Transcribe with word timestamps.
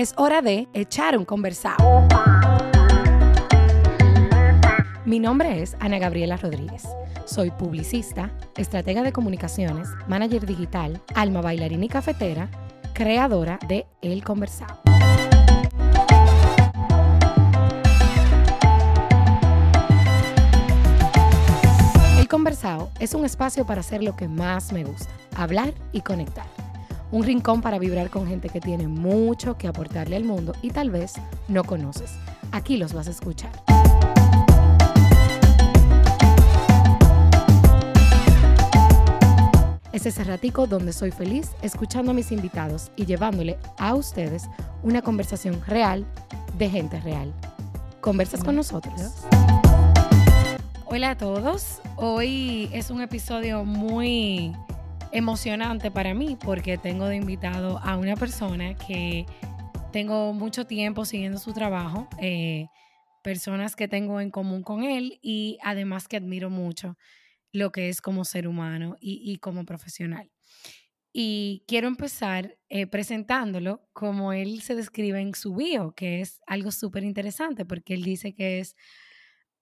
Es 0.00 0.14
hora 0.16 0.40
de 0.40 0.66
echar 0.72 1.18
un 1.18 1.26
conversado. 1.26 2.08
Mi 5.04 5.18
nombre 5.20 5.60
es 5.60 5.76
Ana 5.78 5.98
Gabriela 5.98 6.38
Rodríguez. 6.38 6.84
Soy 7.26 7.50
publicista, 7.50 8.30
estratega 8.56 9.02
de 9.02 9.12
comunicaciones, 9.12 9.90
manager 10.08 10.46
digital, 10.46 11.02
alma 11.14 11.42
bailarina 11.42 11.84
y 11.84 11.88
cafetera, 11.90 12.48
creadora 12.94 13.58
de 13.68 13.84
El 14.00 14.24
Conversado. 14.24 14.80
El 22.18 22.26
Conversado 22.26 22.88
es 23.00 23.12
un 23.12 23.26
espacio 23.26 23.66
para 23.66 23.80
hacer 23.80 24.02
lo 24.02 24.16
que 24.16 24.28
más 24.28 24.72
me 24.72 24.82
gusta, 24.82 25.12
hablar 25.36 25.74
y 25.92 26.00
conectar. 26.00 26.46
Un 27.12 27.24
rincón 27.24 27.60
para 27.60 27.80
vibrar 27.80 28.08
con 28.08 28.28
gente 28.28 28.48
que 28.48 28.60
tiene 28.60 28.86
mucho 28.86 29.58
que 29.58 29.66
aportarle 29.66 30.14
al 30.14 30.22
mundo 30.22 30.52
y 30.62 30.70
tal 30.70 30.90
vez 30.90 31.14
no 31.48 31.64
conoces. 31.64 32.12
Aquí 32.52 32.76
los 32.76 32.92
vas 32.92 33.08
a 33.08 33.10
escuchar. 33.10 33.50
Es 39.92 40.06
ese 40.06 40.22
ratico 40.22 40.68
donde 40.68 40.92
soy 40.92 41.10
feliz 41.10 41.50
escuchando 41.62 42.12
a 42.12 42.14
mis 42.14 42.30
invitados 42.30 42.92
y 42.94 43.06
llevándole 43.06 43.58
a 43.76 43.94
ustedes 43.94 44.48
una 44.84 45.02
conversación 45.02 45.60
real 45.66 46.06
de 46.58 46.70
gente 46.70 47.00
real. 47.00 47.34
¿Conversas 48.00 48.44
con 48.44 48.54
nosotros? 48.54 48.94
Hola 50.86 51.10
a 51.10 51.18
todos. 51.18 51.80
Hoy 51.96 52.70
es 52.72 52.90
un 52.90 53.02
episodio 53.02 53.64
muy 53.64 54.54
emocionante 55.12 55.90
para 55.90 56.14
mí 56.14 56.36
porque 56.42 56.78
tengo 56.78 57.06
de 57.06 57.16
invitado 57.16 57.78
a 57.78 57.96
una 57.96 58.16
persona 58.16 58.74
que 58.74 59.26
tengo 59.92 60.32
mucho 60.32 60.66
tiempo 60.66 61.04
siguiendo 61.04 61.38
su 61.38 61.52
trabajo, 61.52 62.08
eh, 62.20 62.66
personas 63.22 63.76
que 63.76 63.88
tengo 63.88 64.20
en 64.20 64.30
común 64.30 64.62
con 64.62 64.84
él 64.84 65.18
y 65.22 65.58
además 65.62 66.06
que 66.08 66.16
admiro 66.16 66.48
mucho 66.48 66.96
lo 67.52 67.72
que 67.72 67.88
es 67.88 68.00
como 68.00 68.24
ser 68.24 68.46
humano 68.46 68.96
y, 69.00 69.36
como 69.38 69.64
profesional. 69.64 70.30
Y 71.12 71.64
quiero 71.66 71.88
empezar 71.88 72.56
eh, 72.68 72.86
presentándolo 72.86 73.88
como 73.92 74.32
él 74.32 74.62
se 74.62 74.76
describe 74.76 75.20
en 75.20 75.34
su 75.34 75.56
bio, 75.56 75.92
que 75.92 76.20
es 76.20 76.40
algo 76.46 76.70
súper 76.70 77.02
interesante 77.02 77.64
porque 77.64 77.94
él 77.94 78.04
dice 78.04 78.32
que 78.32 78.60
es 78.60 78.76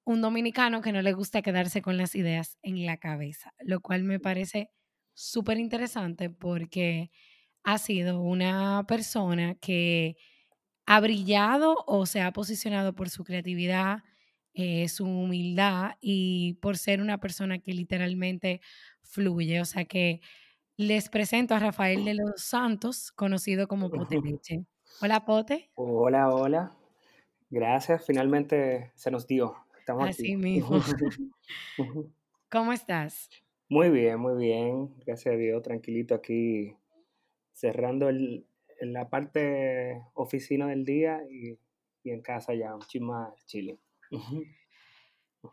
un 0.04 0.20
dominicano 0.20 0.82
que 0.82 0.92
no 0.92 1.00
le 1.00 1.14
gusta 1.14 1.40
quedarse 1.40 1.80
con 1.80 1.96
las 1.96 2.14
ideas 2.14 2.58
en 2.62 2.84
la 2.84 2.98
cabeza, 2.98 3.54
lo 3.60 3.80
cual 3.80 4.04
me 4.04 4.20
parece 4.20 4.70
súper 5.18 5.58
interesante 5.58 6.30
porque 6.30 7.10
ha 7.64 7.78
sido 7.78 8.20
una 8.20 8.84
persona 8.86 9.56
que 9.56 10.16
ha 10.86 11.00
brillado 11.00 11.84
o 11.88 12.06
se 12.06 12.20
ha 12.20 12.32
posicionado 12.32 12.94
por 12.94 13.10
su 13.10 13.24
creatividad, 13.24 14.04
eh, 14.54 14.88
su 14.88 15.06
humildad 15.06 15.96
y 16.00 16.54
por 16.62 16.78
ser 16.78 17.00
una 17.00 17.18
persona 17.18 17.58
que 17.58 17.72
literalmente 17.72 18.60
fluye. 19.02 19.60
O 19.60 19.64
sea 19.64 19.86
que 19.86 20.20
les 20.76 21.08
presento 21.08 21.56
a 21.56 21.58
Rafael 21.58 22.04
de 22.04 22.14
los 22.14 22.40
Santos, 22.40 23.10
conocido 23.10 23.66
como 23.66 23.90
Pote 23.90 24.20
Leche. 24.24 24.66
Hola, 25.02 25.24
Pote. 25.24 25.68
Hola, 25.74 26.32
hola. 26.32 26.76
Gracias, 27.50 28.06
finalmente 28.06 28.92
se 28.94 29.10
nos 29.10 29.26
dio. 29.26 29.56
Estamos 29.80 30.10
Así 30.10 30.36
mismo. 30.36 30.80
¿Cómo 32.50 32.72
estás? 32.72 33.28
Muy 33.70 33.90
bien, 33.90 34.18
muy 34.18 34.42
bien. 34.42 34.94
Gracias 35.04 35.34
a 35.34 35.36
Dios, 35.36 35.62
tranquilito 35.62 36.14
aquí, 36.14 36.74
cerrando 37.52 38.08
el, 38.08 38.46
la 38.80 39.10
parte 39.10 40.02
oficina 40.14 40.66
del 40.68 40.84
día 40.84 41.20
y, 41.30 41.58
en 42.04 42.22
casa 42.22 42.54
ya, 42.54 42.74
un 42.74 42.80
chisma 42.80 43.34
chile. 43.44 43.78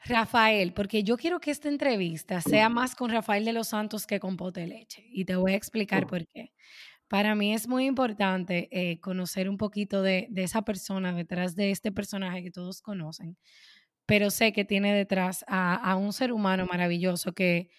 Rafael, 0.06 0.72
porque 0.72 1.04
yo 1.04 1.18
quiero 1.18 1.42
que 1.42 1.52
esta 1.52 1.68
entrevista 1.68 2.40
sea 2.40 2.70
más 2.70 2.96
con 2.96 3.12
Rafael 3.12 3.44
de 3.44 3.52
los 3.52 3.68
Santos 3.68 4.08
que 4.08 4.22
con 4.22 4.38
Pote 4.38 4.66
Leche. 4.66 5.06
Y 5.10 5.26
te 5.26 5.36
voy 5.36 5.52
a 5.52 5.58
explicar 5.58 6.08
por 6.08 6.26
qué. 6.28 6.54
Para 7.10 7.36
mí 7.36 7.54
es 7.54 7.68
muy 7.68 7.86
importante 7.86 8.70
eh, 8.72 9.02
conocer 9.02 9.50
un 9.50 9.58
poquito 9.58 10.02
de, 10.02 10.30
esa 10.38 10.62
persona 10.62 11.14
detrás 11.14 11.56
de 11.56 11.72
este 11.72 11.92
personaje 11.92 12.42
que 12.44 12.52
todos 12.52 12.82
conocen, 12.82 13.38
pero 14.06 14.32
sé 14.32 14.54
que 14.54 14.64
tiene 14.64 14.94
detrás 14.94 15.44
a 15.48 15.96
un 15.98 16.14
ser 16.14 16.32
humano 16.32 16.66
maravilloso 16.66 17.34
que 17.34 17.70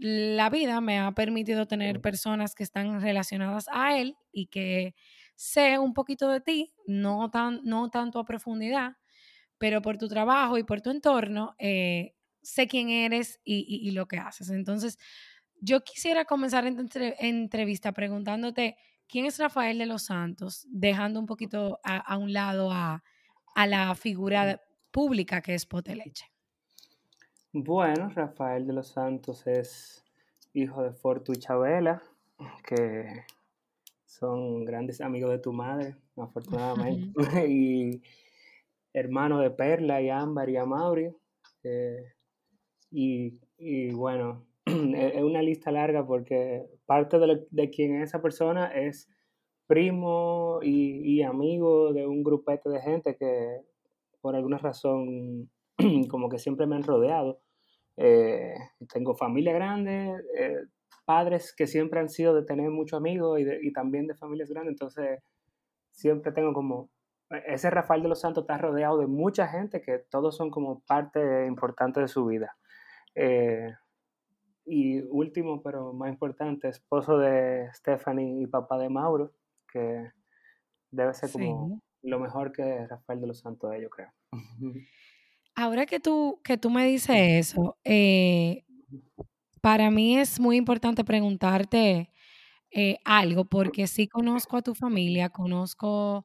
la 0.00 0.48
vida 0.48 0.80
me 0.80 0.98
ha 0.98 1.12
permitido 1.12 1.66
tener 1.66 2.00
personas 2.00 2.54
que 2.54 2.62
están 2.62 3.02
relacionadas 3.02 3.66
a 3.70 3.98
él 3.98 4.16
y 4.32 4.46
que 4.46 4.94
sé 5.36 5.78
un 5.78 5.92
poquito 5.92 6.30
de 6.30 6.40
ti, 6.40 6.72
no, 6.86 7.30
tan, 7.30 7.60
no 7.64 7.90
tanto 7.90 8.18
a 8.18 8.24
profundidad, 8.24 8.96
pero 9.58 9.82
por 9.82 9.98
tu 9.98 10.08
trabajo 10.08 10.56
y 10.56 10.64
por 10.64 10.80
tu 10.80 10.90
entorno, 10.90 11.54
eh, 11.58 12.14
sé 12.40 12.66
quién 12.66 12.88
eres 12.88 13.40
y, 13.44 13.90
lo 13.90 14.08
que 14.08 14.16
haces. 14.16 14.48
Entonces, 14.48 14.98
yo 15.60 15.84
quisiera 15.84 16.24
comenzar 16.24 16.66
esta 16.66 16.82
entrevista 17.18 17.92
preguntándote, 17.92 18.76
¿quién 19.06 19.26
es 19.26 19.38
Rafael 19.38 19.76
de 19.76 19.84
los 19.84 20.04
Santos? 20.04 20.66
Dejando 20.70 21.20
un 21.20 21.26
poquito 21.26 21.78
a, 21.84 22.16
un 22.16 22.32
lado 22.32 22.72
a, 22.72 23.04
a, 23.54 23.66
la 23.66 23.94
figura 23.94 24.62
pública 24.90 25.42
que 25.42 25.54
es 25.54 25.66
Poteleche. 25.66 26.32
Bueno, 27.52 28.10
Rafael 28.10 28.64
de 28.64 28.72
los 28.72 28.86
Santos 28.86 29.44
es 29.48 30.04
hijo 30.54 30.84
de 30.84 30.92
Fortu 30.92 31.32
y 31.32 31.36
Chabela, 31.36 32.00
que 32.64 33.24
son 34.06 34.64
grandes 34.64 35.00
amigos 35.00 35.32
de 35.32 35.40
tu 35.40 35.52
madre, 35.52 35.96
afortunadamente, 36.16 37.12
y 37.50 38.02
hermano 38.92 39.40
de 39.40 39.50
Perla 39.50 40.00
y 40.00 40.10
Ámbar 40.10 40.48
y 40.48 40.58
Amaurio. 40.58 41.16
Eh, 41.64 42.12
y, 42.92 43.92
bueno, 43.94 44.46
es 44.64 45.20
una 45.20 45.42
lista 45.42 45.72
larga 45.72 46.06
porque 46.06 46.68
parte 46.86 47.18
de, 47.18 47.48
de 47.50 47.70
quién 47.70 47.96
es 47.96 48.10
esa 48.10 48.22
persona 48.22 48.66
es 48.68 49.08
primo 49.66 50.60
y, 50.62 51.16
y, 51.16 51.22
amigo 51.24 51.92
de 51.92 52.06
un 52.06 52.22
grupete 52.22 52.68
de 52.68 52.80
gente 52.80 53.16
que 53.16 53.60
por 54.20 54.36
alguna 54.36 54.58
razón 54.58 55.50
como 56.08 56.28
que 56.28 56.38
siempre 56.38 56.66
me 56.66 56.76
han 56.76 56.82
rodeado. 56.82 57.40
Eh, 57.96 58.54
tengo 58.92 59.14
familia 59.14 59.52
grande, 59.52 60.14
eh, 60.36 60.64
padres 61.04 61.54
que 61.54 61.66
siempre 61.66 62.00
han 62.00 62.08
sido 62.08 62.34
de 62.34 62.44
tener 62.44 62.70
muchos 62.70 62.96
amigos 62.96 63.40
y, 63.40 63.72
también 63.72 64.06
de 64.06 64.14
familias 64.14 64.48
grandes, 64.48 64.72
entonces 64.72 65.20
siempre 65.90 66.32
tengo 66.32 66.52
como, 66.52 66.88
ese 67.46 67.68
Rafael 67.68 68.02
de 68.02 68.08
los 68.08 68.20
Santos 68.20 68.44
está 68.44 68.58
rodeado 68.58 68.98
de 68.98 69.06
mucha 69.06 69.48
gente 69.48 69.82
que 69.82 69.98
todos 69.98 70.36
son 70.36 70.50
como 70.50 70.80
parte 70.80 71.46
importante 71.46 72.00
de 72.00 72.08
su 72.08 72.26
vida. 72.26 72.56
Eh, 73.14 73.74
y 74.64 75.00
último, 75.02 75.62
pero 75.62 75.92
más 75.92 76.10
importante, 76.10 76.68
esposo 76.68 77.18
de 77.18 77.68
Stephanie 77.74 78.42
y 78.42 78.46
papá 78.46 78.78
de 78.78 78.88
Mauro, 78.88 79.32
que 79.72 80.12
debe 80.90 81.12
ser 81.12 81.30
como 81.32 81.82
lo 82.02 82.18
mejor 82.18 82.52
que 82.52 82.86
Rafael 82.86 83.20
de 83.20 83.26
los 83.26 83.40
Santos, 83.40 83.74
yo 83.80 83.90
creo. 83.90 84.12
Ahora 85.54 85.86
que 85.86 86.00
tú, 86.00 86.40
que 86.44 86.56
tú 86.56 86.70
me 86.70 86.86
dices 86.86 87.16
eso, 87.50 87.76
eh, 87.84 88.64
para 89.60 89.90
mí 89.90 90.16
es 90.18 90.40
muy 90.40 90.56
importante 90.56 91.04
preguntarte 91.04 92.10
eh, 92.70 92.98
algo, 93.04 93.44
porque 93.44 93.86
sí 93.86 94.08
conozco 94.08 94.56
a 94.56 94.62
tu 94.62 94.74
familia, 94.74 95.28
conozco, 95.30 96.24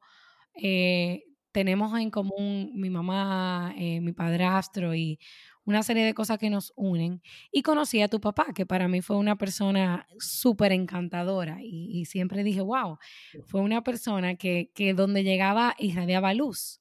eh, 0.61 1.23
tenemos 1.51 1.97
en 1.99 2.11
común 2.11 2.71
mi 2.75 2.89
mamá, 2.89 3.73
mi 3.77 4.11
padrastro 4.11 4.93
y 4.93 5.19
una 5.65 5.83
serie 5.83 6.05
de 6.05 6.13
cosas 6.13 6.37
que 6.37 6.49
nos 6.49 6.71
unen. 6.75 7.21
Y 7.51 7.63
conocí 7.63 8.01
a 8.01 8.07
tu 8.07 8.21
papá, 8.21 8.47
que 8.53 8.65
para 8.65 8.87
mí 8.87 9.01
fue 9.01 9.17
una 9.17 9.37
persona 9.37 10.07
súper 10.19 10.71
encantadora 10.71 11.57
y, 11.61 12.05
siempre 12.05 12.43
dije, 12.43 12.61
wow, 12.61 12.97
fue 13.45 13.61
una 13.61 13.83
persona 13.83 14.35
que, 14.35 14.71
que 14.75 14.93
donde 14.93 15.23
llegaba 15.23 15.75
irradiaba 15.79 16.33
luz. 16.33 16.79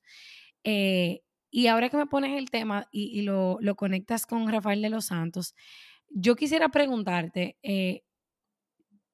Y 1.56 1.68
ahora 1.68 1.88
que 1.88 1.96
me 1.96 2.06
pones 2.06 2.36
el 2.36 2.50
tema 2.50 2.88
y, 2.90 3.22
lo, 3.22 3.60
conectas 3.76 4.26
con 4.26 4.48
Rafael 4.48 4.82
de 4.82 4.90
los 4.90 5.04
Santos, 5.04 5.54
yo 6.10 6.34
quisiera 6.34 6.68
preguntarte, 6.70 7.58
eh, 7.62 8.02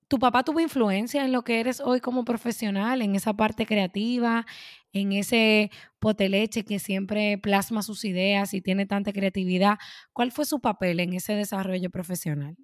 ¿tu 0.08 0.18
papá 0.18 0.42
tuvo 0.42 0.58
influencia 0.58 1.22
en 1.22 1.32
lo 1.32 1.42
que 1.42 1.60
eres 1.60 1.82
hoy 1.82 2.00
como 2.00 2.24
profesional, 2.24 3.02
en 3.02 3.14
esa 3.14 3.34
parte 3.34 3.66
creativa, 3.66 4.46
en 4.94 5.12
ese 5.12 5.70
poteleche 5.98 6.64
que 6.64 6.78
siempre 6.78 7.36
plasma 7.36 7.82
sus 7.82 8.06
ideas 8.06 8.54
y 8.54 8.62
tiene 8.62 8.86
tanta 8.86 9.12
creatividad? 9.12 9.76
¿Cuál 10.14 10.32
fue 10.32 10.46
su 10.46 10.60
papel 10.60 11.00
en 11.00 11.12
ese 11.12 11.34
desarrollo 11.34 11.90
profesional? 11.90 12.56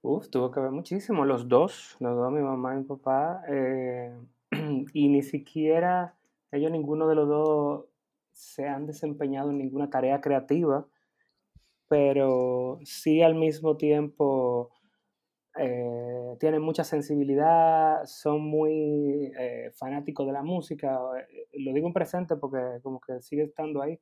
Uf, 0.00 0.30
tuvo 0.30 0.52
que 0.52 0.60
ver 0.60 0.70
muchísimo, 0.70 1.24
los 1.24 1.48
dos, 1.48 1.96
los 1.98 2.14
dos, 2.14 2.30
mi 2.30 2.40
mamá 2.40 2.74
y 2.74 2.76
mi 2.76 2.84
papá, 2.84 3.42
eh, 3.48 4.16
y 4.92 5.08
ni 5.08 5.22
siquiera 5.22 6.14
ellos, 6.52 6.70
ninguno 6.70 7.08
de 7.08 7.14
los 7.16 7.28
dos 7.28 7.86
se 8.34 8.66
han 8.68 8.86
desempeñado 8.86 9.50
en 9.50 9.58
ninguna 9.58 9.88
tarea 9.88 10.20
creativa, 10.20 10.86
pero 11.88 12.78
sí 12.84 13.22
al 13.22 13.34
mismo 13.34 13.76
tiempo 13.76 14.72
eh, 15.58 16.36
tienen 16.40 16.62
mucha 16.62 16.84
sensibilidad, 16.84 18.04
son 18.06 18.42
muy 18.42 19.32
eh, 19.38 19.70
fanáticos 19.76 20.26
de 20.26 20.32
la 20.32 20.42
música, 20.42 20.98
eh, 21.18 21.48
lo 21.60 21.72
digo 21.72 21.86
en 21.86 21.92
presente 21.94 22.36
porque 22.36 22.58
como 22.82 23.00
que 23.00 23.20
sigue 23.22 23.44
estando 23.44 23.82
ahí. 23.82 23.98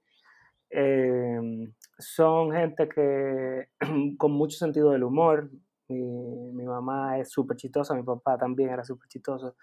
Em, 0.71 1.75
son 1.99 2.53
gente 2.53 2.89
que 2.89 3.69
con 4.19 4.33
mucho 4.33 4.57
sentido 4.59 4.91
del 4.91 5.05
humor. 5.05 5.51
Mi, 5.89 6.01
mi 6.53 6.65
mamá 6.65 7.19
es 7.19 7.31
súper 7.31 7.57
chistosa, 7.59 7.95
mi 7.95 8.03
papá 8.03 8.39
también 8.39 8.71
era 8.71 8.85
súper 8.85 9.09
chistoso. 9.09 9.57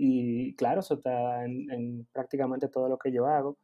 Y 0.00 0.54
claro, 0.54 0.80
eso 0.80 0.94
está 0.94 1.44
en, 1.44 2.06
prácticamente 2.12 2.68
todo 2.68 2.88
lo 2.88 2.98
que 2.98 3.12
yo 3.12 3.26
hago. 3.26 3.58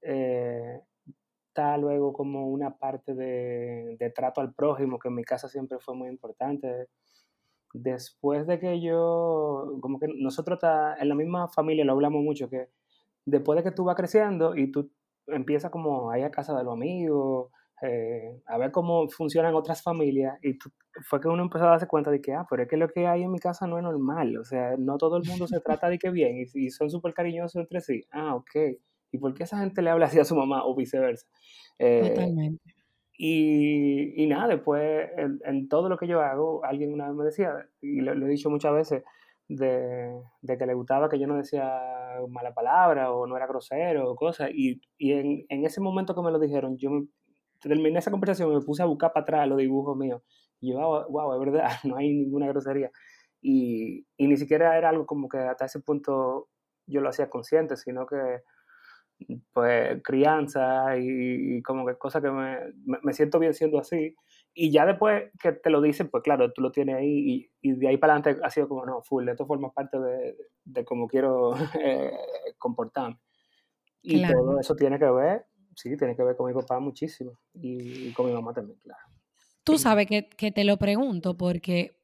Está 0.00 1.76
luego 1.76 2.12
como 2.12 2.48
una 2.48 2.76
parte 2.76 3.14
de, 3.14 3.96
de, 3.98 4.10
trato 4.10 4.40
al 4.40 4.54
prójimo, 4.54 4.98
que 4.98 5.08
en 5.08 5.14
mi 5.14 5.24
casa 5.24 5.48
siempre 5.48 5.78
fue 5.80 5.94
muy 5.94 6.08
importante 6.08 6.88
después 7.72 8.46
de 8.46 8.58
que 8.58 8.80
yo, 8.80 9.78
como 9.80 9.98
que 9.98 10.08
nosotros 10.08 10.58
en 10.98 11.08
la 11.08 11.14
misma 11.14 11.48
familia 11.48 11.84
lo 11.84 11.92
hablamos 11.92 12.22
mucho, 12.22 12.48
que 12.48 12.68
después 13.24 13.56
de 13.56 13.62
que 13.62 13.74
tú 13.74 13.84
vas 13.84 13.96
creciendo 13.96 14.56
y 14.56 14.70
tú 14.70 14.90
empiezas 15.26 15.70
como 15.70 16.10
a 16.10 16.18
ir 16.18 16.24
a 16.24 16.30
casa 16.30 16.56
de 16.56 16.64
los 16.64 16.72
amigos, 16.72 17.50
eh, 17.82 18.40
a 18.46 18.58
ver 18.58 18.72
cómo 18.72 19.08
funcionan 19.08 19.54
otras 19.54 19.82
familias, 19.82 20.38
y 20.42 20.58
fue 21.02 21.20
que 21.20 21.28
uno 21.28 21.42
empezó 21.42 21.64
a 21.66 21.70
darse 21.70 21.86
cuenta 21.86 22.10
de 22.10 22.20
que, 22.20 22.34
ah, 22.34 22.46
pero 22.48 22.62
es 22.62 22.68
que 22.68 22.76
lo 22.76 22.88
que 22.88 23.06
hay 23.06 23.22
en 23.22 23.30
mi 23.30 23.38
casa 23.38 23.66
no 23.66 23.78
es 23.78 23.84
normal, 23.84 24.36
o 24.38 24.44
sea, 24.44 24.76
no 24.78 24.98
todo 24.98 25.16
el 25.18 25.24
mundo 25.24 25.46
se 25.46 25.60
trata 25.60 25.88
de 25.88 25.98
que 25.98 26.10
bien, 26.10 26.46
y, 26.54 26.70
son 26.70 26.90
súper 26.90 27.14
cariñosos 27.14 27.56
entre 27.56 27.80
sí. 27.80 28.04
Ah, 28.10 28.34
ok. 28.34 28.78
¿Y 29.10 29.18
por 29.18 29.34
qué 29.34 29.44
esa 29.44 29.58
gente 29.58 29.82
le 29.82 29.90
habla 29.90 30.06
así 30.06 30.18
a 30.18 30.24
su 30.24 30.36
mamá 30.36 30.64
o 30.64 30.74
viceversa? 30.74 31.26
Eh, 31.78 32.10
Totalmente. 32.10 32.74
Y, 33.20 34.22
y 34.22 34.26
nada, 34.28 34.46
después 34.46 35.10
en, 35.44 35.68
todo 35.68 35.88
lo 35.88 35.98
que 35.98 36.06
yo 36.06 36.20
hago, 36.20 36.64
alguien 36.64 36.92
una 36.92 37.08
vez 37.08 37.16
me 37.16 37.24
decía, 37.24 37.68
y 37.80 38.00
lo, 38.00 38.12
he 38.12 38.28
dicho 38.28 38.48
muchas 38.48 38.72
veces, 38.72 39.02
de, 39.48 40.20
de, 40.40 40.58
que 40.58 40.66
le 40.66 40.74
gustaba 40.74 41.08
que 41.08 41.18
yo 41.18 41.26
no 41.26 41.36
decía 41.36 41.82
mala 42.28 42.54
palabra 42.54 43.12
o 43.12 43.26
no 43.26 43.36
era 43.36 43.48
grosero 43.48 44.08
o 44.08 44.14
cosas. 44.14 44.50
Y, 44.54 44.80
y 44.98 45.12
en, 45.12 45.44
en, 45.48 45.64
ese 45.64 45.80
momento 45.80 46.14
que 46.14 46.22
me 46.22 46.30
lo 46.30 46.38
dijeron, 46.38 46.76
yo 46.78 46.90
me, 46.90 47.08
terminé 47.60 47.98
esa 47.98 48.12
conversación 48.12 48.52
y 48.52 48.54
me 48.54 48.60
puse 48.60 48.82
a 48.82 48.86
buscar 48.86 49.12
para 49.12 49.24
atrás 49.24 49.48
los 49.48 49.58
dibujos 49.58 49.96
míos. 49.96 50.22
Y 50.60 50.72
yo, 50.72 50.78
wow, 50.78 51.06
wow, 51.10 51.34
es 51.34 51.40
verdad, 51.40 51.70
no 51.84 51.96
hay 51.96 52.12
ninguna 52.12 52.46
grosería. 52.46 52.90
Y, 53.40 54.06
y 54.16 54.26
ni 54.28 54.36
siquiera 54.36 54.76
era 54.78 54.90
algo 54.90 55.06
como 55.06 55.28
que 55.28 55.38
hasta 55.38 55.64
ese 55.64 55.80
punto 55.80 56.48
yo 56.86 57.00
lo 57.00 57.08
hacía 57.08 57.30
consciente, 57.30 57.76
sino 57.76 58.06
que 58.06 58.16
pues 59.52 60.00
crianza 60.02 60.96
y, 60.96 61.62
como 61.62 61.86
que 61.86 61.96
cosas 61.96 62.22
que 62.22 62.30
me, 62.30 62.58
me, 63.02 63.12
siento 63.12 63.38
bien 63.38 63.54
siendo 63.54 63.78
así. 63.78 64.14
Y 64.54 64.70
ya 64.70 64.86
después 64.86 65.30
que 65.40 65.52
te 65.52 65.70
lo 65.70 65.80
dicen, 65.80 66.08
pues 66.08 66.22
claro, 66.22 66.52
tú 66.52 66.62
lo 66.62 66.70
tienes 66.70 66.96
ahí 66.96 67.50
y, 67.62 67.72
de 67.72 67.88
ahí 67.88 67.96
para 67.96 68.14
adelante 68.14 68.40
ha 68.44 68.50
sido 68.50 68.68
como, 68.68 68.86
no, 68.86 69.02
full, 69.02 69.28
esto 69.28 69.46
forma 69.46 69.72
parte 69.72 69.98
de, 69.98 70.36
de 70.64 70.84
cómo 70.84 71.08
quiero 71.08 71.54
eh, 71.82 72.12
comportarme. 72.58 73.18
Y 74.02 74.26
todo 74.26 74.60
eso 74.60 74.74
tiene 74.76 74.98
que 74.98 75.10
ver, 75.10 75.44
sí, 75.74 75.96
tiene 75.96 76.16
que 76.16 76.22
ver 76.22 76.36
con 76.36 76.46
mi 76.46 76.54
papá 76.54 76.78
muchísimo 76.78 77.38
y, 77.52 78.12
con 78.12 78.26
mi 78.26 78.32
mamá 78.32 78.52
también, 78.52 78.78
claro. 78.78 79.02
Tú 79.64 79.76
sabes 79.76 80.06
que, 80.06 80.28
que 80.30 80.50
te 80.50 80.64
lo 80.64 80.78
pregunto 80.78 81.36
porque 81.36 82.00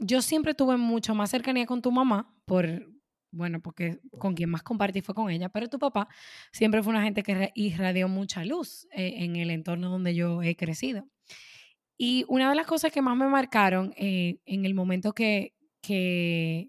yo 0.00 0.20
siempre 0.20 0.54
tuve 0.54 0.76
mucho 0.76 1.14
más 1.14 1.30
cercanía 1.30 1.66
con 1.66 1.80
tu 1.80 1.92
mamá 1.92 2.34
por, 2.44 2.66
bueno, 3.34 3.60
porque 3.60 4.00
con 4.18 4.34
quien 4.34 4.50
más 4.50 4.62
compartí 4.62 5.02
fue 5.02 5.14
con 5.14 5.30
ella, 5.30 5.48
pero 5.48 5.68
tu 5.68 5.78
papá 5.78 6.08
siempre 6.52 6.82
fue 6.82 6.92
una 6.92 7.02
gente 7.02 7.22
que 7.22 7.50
irradió 7.54 8.08
mucha 8.08 8.44
luz 8.44 8.86
eh, 8.92 9.14
en 9.18 9.36
el 9.36 9.50
entorno 9.50 9.90
donde 9.90 10.14
yo 10.14 10.42
he 10.42 10.56
crecido. 10.56 11.08
Y 11.96 12.24
una 12.28 12.48
de 12.50 12.56
las 12.56 12.66
cosas 12.66 12.92
que 12.92 13.02
más 13.02 13.16
me 13.16 13.28
marcaron 13.28 13.92
eh, 13.96 14.38
en 14.46 14.64
el 14.64 14.74
momento 14.74 15.12
que, 15.12 15.54
que 15.80 16.68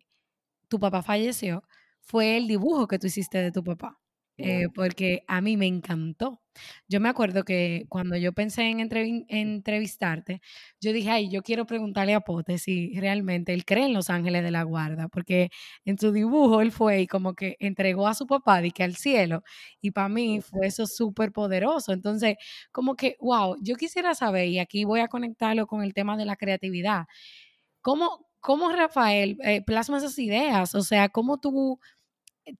tu 0.67 0.79
papá 0.79 1.01
falleció 1.01 1.63
fue 2.01 2.37
el 2.37 2.47
dibujo 2.47 2.87
que 2.87 2.99
tú 2.99 3.07
hiciste 3.07 3.39
de 3.39 3.51
tu 3.51 3.63
papá. 3.63 3.99
Eh, 4.37 4.67
porque 4.73 5.23
a 5.27 5.41
mí 5.41 5.57
me 5.57 5.65
encantó. 5.65 6.41
Yo 6.87 6.99
me 6.99 7.09
acuerdo 7.09 7.43
que 7.43 7.85
cuando 7.89 8.17
yo 8.17 8.33
pensé 8.33 8.63
en, 8.63 8.79
entrevistarte, 9.29 10.41
yo 10.81 10.93
dije, 10.93 11.09
ay, 11.09 11.29
yo 11.29 11.41
quiero 11.43 11.65
preguntarle 11.65 12.13
a 12.13 12.21
Pote 12.21 12.57
si 12.57 12.99
realmente 12.99 13.53
él 13.53 13.65
cree 13.65 13.85
en 13.85 13.93
los 13.93 14.09
ángeles 14.09 14.43
de 14.43 14.51
la 14.51 14.63
guarda, 14.63 15.07
porque 15.07 15.49
en 15.85 15.97
su 15.97 16.11
dibujo 16.11 16.61
él 16.61 16.71
fue 16.71 17.01
y 17.01 17.07
como 17.07 17.33
que 17.33 17.57
entregó 17.59 18.07
a 18.07 18.13
su 18.13 18.27
papá 18.27 18.61
que 18.73 18.83
al 18.83 18.95
cielo, 18.95 19.43
y 19.81 19.91
para 19.91 20.09
mí 20.09 20.41
fue 20.41 20.67
eso 20.67 20.87
súper 20.87 21.31
poderoso. 21.31 21.93
Entonces, 21.93 22.35
como 22.71 22.95
que, 22.95 23.17
wow, 23.19 23.55
yo 23.61 23.75
quisiera 23.75 24.15
saber, 24.15 24.47
y 24.47 24.59
aquí 24.59 24.85
voy 24.85 25.01
a 25.01 25.07
conectarlo 25.07 25.67
con 25.67 25.83
el 25.83 25.93
tema 25.93 26.17
de 26.17 26.25
la 26.25 26.35
creatividad, 26.35 27.05
¿cómo, 27.81 28.27
cómo 28.39 28.71
Rafael 28.71 29.37
eh, 29.43 29.61
plasma 29.63 29.97
esas 29.99 30.17
ideas? 30.19 30.75
O 30.75 30.81
sea, 30.83 31.09
¿cómo 31.09 31.39
tú 31.39 31.79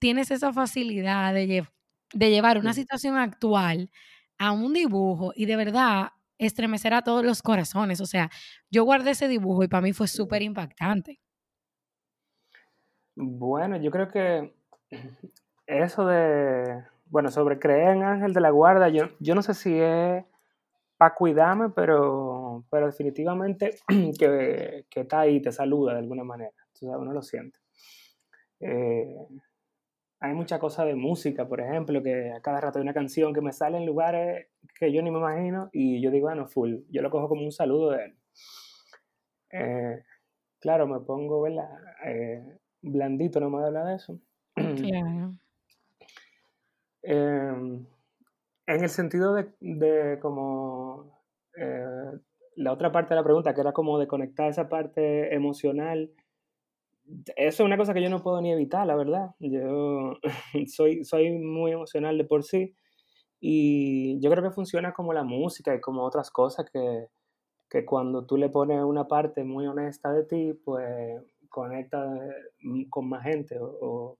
tienes 0.00 0.30
esa 0.30 0.52
facilidad 0.52 1.34
de, 1.34 1.66
de 2.12 2.30
llevar 2.30 2.58
una 2.58 2.72
situación 2.72 3.16
actual 3.16 3.90
a 4.38 4.52
un 4.52 4.72
dibujo 4.72 5.32
y 5.34 5.46
de 5.46 5.56
verdad 5.56 6.10
estremecer 6.38 6.94
a 6.94 7.02
todos 7.02 7.24
los 7.24 7.42
corazones. 7.42 8.00
O 8.00 8.06
sea, 8.06 8.30
yo 8.70 8.84
guardé 8.84 9.12
ese 9.12 9.28
dibujo 9.28 9.64
y 9.64 9.68
para 9.68 9.82
mí 9.82 9.92
fue 9.92 10.08
súper 10.08 10.42
impactante. 10.42 11.20
Bueno, 13.14 13.78
yo 13.78 13.90
creo 13.90 14.08
que 14.08 14.54
eso 15.66 16.06
de, 16.06 16.84
bueno, 17.06 17.30
sobre 17.30 17.58
creer 17.58 17.96
en 17.96 18.02
Ángel 18.02 18.34
de 18.34 18.40
la 18.40 18.50
Guarda, 18.50 18.88
yo, 18.88 19.08
yo 19.20 19.34
no 19.34 19.42
sé 19.42 19.54
si 19.54 19.78
es 19.78 20.24
para 20.98 21.14
cuidarme, 21.14 21.70
pero, 21.70 22.64
pero 22.70 22.86
definitivamente 22.86 23.78
que, 24.18 24.86
que, 24.88 25.00
está 25.00 25.20
ahí, 25.20 25.40
te 25.40 25.52
saluda 25.52 25.92
de 25.92 26.00
alguna 26.00 26.24
manera. 26.24 26.52
Sabes, 26.72 26.96
uno 26.98 27.12
lo 27.12 27.22
siente. 27.22 27.58
Eh, 28.60 29.26
hay 30.20 30.34
mucha 30.34 30.58
cosa 30.58 30.84
de 30.84 30.94
música, 30.94 31.46
por 31.46 31.60
ejemplo, 31.60 32.02
que 32.02 32.32
a 32.32 32.40
cada 32.40 32.60
rato 32.60 32.78
hay 32.78 32.82
una 32.82 32.94
canción 32.94 33.34
que 33.34 33.40
me 33.40 33.52
sale 33.52 33.76
en 33.76 33.86
lugares 33.86 34.46
que 34.78 34.92
yo 34.92 35.02
ni 35.02 35.10
me 35.10 35.18
imagino 35.18 35.68
y 35.72 36.00
yo 36.00 36.10
digo, 36.10 36.26
bueno, 36.26 36.46
full, 36.46 36.76
yo 36.90 37.02
lo 37.02 37.10
cojo 37.10 37.28
como 37.28 37.42
un 37.42 37.52
saludo 37.52 37.90
de 37.90 38.04
él. 38.04 38.16
Eh, 39.52 40.02
claro, 40.60 40.86
me 40.86 41.00
pongo, 41.00 41.42
¿verdad? 41.42 41.68
Eh, 42.04 42.58
blandito, 42.82 43.40
no 43.40 43.50
me 43.50 43.64
habla 43.64 43.84
de 43.84 43.96
eso. 43.96 44.20
Claro. 44.54 45.32
Em, 47.08 47.86
en 48.66 48.82
el 48.82 48.88
sentido 48.88 49.32
de, 49.32 49.46
de 49.60 50.18
como 50.18 51.22
eh, 51.56 52.18
la 52.56 52.72
otra 52.72 52.90
parte 52.90 53.10
de 53.10 53.20
la 53.20 53.22
pregunta, 53.22 53.54
que 53.54 53.60
era 53.60 53.72
como 53.72 53.96
de 54.00 54.08
conectar 54.08 54.48
esa 54.48 54.68
parte 54.68 55.32
emocional 55.32 56.10
eso 57.36 57.62
es 57.62 57.66
una 57.66 57.76
cosa 57.76 57.94
que 57.94 58.02
yo 58.02 58.10
no 58.10 58.22
puedo 58.22 58.40
ni 58.40 58.52
evitar, 58.52 58.86
la 58.86 58.96
verdad. 58.96 59.30
Yo 59.38 60.14
soy, 60.66 61.04
soy 61.04 61.32
muy 61.32 61.72
emocional 61.72 62.18
de 62.18 62.24
por 62.24 62.44
sí 62.44 62.74
y 63.40 64.18
yo 64.20 64.30
creo 64.30 64.42
que 64.42 64.50
funciona 64.50 64.92
como 64.92 65.12
la 65.12 65.24
música 65.24 65.74
y 65.74 65.80
como 65.80 66.02
otras 66.02 66.30
cosas 66.30 66.68
que, 66.70 67.08
que 67.68 67.84
cuando 67.84 68.26
tú 68.26 68.36
le 68.36 68.48
pones 68.48 68.82
una 68.82 69.06
parte 69.06 69.44
muy 69.44 69.66
honesta 69.66 70.12
de 70.12 70.24
ti, 70.24 70.52
pues 70.64 71.22
conecta 71.48 72.06
mm, 72.62 72.84
con 72.88 73.08
más 73.08 73.22
gente 73.24 73.58
o, 73.60 74.18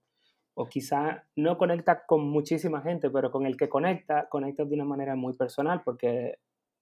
o, 0.53 0.65
quizá 0.67 1.25
no 1.35 1.57
conecta 1.57 2.05
con 2.05 2.27
muchísima 2.29 2.81
gente, 2.81 3.09
pero 3.09 3.31
con 3.31 3.45
el 3.45 3.57
que 3.57 3.69
conecta, 3.69 4.27
conecta 4.29 4.65
de 4.65 4.75
una 4.75 4.85
manera 4.85 5.15
muy 5.15 5.33
personal 5.33 5.81
porque, 5.83 6.39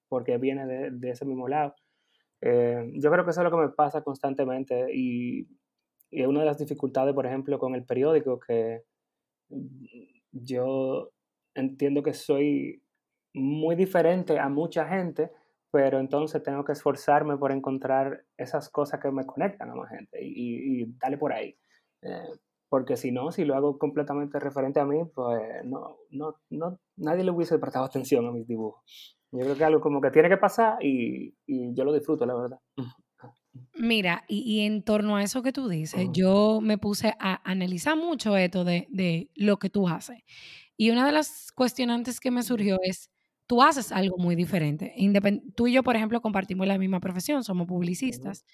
porque 0.07 0.37
viene 0.37 0.65
de, 0.65 0.91
de 0.91 1.09
ese 1.09 1.25
mismo 1.25 1.47
lado. 1.47 1.75
Eh, 2.41 2.91
yo 2.95 3.11
creo 3.11 3.25
que 3.25 3.31
eso 3.31 3.41
es 3.41 3.45
lo 3.45 3.51
que 3.51 3.65
me 3.67 3.69
pasa 3.69 4.03
constantemente 4.03 4.87
y 4.93 5.47
y 6.15 6.23
una 6.25 6.39
de 6.39 6.45
las 6.45 6.57
dificultades, 6.57 7.13
por 7.13 7.25
ejemplo, 7.25 7.59
con 7.59 7.75
el 7.75 7.83
periódico, 7.83 8.39
que 8.39 8.83
yo 10.31 11.11
entiendo 11.53 12.03
que 12.03 12.13
soy 12.13 12.81
muy 13.33 13.75
diferente 13.75 14.39
a 14.39 14.47
mucha 14.47 14.87
gente, 14.87 15.29
pero 15.71 15.99
entonces 15.99 16.41
tengo 16.41 16.63
que 16.63 16.71
esforzarme 16.71 17.35
por 17.35 17.51
encontrar 17.51 18.23
esas 18.37 18.69
cosas 18.69 19.01
que 19.01 19.11
me 19.11 19.25
conectan 19.25 19.71
a 19.71 19.75
más 19.75 19.89
gente 19.89 20.19
y, 20.21 20.85
darle 20.99 21.17
por 21.17 21.33
ahí. 21.33 21.57
Eh, 22.01 22.29
porque 22.69 22.95
si 22.95 23.11
no, 23.11 23.33
si 23.33 23.43
lo 23.43 23.55
hago 23.55 23.77
completamente 23.77 24.39
referente 24.39 24.79
a 24.79 24.85
mí, 24.85 25.03
pues 25.13 25.65
no, 25.65 25.97
no, 26.11 26.35
no, 26.49 26.79
nadie 26.95 27.25
le 27.25 27.31
hubiese 27.31 27.59
prestado 27.59 27.83
atención 27.83 28.25
a 28.25 28.31
mis 28.31 28.47
dibujos. 28.47 29.17
Yo 29.33 29.41
creo 29.41 29.55
que 29.57 29.65
algo 29.65 29.81
como 29.81 29.99
que 29.99 30.11
tiene 30.11 30.29
que 30.29 30.37
pasar 30.37 30.77
y, 30.81 31.35
y 31.45 31.73
yo 31.73 31.83
lo 31.83 31.91
disfruto, 31.91 32.25
la 32.25 32.35
verdad. 32.35 32.59
Mira, 33.77 34.23
y, 34.27 34.61
en 34.61 34.83
torno 34.83 35.17
a 35.17 35.23
eso 35.23 35.43
que 35.43 35.51
tú 35.51 35.67
dices, 35.67 36.07
yo 36.13 36.59
me 36.61 36.77
puse 36.77 37.13
a 37.19 37.41
analizar 37.49 37.97
mucho 37.97 38.37
esto 38.37 38.63
de, 38.63 39.29
lo 39.35 39.57
que 39.57 39.69
tú 39.69 39.87
haces. 39.87 40.23
Y 40.77 40.91
una 40.91 41.05
de 41.05 41.11
las 41.11 41.51
cuestionantes 41.53 42.19
que 42.19 42.31
me 42.31 42.43
surgió 42.43 42.79
es, 42.83 43.09
tú 43.47 43.61
haces 43.61 43.91
algo 43.91 44.17
muy 44.17 44.35
diferente. 44.35 44.93
tú 45.55 45.67
y 45.67 45.73
yo, 45.73 45.83
por 45.83 45.95
ejemplo, 45.95 46.21
compartimos 46.21 46.67
la 46.67 46.77
misma 46.77 46.99
profesión, 46.99 47.43
somos 47.43 47.67
publicistas, 47.67 48.45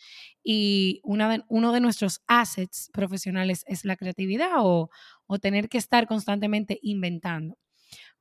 y 0.43 1.01
una 1.03 1.45
uno 1.49 1.71
de 1.71 1.79
nuestros 1.81 2.21
assets 2.27 2.89
profesionales 2.91 3.63
es 3.67 3.85
la 3.85 3.95
creatividad 3.95 4.53
o, 4.57 4.89
o 5.27 5.39
tener 5.39 5.69
que 5.69 5.77
estar 5.77 6.07
constantemente 6.07 6.79
inventando. 6.81 7.57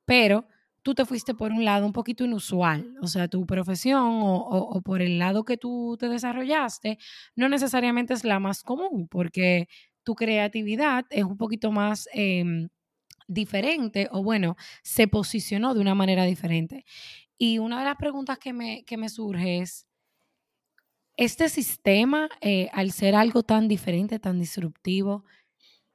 Pero 0.04 0.46
tú 0.82 0.94
te 0.94 1.04
fuiste 1.04 1.34
por 1.34 1.52
un 1.52 1.64
lado 1.64 1.86
un 1.86 1.92
poquito 1.92 2.24
inusual, 2.24 2.94
o 3.02 3.06
sea, 3.06 3.28
tu 3.28 3.46
profesión 3.46 4.20
o, 4.22 4.80
por 4.82 5.02
el 5.02 5.18
lado 5.18 5.44
que 5.44 5.56
tú 5.56 5.96
te 5.98 6.08
desarrollaste 6.08 6.98
no 7.36 7.48
necesariamente 7.48 8.14
es 8.14 8.24
la 8.24 8.40
más 8.40 8.62
común, 8.62 9.08
porque 9.08 9.68
tu 10.02 10.14
creatividad 10.14 11.04
es 11.10 11.24
un 11.24 11.36
poquito 11.36 11.70
más 11.72 12.08
em, 12.12 12.68
diferente 13.28 14.08
o 14.12 14.22
bueno, 14.22 14.56
se 14.82 15.08
posicionó 15.08 15.74
de 15.74 15.80
una 15.80 15.94
manera 15.94 16.24
diferente. 16.24 16.84
Y 17.38 17.58
una 17.58 17.78
de 17.80 17.86
las 17.86 17.96
preguntas 17.96 18.38
que 18.38 18.52
me, 18.52 18.84
que 18.84 18.96
me 18.96 19.08
surge 19.08 19.58
es, 19.60 19.86
¿este 21.16 21.48
sistema, 21.48 22.28
eh, 22.40 22.68
al 22.72 22.92
ser 22.92 23.14
algo 23.14 23.42
tan 23.42 23.68
diferente, 23.68 24.18
tan 24.18 24.38
disruptivo, 24.38 25.24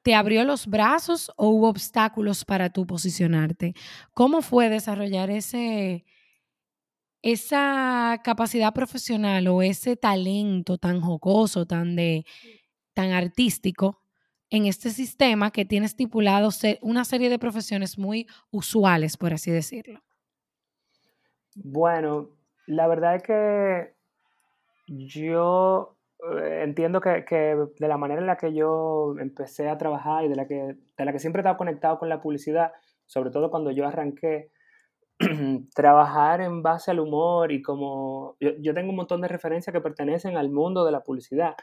¿Te 0.05 0.13
abrió 0.13 0.43
los 0.43 0.67
brazos 0.67 1.31
o 1.35 1.47
hubo 1.47 1.67
obstáculos 1.67 2.45
para 2.45 2.69
tú 2.69 2.85
posicionarte? 2.85 3.73
¿Cómo 4.13 4.43
fue 4.43 4.69
desarrollar 4.69 5.31
ese, 5.31 6.05
esa 7.23 8.21
capacidad 8.23 8.71
profesional 8.71 9.47
o 9.47 9.63
ese 9.63 9.97
talento 9.97 10.77
tan 10.77 11.01
jocoso, 11.01 11.65
tan, 11.65 11.95
de, 11.95 12.23
tan 12.93 13.13
artístico 13.13 13.99
en 14.51 14.67
este 14.67 14.91
sistema 14.91 15.49
que 15.49 15.65
tiene 15.65 15.87
estipulado 15.87 16.49
una 16.81 17.03
serie 17.03 17.31
de 17.31 17.39
profesiones 17.39 17.97
muy 17.97 18.27
usuales, 18.51 19.17
por 19.17 19.33
así 19.33 19.49
decirlo? 19.49 20.03
Bueno, 21.55 22.29
la 22.67 22.85
verdad 22.85 23.15
es 23.15 23.23
que 23.23 23.95
yo 24.85 25.94
entiendo 26.61 27.01
que, 27.01 27.25
de 27.79 27.87
la 27.87 27.97
manera 27.97 28.21
en 28.21 28.27
la 28.27 28.37
que 28.37 28.53
yo 28.53 29.15
empecé 29.19 29.69
a 29.69 29.77
trabajar 29.77 30.25
y 30.25 30.27
de 30.29 30.35
la 30.35 30.47
que, 30.47 30.75
de 30.97 31.05
la 31.05 31.11
que 31.11 31.19
siempre 31.19 31.39
he 31.39 31.41
estado 31.41 31.57
conectado 31.57 31.99
con 31.99 32.09
la 32.09 32.21
publicidad, 32.21 32.71
sobre 33.05 33.31
todo 33.31 33.49
cuando 33.49 33.71
yo 33.71 33.87
arranqué, 33.87 34.51
trabajar 35.75 36.41
en 36.41 36.61
base 36.61 36.91
al 36.91 36.99
humor 36.99 37.51
y 37.51 37.61
como 37.61 38.35
yo, 38.39 38.73
tengo 38.73 38.89
un 38.89 38.97
montón 38.97 39.21
de 39.21 39.27
referencias 39.27 39.73
que 39.73 39.81
pertenecen 39.81 40.35
al 40.35 40.49
mundo 40.49 40.83
de 40.83 40.91
la 40.91 41.03
publicidad 41.03 41.55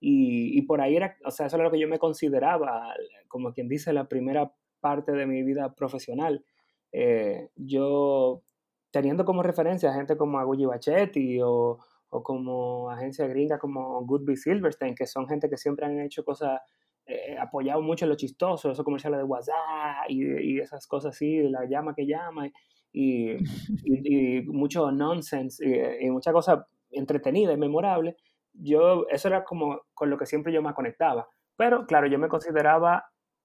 y, 0.00 0.60
por 0.62 0.80
ahí 0.80 0.96
era, 0.96 1.16
o 1.24 1.30
sea, 1.30 1.46
eso 1.46 1.56
era 1.56 1.64
lo 1.64 1.70
que 1.70 1.80
yo 1.80 1.88
me 1.88 1.98
consideraba, 1.98 2.94
como 3.28 3.52
quien 3.52 3.68
dice, 3.68 3.92
la 3.92 4.08
primera 4.08 4.52
parte 4.80 5.12
de 5.12 5.26
mi 5.26 5.42
vida 5.42 5.74
profesional. 5.74 6.44
Eh, 6.92 7.48
yo 7.56 8.42
teniendo 8.90 9.24
como 9.24 9.42
referencia 9.42 9.90
a 9.90 9.94
gente 9.94 10.16
como 10.16 10.38
Agulli 10.38 10.64
Bachetti 10.64 11.40
o, 11.42 11.78
o 12.10 12.22
como 12.22 12.90
agencias 12.90 13.28
gringas 13.28 13.60
como 13.60 14.04
Goodby 14.04 14.36
Silverstein, 14.36 14.94
que 14.94 15.06
son 15.06 15.28
gente 15.28 15.48
que 15.48 15.56
siempre 15.56 15.86
han 15.86 16.00
hecho 16.00 16.24
cosas, 16.24 16.60
eh, 17.06 17.36
apoyado 17.38 17.82
mucho 17.82 18.06
lo 18.06 18.16
chistoso, 18.16 18.70
esos 18.70 18.84
comerciales 18.84 19.18
de 19.18 19.24
WhatsApp 19.24 20.08
y, 20.08 20.60
esas 20.60 20.86
cosas 20.86 21.14
así, 21.14 21.42
la 21.48 21.64
llama 21.68 21.94
que 21.94 22.06
llama, 22.06 22.48
y, 22.92 23.36
y, 23.84 24.42
mucho 24.46 24.90
nonsense 24.90 25.64
y, 26.00 26.10
muchas 26.10 26.32
cosas 26.32 26.64
entretenidas 26.90 27.56
y 27.56 27.60
memorables. 27.60 28.16
Yo, 28.52 29.06
eso 29.10 29.28
era 29.28 29.44
como 29.44 29.82
con 29.94 30.08
lo 30.10 30.16
que 30.16 30.26
siempre 30.26 30.52
yo 30.52 30.62
me 30.62 30.72
conectaba. 30.74 31.28
Pero 31.56 31.86
claro, 31.86 32.06
yo 32.06 32.18
me 32.18 32.28
consideraba 32.28 33.04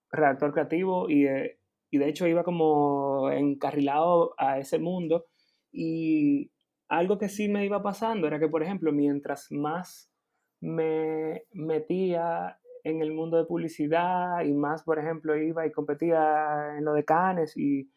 redactor 0.10 0.53
creativo 0.53 1.10
y, 1.10 1.25
eh, 1.27 1.60
y 1.89 1.98
de 1.98 2.10
hecho 2.10 2.27
iba 2.27 2.44
como 2.44 3.30
encarrilado 3.32 4.34
a 4.38 4.60
ese 4.60 4.80
mundo 4.80 5.25
y, 5.72 6.51
algo 6.92 7.18
que 7.18 7.30
sí 7.30 7.48
me 7.48 7.66
iba 7.66 7.82
pasando 7.82 8.28
era 8.28 8.38
que, 8.38 8.50
por 8.50 8.62
ejemplo, 8.64 8.92
mientras 8.92 9.50
más 9.50 10.12
me 10.60 11.46
metía 11.54 12.60
en 12.84 13.02
el 13.02 13.14
mundo 13.14 13.38
de 13.38 13.46
publicidad 13.46 14.42
y 14.44 14.54
más, 14.54 14.84
por 14.84 15.00
ejemplo, 15.00 15.38
iba 15.38 15.66
y 15.66 15.72
competía 15.72 16.76
en 16.78 16.84
lo 16.84 16.92
de 16.92 17.06
Canes 17.06 17.56
y, 17.56 17.90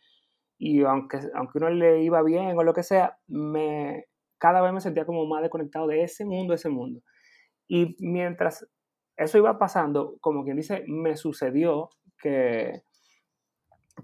y 0.58 0.84
aunque, 0.84 1.18
aunque 1.34 1.58
uno 1.58 1.70
le 1.70 2.04
iba 2.04 2.22
bien 2.22 2.56
o 2.56 2.62
lo 2.62 2.72
que 2.72 2.84
sea, 2.84 3.18
me, 3.26 4.04
cada 4.38 4.62
vez 4.62 4.72
me 4.72 4.80
sentía 4.80 5.04
como 5.04 5.26
más 5.26 5.42
desconectado 5.42 5.88
de 5.88 6.04
ese 6.04 6.24
mundo, 6.24 6.54
ese 6.54 6.68
mundo. 6.68 7.00
Y 7.66 7.96
mientras 7.98 8.64
eso 9.16 9.38
iba 9.38 9.58
pasando, 9.58 10.18
como 10.20 10.44
quien 10.44 10.56
dice, 10.56 10.84
me 10.86 11.16
sucedió 11.16 11.90
que, 12.22 12.82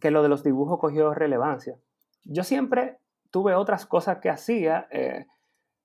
que 0.01 0.11
lo 0.11 0.25
de 0.25 0.29
los 0.29 0.43
dibujos 0.43 0.81
cogió 0.81 1.15
relevancia. 1.15 1.77
Yo 2.25 2.43
siempre 2.43 2.99
tuve 3.31 3.55
otras 3.55 3.87
cosas 3.87 4.19
que 4.19 4.31
hacía. 4.31 4.89
Eh, 4.91 5.27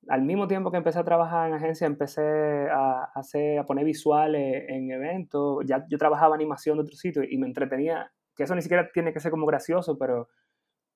al 0.07 0.21
mismo 0.21 0.47
tiempo 0.47 0.71
que 0.71 0.77
empecé 0.77 0.99
a 0.99 1.03
trabajar 1.03 1.47
en 1.49 1.55
agencia, 1.55 1.87
empecé 1.87 2.69
a, 2.69 3.05
hacer, 3.15 3.59
a 3.59 3.65
poner 3.65 3.85
visuales 3.85 4.65
en 4.67 4.91
eventos. 4.91 5.63
Ya 5.65 5.85
yo 5.89 5.97
trabajaba 5.97 6.35
animación 6.35 6.77
de 6.77 6.83
otro 6.83 6.95
sitio 6.95 7.23
y 7.23 7.37
me 7.37 7.47
entretenía, 7.47 8.11
que 8.35 8.43
eso 8.43 8.55
ni 8.55 8.61
siquiera 8.61 8.89
tiene 8.93 9.13
que 9.13 9.19
ser 9.19 9.31
como 9.31 9.45
gracioso, 9.45 9.97
pero, 9.97 10.29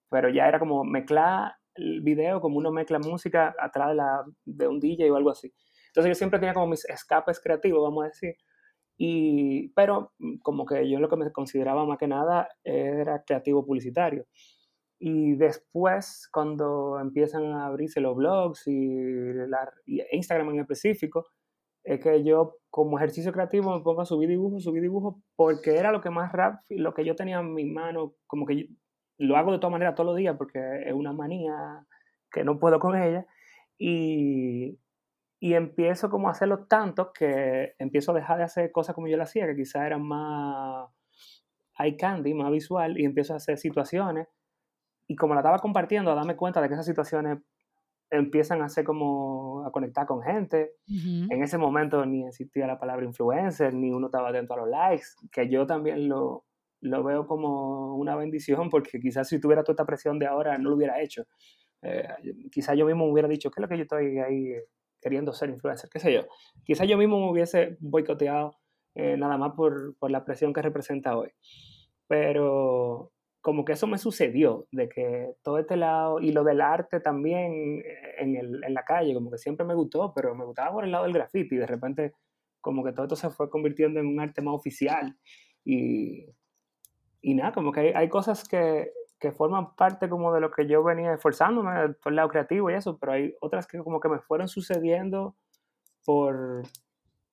pero 0.09 0.29
ya 0.29 0.47
era 0.47 0.59
como 0.59 0.83
mezclar 0.83 1.53
el 1.75 2.01
video 2.01 2.41
como 2.41 2.57
uno 2.57 2.71
mezcla 2.71 2.99
música 2.99 3.55
atrás 3.59 3.89
de, 3.89 3.95
la, 3.95 4.25
de 4.45 4.67
un 4.67 4.79
DJ 4.79 5.09
o 5.11 5.15
algo 5.15 5.31
así. 5.31 5.51
Entonces 5.87 6.09
yo 6.09 6.15
siempre 6.15 6.39
tenía 6.39 6.53
como 6.53 6.67
mis 6.67 6.85
escapes 6.85 7.39
creativos, 7.39 7.81
vamos 7.81 8.03
a 8.03 8.07
decir. 8.07 8.35
Y, 8.97 9.69
pero 9.69 10.11
como 10.43 10.65
que 10.65 10.89
yo 10.89 10.99
lo 10.99 11.09
que 11.09 11.15
me 11.15 11.31
consideraba 11.31 11.85
más 11.85 11.97
que 11.97 12.07
nada 12.07 12.49
era 12.63 13.23
creativo 13.23 13.65
publicitario. 13.65 14.25
Y 14.99 15.35
después, 15.35 16.27
cuando 16.31 16.99
empiezan 16.99 17.45
a 17.53 17.67
abrirse 17.67 18.01
los 18.01 18.17
blogs 18.17 18.67
y, 18.67 19.33
la, 19.33 19.71
Instagram 20.11 20.49
en 20.49 20.59
específico, 20.59 21.25
es 21.85 22.01
que 22.01 22.23
yo 22.23 22.57
como 22.69 22.97
ejercicio 22.97 23.31
creativo 23.31 23.73
me 23.75 23.81
pongo 23.81 24.01
a 24.01 24.05
subir 24.05 24.27
dibujos, 24.27 24.63
subir 24.63 24.81
dibujos, 24.81 25.15
porque 25.37 25.77
era 25.77 25.93
lo 25.93 26.01
que 26.01 26.09
más 26.09 26.33
rap, 26.33 26.59
lo 26.69 26.93
que 26.93 27.05
yo 27.05 27.15
tenía 27.15 27.39
en 27.39 27.53
mi 27.53 27.65
mano, 27.65 28.15
como 28.27 28.45
que 28.45 28.67
lo 29.17 29.37
hago 29.37 29.53
de 29.53 29.59
todas 29.59 29.71
maneras 29.71 29.95
todos 29.95 30.07
los 30.07 30.17
días 30.17 30.35
porque 30.37 30.59
es 30.85 30.93
una 30.93 31.13
manía 31.13 31.85
que 32.29 32.43
no 32.43 32.59
puedo 32.59 32.79
con 32.79 33.01
ella. 33.01 33.25
Y, 33.77 34.77
y 35.39 35.53
empiezo 35.53 36.09
como 36.09 36.27
a 36.27 36.31
hacerlo 36.31 36.65
tanto 36.67 37.13
que 37.13 37.73
empiezo 37.79 38.11
a 38.11 38.15
dejar 38.15 38.37
de 38.39 38.43
hacer 38.43 38.71
cosas 38.73 38.93
como 38.95 39.07
yo 39.07 39.15
lo 39.15 39.23
hacía, 39.23 39.47
que 39.47 39.55
quizás 39.55 39.85
eran 39.85 40.03
más 40.03 40.89
eye 41.79 41.95
candy, 41.95 42.33
más 42.33 42.51
visual, 42.51 42.99
y 42.99 43.05
empiezo 43.05 43.33
a 43.33 43.37
hacer 43.37 43.57
situaciones 43.57 44.27
y 45.09 45.15
como 45.15 45.33
la 45.33 45.41
estaba 45.41 45.57
compartiendo, 45.57 46.11
a 46.11 46.15
darme 46.15 46.35
cuenta 46.35 46.61
de 46.61 46.67
que 46.67 46.75
esas 46.75 46.85
situaciones 46.85 47.39
empiezan 48.11 48.61
a 48.61 48.69
ser 48.69 48.85
como 48.85 49.65
a 49.65 49.71
conectar 49.71 50.05
con 50.05 50.21
gente. 50.21 50.75
En 50.87 51.41
ese 51.41 51.57
momento 51.57 52.05
ni 52.05 52.27
existía 52.27 52.67
la 52.67 52.79
palabra 52.79 53.05
influencer, 53.05 53.73
ni 53.73 53.89
uno 53.91 54.05
estaba 54.05 54.29
atento 54.29 54.53
a 54.53 54.57
los 54.57 54.69
likes, 54.69 55.07
que 55.31 55.49
yo 55.49 55.65
también 55.65 56.07
lo, 56.07 56.45
lo 56.81 57.03
veo 57.03 57.25
como 57.25 57.95
una 57.95 58.15
bendición, 58.15 58.69
porque 58.69 58.99
quizás 58.99 59.27
si 59.27 59.39
tuviera 59.39 59.63
toda 59.63 59.73
esta 59.73 59.85
presión 59.85 60.19
de 60.19 60.27
ahora 60.27 60.59
no 60.59 60.69
lo 60.69 60.75
hubiera 60.75 61.01
hecho. 61.01 61.23
Eh, 61.81 62.07
quizás 62.51 62.77
yo 62.77 62.85
mismo 62.85 63.11
hubiera 63.11 63.27
dicho, 63.27 63.49
¿qué 63.49 63.59
es 63.59 63.61
lo 63.63 63.67
que 63.67 63.77
yo 63.77 63.83
estoy 63.83 64.19
ahí 64.19 64.53
queriendo 65.01 65.33
ser 65.33 65.49
influencer? 65.49 65.89
¿Qué 65.89 65.99
sé 65.99 66.13
yo? 66.13 66.21
Quizás 66.63 66.87
yo 66.87 66.99
mismo 66.99 67.19
me 67.19 67.31
hubiese 67.31 67.77
boicoteado 67.79 68.51
eh, 68.93 69.17
nada 69.17 69.39
más 69.39 69.53
por, 69.55 69.97
por 69.97 70.11
la 70.11 70.23
presión 70.23 70.53
que 70.53 70.61
representa 70.61 71.17
hoy. 71.17 71.31
Pero 72.07 73.11
como 73.41 73.63
que 73.63 73.73
eso 73.73 73.87
me 73.87 73.97
sucedió, 73.97 74.67
de 74.71 74.89
que 74.89 75.33
todo 75.43 75.59
este 75.59 75.77
lado, 75.77 76.19
y 76.19 76.31
lo 76.31 76.43
del 76.43 76.61
arte 76.61 76.99
también 76.99 77.81
eh, 77.85 78.15
en, 78.19 78.35
el, 78.35 78.63
en 78.63 78.73
la 78.73 78.83
calle, 78.83 79.13
como 79.13 79.31
que 79.31 79.37
siempre 79.37 79.65
me 79.65 79.75
gustó, 79.75 80.13
pero 80.13 80.35
me 80.35 80.45
gustaba 80.45 80.73
por 80.73 80.83
el 80.83 80.91
lado 80.91 81.05
del 81.05 81.13
graffiti, 81.13 81.55
y 81.55 81.59
de 81.59 81.67
repente 81.67 82.13
como 82.61 82.83
que 82.83 82.91
todo 82.91 83.03
esto 83.03 83.15
se 83.15 83.29
fue 83.29 83.49
convirtiendo 83.49 83.99
en 83.99 84.07
un 84.07 84.19
arte 84.19 84.41
más 84.41 84.55
oficial, 84.55 85.17
y, 85.63 86.25
y 87.21 87.35
nada, 87.35 87.53
como 87.53 87.71
que 87.71 87.79
hay, 87.81 87.87
hay 87.95 88.09
cosas 88.09 88.47
que, 88.47 88.91
que, 89.19 89.31
forman 89.31 89.75
parte 89.75 90.09
como 90.09 90.33
de 90.33 90.41
lo 90.41 90.51
que 90.51 90.67
yo 90.67 90.83
venía 90.83 91.13
esforzándome 91.13 91.93
por 92.01 92.11
el 92.11 92.17
lado 92.17 92.29
creativo 92.29 92.69
y 92.69 92.73
eso, 92.73 92.97
pero 92.97 93.13
hay 93.13 93.35
otras 93.39 93.67
que 93.67 93.79
como 93.79 93.99
que 93.99 94.09
me 94.09 94.19
fueron 94.19 94.47
sucediendo 94.49 95.35
por, 96.05 96.63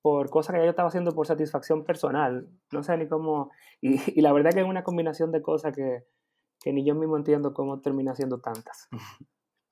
por 0.07 0.29
cosas 0.29 0.55
que 0.55 0.63
yo 0.63 0.69
estaba 0.69 0.87
haciendo 0.87 1.13
por 1.13 1.27
satisfacción 1.27 1.83
personal. 1.83 2.47
No 2.71 2.81
sé 2.81 2.97
ni 2.97 3.07
cómo. 3.07 3.51
Y, 3.81 4.21
la 4.21 4.33
verdad 4.33 4.51
que 4.53 4.61
es 4.61 4.65
una 4.65 4.83
combinación 4.83 5.31
de 5.31 5.43
cosas 5.43 5.75
que, 5.75 6.03
que, 6.59 6.73
ni 6.73 6.83
yo 6.83 6.95
mismo 6.95 7.15
entiendo 7.15 7.53
cómo 7.53 7.79
termina 7.79 8.15
siendo 8.15 8.39
tantas. 8.39 8.87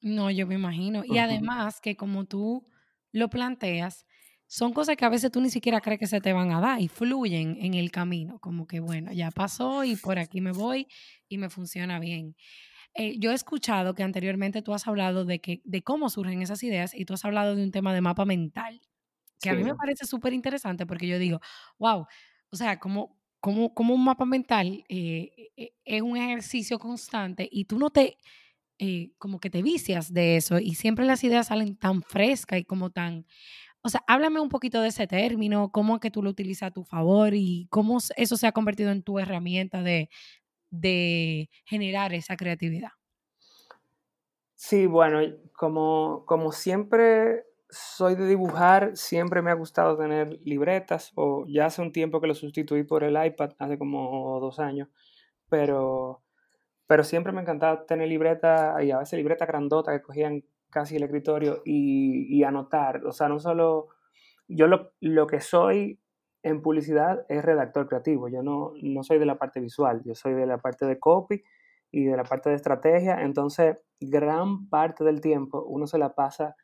No, 0.02 0.30
yo 0.30 0.46
me 0.46 0.54
imagino. 0.54 1.04
Y 1.04 1.18
además 1.18 1.82
que 1.82 1.96
como 1.96 2.26
tú 2.26 2.68
lo 3.12 3.30
planteas, 3.30 4.06
son 4.46 4.74
cosas 4.74 4.96
que 4.96 5.06
a 5.06 5.10
veces 5.10 5.32
tú 5.32 5.42
ni 5.42 5.50
siquiera 5.50 5.82
crees 5.82 6.00
que 6.00 6.06
se 6.06 6.22
te 6.22 6.34
van 6.34 6.52
a 6.52 6.62
dar 6.62 6.80
y 6.80 6.88
fluyen 6.88 7.58
en 7.60 7.74
el 7.74 7.90
camino. 7.90 8.38
Como 8.40 8.68
que, 8.68 8.80
bueno, 8.80 9.12
ya 9.12 9.32
pasó 9.32 9.84
y 9.84 9.96
por 9.96 10.20
aquí 10.20 10.42
me 10.42 10.52
voy 10.52 10.88
y 11.28 11.40
me 11.40 11.50
funciona 11.50 11.98
bien. 11.98 12.36
Eh, 12.94 13.18
yo 13.18 13.32
he 13.32 13.34
escuchado 13.34 13.96
que 13.96 14.04
anteriormente 14.04 14.62
tú 14.62 14.76
has 14.76 14.88
hablado 14.88 15.26
de, 15.26 15.40
que, 15.40 15.62
de 15.64 15.82
cómo 15.82 16.10
surgen 16.10 16.44
esas 16.44 16.62
ideas 16.62 16.94
y 16.94 17.06
tú 17.06 17.16
has 17.16 17.26
hablado 17.26 17.56
de 17.56 17.64
un 17.64 17.72
tema 17.72 17.92
de 17.92 18.02
mapa 18.02 18.26
mental 18.26 18.82
que 19.42 19.50
a 19.50 19.56
mí 19.56 19.64
me 19.64 19.76
parece 19.76 20.06
súper 20.06 20.34
interesante 20.34 20.86
porque 20.86 21.08
yo 21.08 21.20
digo, 21.20 21.40
wow, 21.80 22.06
o 22.52 22.56
sea, 22.56 22.80
como, 22.80 23.20
como, 23.40 23.74
como 23.74 23.94
un 23.94 24.04
mapa 24.04 24.26
mental 24.26 24.84
eh, 24.90 25.52
eh, 25.58 25.74
es 25.86 26.02
un 26.02 26.18
ejercicio 26.18 26.80
constante 26.80 27.48
y 27.52 27.66
tú 27.66 27.78
no 27.80 27.90
te, 27.92 28.18
eh, 28.80 29.12
como 29.18 29.40
que 29.40 29.50
te 29.50 29.62
vicias 29.64 30.14
de 30.14 30.38
eso 30.38 30.60
y 30.60 30.76
siempre 30.76 31.06
las 31.06 31.24
ideas 31.24 31.48
salen 31.48 31.78
tan 31.78 32.02
frescas 32.04 32.60
y 32.60 32.66
como 32.66 32.92
tan, 32.92 33.26
o 33.84 33.90
sea, 33.90 34.04
háblame 34.08 34.40
un 34.42 34.50
poquito 34.50 34.82
de 34.82 34.90
ese 34.90 35.08
término, 35.08 35.72
cómo 35.72 35.96
es 35.96 36.02
que 36.02 36.12
tú 36.12 36.24
lo 36.24 36.32
utilizas 36.32 36.70
a 36.70 36.74
tu 36.74 36.84
favor 36.84 37.34
y 37.36 37.68
cómo 37.72 38.00
eso 38.18 38.38
se 38.38 38.48
ha 38.48 38.52
convertido 38.54 38.92
en 38.92 39.04
tu 39.04 39.20
herramienta 39.20 39.84
de, 39.84 40.10
de 40.72 41.50
generar 41.66 42.14
esa 42.14 42.38
creatividad. 42.38 42.92
Sí, 44.56 44.86
bueno, 44.88 45.20
como, 45.54 46.24
como 46.26 46.52
siempre 46.52 47.46
soy 47.76 48.16
de 48.16 48.26
dibujar, 48.26 48.96
siempre 48.96 49.42
me 49.42 49.52
ha 49.52 49.54
gustado 49.56 49.98
tener 49.98 50.40
libretas, 50.44 51.12
o 51.16 51.46
ya 51.48 51.66
hace 51.66 51.82
un 51.82 51.92
tiempo 51.92 52.22
que 52.22 52.28
lo 52.28 52.34
sustituí 52.34 52.84
por 52.84 53.04
el 53.04 53.24
iPad, 53.24 53.52
hace 53.60 53.78
como 53.78 54.40
dos 54.40 54.60
años, 54.60 54.88
pero, 55.50 56.24
pero 56.88 57.04
siempre 57.04 57.34
me 57.34 57.42
encantaba 57.42 57.86
tener 57.86 58.08
libreta 58.08 58.82
y 58.82 58.92
a 58.92 59.00
veces 59.00 59.18
libreta 59.18 59.46
grandota 59.46 59.92
que 59.92 60.02
cogían 60.02 60.44
casi 60.70 60.96
el 60.96 61.04
escritorio 61.04 61.62
y, 61.66 62.44
anotar. 62.44 63.06
O 63.06 63.12
sea, 63.12 63.28
no 63.28 63.40
solo 63.40 63.90
yo 64.48 64.68
lo, 64.68 64.94
lo, 65.02 65.28
que 65.28 65.42
soy 65.42 66.00
en 66.44 66.62
publicidad 66.62 67.26
es 67.30 67.44
redactor 67.44 67.88
creativo, 67.88 68.30
yo 68.30 68.42
no, 68.44 68.74
no 68.82 69.04
soy 69.04 69.20
de 69.20 69.26
la 69.26 69.38
parte 69.38 69.60
visual, 69.60 70.02
yo 70.06 70.16
soy 70.16 70.34
de 70.34 70.46
la 70.46 70.60
parte 70.60 70.86
de 70.86 71.00
copy 71.00 71.44
y 71.92 72.06
de 72.06 72.16
la 72.16 72.24
parte 72.24 72.50
de 72.50 72.56
estrategia, 72.56 73.22
entonces 73.22 73.78
gran 74.00 74.70
parte 74.70 75.04
del 75.04 75.22
tiempo 75.22 75.64
uno 75.66 75.88
se 75.88 75.98
la 75.98 76.14
pasa 76.14 76.56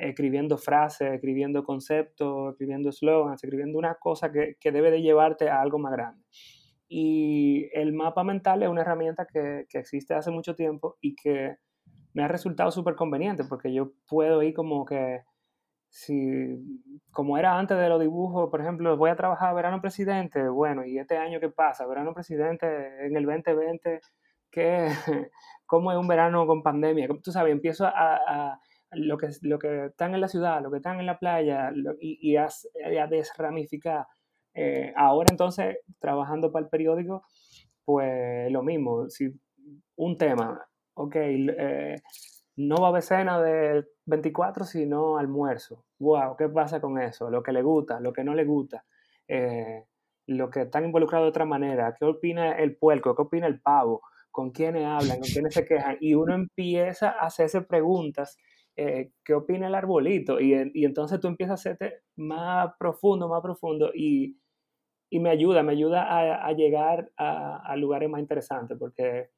escribiendo 0.00 0.58
frases, 0.58 1.12
escribiendo 1.12 1.62
conceptos, 1.64 2.52
escribiendo 2.52 2.90
slogans, 2.90 3.42
escribiendo 3.42 3.78
una 3.78 3.94
cosa 3.94 4.32
que, 4.32 4.56
que, 4.58 4.72
debe 4.72 4.90
de 4.90 5.02
llevarte 5.02 5.48
a 5.48 5.60
algo 5.60 5.78
más 5.78 5.92
grande. 5.92 6.24
Y 6.88 7.68
el 7.72 7.92
mapa 7.92 8.24
mental 8.24 8.62
es 8.62 8.68
una 8.68 8.80
herramienta 8.80 9.26
que, 9.26 9.66
que 9.68 9.78
existe 9.78 10.14
hace 10.14 10.30
mucho 10.30 10.54
tiempo 10.54 10.96
y 11.00 11.14
que 11.14 11.56
me 12.14 12.24
ha 12.24 12.28
resultado 12.28 12.70
súper 12.70 12.96
conveniente 12.96 13.44
porque 13.44 13.72
yo 13.72 13.92
puedo 14.08 14.42
ir 14.42 14.54
como 14.54 14.84
que, 14.84 15.22
si, 15.88 16.58
como 17.12 17.38
era 17.38 17.58
antes 17.58 17.78
de 17.78 17.88
los 17.88 18.00
dibujos, 18.00 18.50
por 18.50 18.60
ejemplo, 18.60 18.96
voy 18.96 19.10
a 19.10 19.16
trabajar 19.16 19.54
verano 19.54 19.80
presidente, 19.80 20.48
bueno, 20.48 20.84
y 20.84 20.98
este 20.98 21.16
año 21.16 21.40
qué 21.40 21.50
pasa, 21.50 21.86
verano 21.86 22.14
presidente 22.14 22.66
en 23.06 23.16
el 23.16 23.24
2020, 23.26 24.00
¿qué, 24.50 24.88
¿cómo 25.66 25.92
es 25.92 25.98
un 25.98 26.08
verano 26.08 26.46
con 26.46 26.62
pandemia? 26.62 27.08
Tú 27.22 27.32
sabes, 27.32 27.52
empiezo 27.52 27.86
a 27.86 28.60
lo 28.92 29.18
que, 29.18 29.28
lo 29.42 29.58
que 29.58 29.86
están 29.86 30.14
en 30.14 30.20
la 30.20 30.28
ciudad, 30.28 30.62
lo 30.62 30.70
que 30.70 30.78
están 30.78 31.00
en 31.00 31.06
la 31.06 31.18
playa 31.18 31.72
y, 32.00 32.32
y, 32.32 32.36
a, 32.36 32.48
desramificar. 33.08 34.06
Eh, 34.54 34.92
ahora 34.96 35.28
entonces, 35.30 35.78
trabajando 35.98 36.50
para 36.50 36.64
el 36.64 36.70
periódico, 36.70 37.22
pues 37.84 38.50
lo 38.50 38.62
mismo, 38.62 39.08
si 39.08 39.32
un 39.96 40.16
tema, 40.16 40.66
ok, 40.94 41.16
eh, 41.16 41.96
no 42.56 42.76
va 42.76 42.88
a 42.88 42.90
haber 42.90 43.02
cena 43.02 43.40
del 43.40 43.88
24, 44.06 44.64
sino 44.64 45.18
almuerzo. 45.18 45.84
Wow, 45.98 46.36
¿qué 46.36 46.48
pasa 46.48 46.80
con 46.80 47.00
eso? 47.00 47.30
Lo 47.30 47.42
que 47.42 47.52
le 47.52 47.62
gusta, 47.62 48.00
lo 48.00 48.12
que 48.12 48.24
no 48.24 48.34
le 48.34 48.44
gusta, 48.44 48.84
eh, 49.28 49.84
lo 50.26 50.50
que 50.50 50.62
están 50.62 50.84
involucrados 50.84 51.26
de 51.26 51.30
otra 51.30 51.44
manera, 51.44 51.96
¿qué 51.98 52.04
opina 52.04 52.52
el 52.52 52.76
puerco? 52.76 53.14
¿Qué 53.14 53.22
opina 53.22 53.46
el 53.46 53.60
pavo? 53.60 54.02
¿Con 54.30 54.50
quiénes 54.50 54.84
hablan? 54.84 55.20
¿Con 55.20 55.28
quiénes 55.28 55.54
se 55.54 55.64
quejan? 55.64 55.96
Y 56.00 56.14
uno 56.14 56.34
empieza 56.34 57.10
a 57.10 57.26
hacerse 57.26 57.62
preguntas 57.62 58.36
eh, 58.82 59.12
¿qué 59.22 59.34
opina 59.34 59.66
el 59.66 59.74
arbolito? 59.74 60.40
Y, 60.40 60.54
entonces 60.84 61.20
tú 61.20 61.28
empiezas 61.28 61.52
a 61.52 61.60
hacerte 61.60 62.00
más 62.16 62.72
profundo, 62.78 63.28
más 63.28 63.42
profundo 63.42 63.90
y, 63.94 64.38
y 65.10 65.20
me 65.20 65.28
ayuda, 65.28 65.62
me 65.62 65.72
ayuda 65.72 66.06
a, 66.46 66.50
llegar 66.52 67.10
a, 67.18 67.58
a, 67.58 67.76
lugares 67.76 68.08
más 68.08 68.22
interesantes 68.22 68.78
porque 68.78 69.28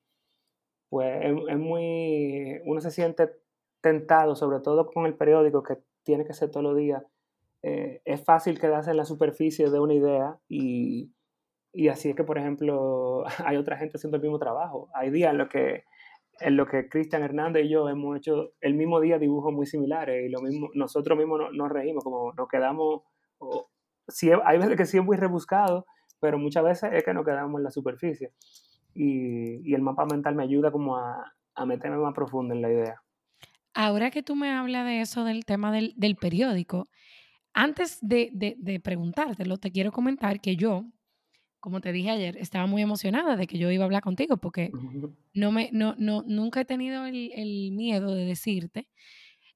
pues 0.88 1.24
es, 1.24 1.58
muy, 1.58 2.60
uno 2.66 2.80
se 2.80 2.92
siente 2.92 3.32
tentado, 3.80 4.36
sobre 4.36 4.60
todo 4.60 4.86
con 4.86 5.06
el 5.06 5.16
periódico 5.16 5.64
que 5.64 5.78
tiene 6.04 6.24
que 6.24 6.34
ser 6.34 6.52
todos 6.52 6.62
los 6.62 6.76
días. 6.76 7.02
Eh, 7.64 8.00
es 8.04 8.24
fácil 8.24 8.60
quedarse 8.60 8.92
en 8.92 8.96
la 8.96 9.04
superficie 9.04 9.70
de 9.70 9.80
una 9.80 9.94
idea 9.94 10.38
y, 10.48 11.12
y 11.72 11.88
así 11.88 12.10
es 12.10 12.14
que, 12.14 12.22
por 12.22 12.38
ejemplo, 12.38 13.24
hay 13.44 13.56
otra 13.56 13.76
gente 13.76 13.96
haciendo 13.96 14.18
el 14.18 14.22
mismo 14.22 14.38
trabajo. 14.38 14.88
Hay 14.94 15.10
días 15.10 15.32
en 15.32 15.38
los 15.38 15.48
que 15.48 15.82
en 16.42 16.56
lo 16.56 16.66
que 16.66 16.88
Cristian 16.88 17.22
Hernández 17.22 17.64
y 17.64 17.70
yo 17.70 17.88
hemos 17.88 18.16
hecho 18.16 18.52
el 18.60 18.74
mismo 18.74 19.00
día 19.00 19.18
dibujos 19.18 19.52
muy 19.52 19.66
similares 19.66 20.26
y 20.26 20.28
lo 20.28 20.40
mismo, 20.40 20.70
nosotros 20.74 21.16
mismos 21.16 21.52
nos, 21.52 21.70
reímos, 21.70 22.04
como 22.04 22.32
nos 22.32 22.48
quedamos, 22.48 23.02
hay 24.44 24.58
veces 24.58 24.76
que 24.76 24.86
sí 24.86 24.98
es 24.98 25.04
muy 25.04 25.16
rebuscado, 25.16 25.86
pero 26.20 26.38
muchas 26.38 26.64
veces 26.64 26.90
es 26.92 27.04
que 27.04 27.14
nos 27.14 27.24
quedamos 27.24 27.58
en 27.58 27.64
la 27.64 27.70
superficie. 27.70 28.32
Y, 28.94 29.74
el 29.74 29.82
mapa 29.82 30.04
mental 30.04 30.34
me 30.34 30.42
ayuda 30.42 30.70
como 30.70 30.96
a, 30.96 31.32
meterme 31.66 31.98
más 31.98 32.14
profundo 32.14 32.54
en 32.54 32.62
la 32.62 32.70
idea. 32.70 33.02
Ahora 33.74 34.10
que 34.10 34.22
tú 34.22 34.36
me 34.36 34.50
hablas 34.50 34.84
de 34.84 35.00
eso, 35.00 35.24
del 35.24 35.44
tema 35.44 35.72
del, 35.72 35.94
del 35.96 36.16
periódico, 36.16 36.88
antes 37.54 37.98
de, 38.00 38.30
de, 38.32 38.56
de 38.58 38.80
preguntártelo, 38.80 39.56
te 39.58 39.70
quiero 39.70 39.92
comentar 39.92 40.40
que 40.40 40.56
yo, 40.56 40.84
como 41.62 41.80
te 41.80 41.92
dije 41.92 42.10
ayer, 42.10 42.36
estaba 42.38 42.66
muy 42.66 42.82
emocionada 42.82 43.36
de 43.36 43.46
que 43.46 43.56
yo 43.56 43.70
iba 43.70 43.84
a 43.84 43.86
hablar 43.86 44.02
contigo 44.02 44.36
porque 44.36 44.72
no 45.32 45.52
me, 45.52 45.70
no, 45.72 45.94
no, 45.96 46.24
nunca 46.26 46.60
he 46.60 46.64
tenido 46.64 47.06
el, 47.06 47.30
el 47.36 47.70
miedo 47.70 48.16
de 48.16 48.24
decirte, 48.24 48.88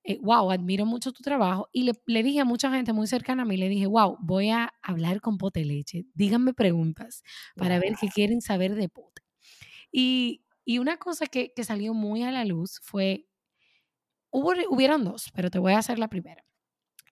eh, 0.04 0.20
wow, 0.22 0.52
admiro 0.52 0.86
mucho 0.86 1.10
tu 1.10 1.24
trabajo. 1.24 1.68
Y 1.72 1.82
le, 1.82 1.94
le, 2.06 2.22
dije 2.22 2.38
a 2.38 2.44
mucha 2.44 2.70
gente 2.70 2.92
muy 2.92 3.08
cercana 3.08 3.42
a 3.42 3.44
mí, 3.44 3.56
le 3.56 3.68
dije, 3.68 3.88
wow, 3.88 4.18
voy 4.20 4.50
a 4.50 4.72
hablar 4.82 5.20
con 5.20 5.36
Pote 5.36 5.64
Leche. 5.64 6.06
Díganme 6.14 6.54
preguntas 6.54 7.24
para 7.56 7.80
ver 7.80 7.96
qué 8.00 8.06
quieren 8.06 8.40
saber 8.40 8.76
de 8.76 8.88
Pote. 8.88 9.22
Y, 9.90 10.44
y 10.64 10.78
una 10.78 10.98
cosa 10.98 11.26
que, 11.26 11.52
que, 11.56 11.64
salió 11.64 11.92
muy 11.92 12.22
a 12.22 12.30
la 12.30 12.44
luz 12.44 12.78
fue, 12.84 13.26
hubo, 14.30 14.52
hubieron 14.70 15.02
dos, 15.02 15.32
pero 15.34 15.50
te 15.50 15.58
voy 15.58 15.72
a 15.72 15.78
hacer 15.78 15.98
la 15.98 16.06
primera. 16.06 16.44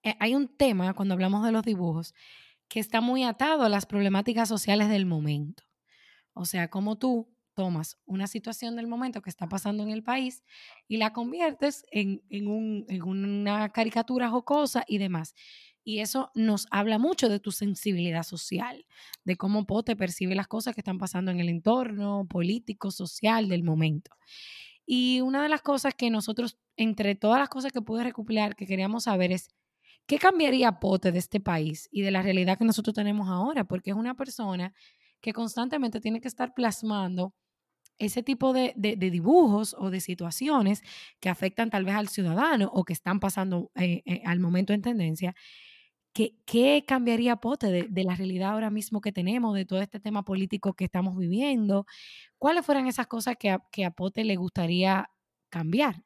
Eh, 0.05 0.15
hay 0.21 0.37
un 0.37 0.47
tema 0.57 0.95
cuando 0.95 1.15
hablamos 1.15 1.45
de 1.45 1.51
los 1.51 1.65
dibujos 1.65 2.15
que 2.75 2.81
está 2.81 3.01
muy 3.01 3.23
atado 3.23 3.63
a 3.63 3.69
las 3.69 3.87
problemáticas 3.87 4.49
sociales 4.49 4.89
del 4.89 5.07
momento. 5.07 5.63
O 6.33 6.45
sea, 6.45 6.71
como 6.71 6.99
tú 6.99 7.33
tomas 7.55 8.01
una 8.05 8.27
situación 8.27 8.75
del 8.75 8.89
momento 8.89 9.23
que 9.23 9.31
está 9.31 9.49
pasando 9.49 9.85
en 9.85 9.91
el 9.91 10.03
país 10.03 10.43
y 10.89 10.97
la 10.97 11.13
conviertes 11.13 11.85
en, 11.93 12.25
en, 12.31 12.49
un, 12.49 12.85
en 12.89 13.05
una 13.05 13.69
caricatura 13.69 14.29
jocosa 14.29 14.83
y 14.89 14.99
demás. 14.99 15.37
Y 15.85 16.01
eso 16.01 16.33
nos 16.35 16.67
habla 16.73 16.99
mucho 16.99 17.29
de 17.29 17.39
tu 17.39 17.53
sensibilidad 17.53 18.25
social, 18.25 18.85
de 19.23 19.37
cómo 19.37 19.67
Pote 19.67 19.95
percibe 19.95 20.35
las 20.35 20.49
cosas 20.49 20.75
que 20.75 20.81
están 20.81 20.99
pasando 20.99 21.31
en 21.31 21.39
el 21.39 21.51
entorno 21.51 22.27
político, 22.29 22.91
social 22.91 23.49
del 23.49 23.63
momento. 23.63 24.11
Y 24.85 25.21
una 25.21 25.45
de 25.45 25.49
las 25.49 25.63
cosas 25.63 25.95
que 25.95 26.11
nosotros, 26.11 26.59
entre 26.77 27.15
todas 27.15 27.39
las 27.39 27.51
cosas 27.51 27.71
que 27.71 27.83
pude 27.83 28.03
recopilar, 28.03 28.57
que 28.57 28.67
queríamos 28.67 29.05
saber 29.05 29.31
es 29.31 29.51
¿Qué 30.07 30.19
cambiaría 30.19 30.81
Pote 30.81 31.13
de 31.13 31.19
este 31.19 31.41
país 31.41 31.89
y 31.91 32.03
de 32.03 32.11
la 32.11 32.23
realidad 32.23 32.59
que 32.59 32.65
nosotros 32.65 32.95
tenemos 32.95 33.29
ahora? 33.29 33.65
Porque 33.65 33.91
es 33.91 33.97
una 33.97 34.15
persona 34.15 34.75
que 35.21 35.33
constantemente 35.33 36.01
tiene 36.01 36.21
que 36.21 36.29
estar 36.29 36.53
plasmando 36.55 37.35
ese 37.99 38.23
tipo 38.23 38.53
de, 38.53 38.75
dibujos 38.77 39.75
o 39.79 39.91
de 39.91 40.01
situaciones 40.01 40.83
que 41.21 41.29
afectan 41.31 41.71
tal 41.71 41.85
vez 41.85 41.95
al 41.95 42.09
ciudadano 42.09 42.71
o 42.75 42.85
que 42.85 42.93
están 42.93 43.21
pasando 43.21 43.71
eh, 43.77 44.03
eh, 44.05 44.23
al 44.27 44.41
momento 44.41 44.73
en 44.75 44.83
tendencia. 44.83 45.35
¿Qué, 46.13 46.85
cambiaría 46.87 47.37
Pote 47.37 47.89
de, 47.89 48.05
la 48.05 48.15
realidad 48.15 48.53
ahora 48.53 48.71
mismo 48.71 49.01
que 49.01 49.13
tenemos, 49.13 49.55
de 49.55 49.65
todo 49.65 49.81
este 49.81 50.01
tema 50.01 50.25
político 50.25 50.75
que 50.75 50.85
estamos 50.85 51.17
viviendo? 51.17 51.87
¿Cuáles 52.39 52.67
fueran 52.67 52.87
esas 52.87 53.07
cosas 53.09 53.37
que 53.39 53.85
a 53.85 53.91
Pote 53.91 54.25
le 54.25 54.37
gustaría 54.37 55.09
cambiar? 55.51 56.03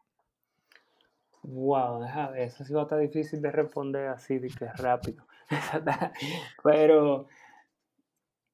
Wow, 1.43 2.01
deja 2.03 2.39
eso 2.39 2.65
sí 2.65 2.73
va 2.75 2.81
a 2.81 2.83
estar 2.85 2.99
difícil 2.99 3.41
de 3.43 3.51
responder 3.53 4.09
así, 4.09 4.39
de 4.39 4.49
que 4.49 4.67
rápido. 4.67 5.27
Pero, 6.63 7.27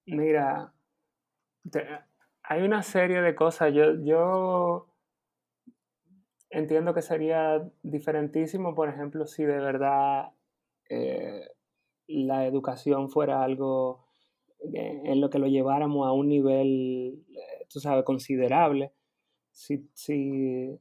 mira, 0.06 0.72
hay 2.42 2.62
una 2.62 2.82
serie 2.82 3.20
de 3.20 3.34
cosas. 3.34 3.72
Yo, 3.74 3.94
yo 4.04 4.86
entiendo 6.50 6.94
que 6.94 7.02
sería 7.02 7.68
diferentísimo, 7.82 8.74
por 8.74 8.88
ejemplo, 8.88 9.26
si 9.26 9.44
de 9.44 9.58
verdad 9.58 10.30
eh, 10.88 11.48
la 12.08 12.46
educación 12.46 13.10
fuera 13.10 13.42
algo 13.42 14.04
en 14.72 15.20
lo 15.20 15.30
que 15.30 15.38
lo 15.38 15.46
lleváramos 15.48 16.06
a 16.08 16.12
un 16.12 16.28
nivel, 16.28 17.24
eh, 17.36 17.66
tú 17.68 17.80
sabes, 17.80 18.04
considerable. 18.04 18.92
Si, 19.52 19.88
si 19.94 20.78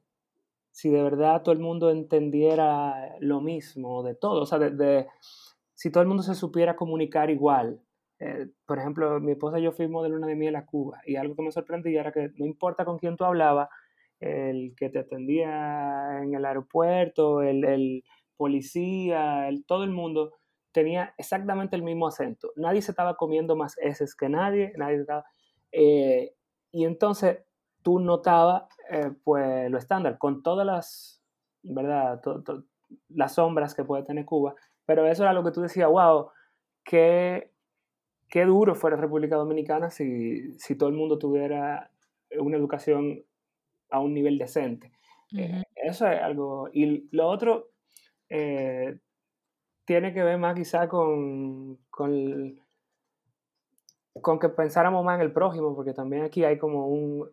si 0.73 0.89
de 0.89 1.03
verdad 1.03 1.43
todo 1.43 1.53
el 1.53 1.59
mundo 1.59 1.91
entendiera 1.91 3.15
lo 3.19 3.41
mismo 3.41 4.01
de 4.01 4.15
todo, 4.15 4.41
o 4.41 4.45
sea, 4.47 4.57
de, 4.57 5.07
si 5.75 5.91
todo 5.91 6.01
el 6.01 6.07
mundo 6.07 6.23
se 6.23 6.33
supiera 6.33 6.75
comunicar 6.75 7.29
igual. 7.29 7.79
Eh, 8.19 8.47
por 8.65 8.79
ejemplo, 8.79 9.19
mi 9.19 9.33
esposa 9.33 9.59
y 9.59 9.63
yo 9.63 9.71
fuimos 9.71 10.01
de 10.03 10.09
luna 10.09 10.25
de 10.27 10.35
miel 10.35 10.55
a 10.55 10.65
Cuba 10.65 10.99
y 11.05 11.15
algo 11.15 11.35
que 11.35 11.43
me 11.43 11.51
sorprendía 11.51 12.01
era 12.01 12.11
que 12.11 12.31
no 12.37 12.47
importa 12.47 12.85
con 12.85 12.97
quién 12.97 13.15
tú 13.15 13.23
hablabas, 13.23 13.69
el 14.19 14.73
que 14.75 14.89
te 14.89 14.99
atendía 14.99 16.23
en 16.23 16.33
el 16.33 16.43
aeropuerto, 16.43 17.43
el, 17.43 18.03
policía, 18.35 19.47
todo 19.67 19.83
el 19.83 19.91
mundo 19.91 20.33
tenía 20.71 21.13
exactamente 21.19 21.75
el 21.75 21.83
mismo 21.83 22.07
acento. 22.07 22.51
Nadie 22.55 22.81
se 22.81 22.91
estaba 22.91 23.15
comiendo 23.15 23.55
más 23.55 23.77
heces 23.77 24.15
que 24.15 24.27
nadie, 24.27 24.73
nadie 24.75 25.01
estaba... 25.01 25.23
Eh, 25.71 26.33
y 26.71 26.85
entonces 26.85 27.37
tú 27.83 27.99
notabas 27.99 28.63
eh, 28.89 29.11
pues 29.23 29.69
lo 29.69 29.77
estándar, 29.77 30.17
con 30.17 30.41
todas 30.41 30.65
las, 30.65 31.21
¿verdad? 31.61 32.21
las 33.09 33.35
sombras 33.35 33.75
que 33.75 33.83
puede 33.83 34.03
tener 34.03 34.25
Cuba, 34.25 34.55
pero 34.85 35.05
eso 35.05 35.23
era 35.23 35.33
lo 35.33 35.43
que 35.43 35.51
tú 35.51 35.61
decías, 35.61 35.89
wow, 35.89 36.29
qué, 36.83 37.51
qué 38.29 38.45
duro 38.45 38.75
fuera 38.75 38.97
República 38.97 39.35
Dominicana 39.35 39.89
si, 39.89 40.57
si 40.59 40.75
todo 40.75 40.89
el 40.89 40.95
mundo 40.95 41.17
tuviera 41.17 41.91
una 42.39 42.57
educación 42.57 43.23
a 43.89 43.99
un 43.99 44.13
nivel 44.13 44.37
decente. 44.37 44.91
Eh, 45.35 45.63
eso 45.75 46.07
es 46.07 46.21
algo. 46.21 46.69
Y 46.73 47.07
lo 47.15 47.27
otro 47.27 47.69
eh, 48.29 48.97
tiene 49.85 50.13
que 50.13 50.23
ver 50.23 50.37
más 50.37 50.55
quizá 50.55 50.87
con, 50.87 51.77
con, 51.89 52.59
con, 54.21 54.39
que 54.39 54.49
pensáramos 54.49 55.03
más 55.03 55.15
en 55.15 55.21
el 55.21 55.31
prójimo, 55.31 55.75
porque 55.75 55.93
también 55.93 56.23
aquí 56.23 56.43
hay 56.43 56.57
como 56.57 56.87
un, 56.87 57.29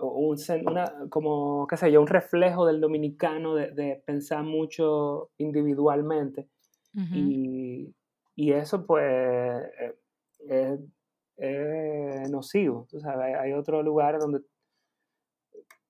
un 0.00 0.36
una, 0.66 0.92
como, 1.08 1.66
qué 1.66 1.76
sé 1.76 1.92
yo, 1.92 2.00
un 2.00 2.06
reflejo 2.06 2.66
del 2.66 2.80
dominicano 2.80 3.54
de, 3.54 4.02
pensar 4.06 4.42
mucho 4.42 5.30
individualmente. 5.38 6.48
y, 6.94 7.94
y, 8.34 8.52
eso 8.52 8.86
pues 8.86 9.62
es, 10.48 10.80
es 11.36 12.30
nocivo. 12.30 12.86
Tú 12.90 13.00
sabes, 13.00 13.36
hay 13.36 13.52
otros 13.52 13.84
lugares 13.84 14.20
donde 14.20 14.40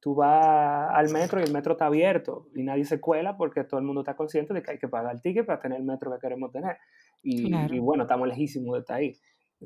tú 0.00 0.14
vas 0.14 0.90
al 0.92 1.10
metro 1.10 1.40
y 1.40 1.44
el 1.44 1.52
metro 1.52 1.72
está 1.72 1.86
abierto 1.86 2.48
y 2.54 2.62
nadie 2.62 2.84
se 2.84 3.00
cuela 3.00 3.36
porque 3.36 3.64
todo 3.64 3.78
el 3.78 3.86
mundo 3.86 4.00
está 4.00 4.16
consciente 4.16 4.54
de 4.54 4.62
que 4.62 4.72
hay 4.72 4.78
que 4.78 4.88
pagar 4.88 5.14
el 5.14 5.20
ticket 5.20 5.46
para 5.46 5.60
tener 5.60 5.78
el 5.78 5.84
metro 5.84 6.10
que 6.12 6.18
queremos 6.18 6.50
tener. 6.50 6.78
Y, 7.22 7.78
bueno, 7.78 8.04
estamos 8.04 8.26
lejísimos 8.26 8.74
de 8.74 8.80
estar 8.80 8.96
ahí. 8.96 9.14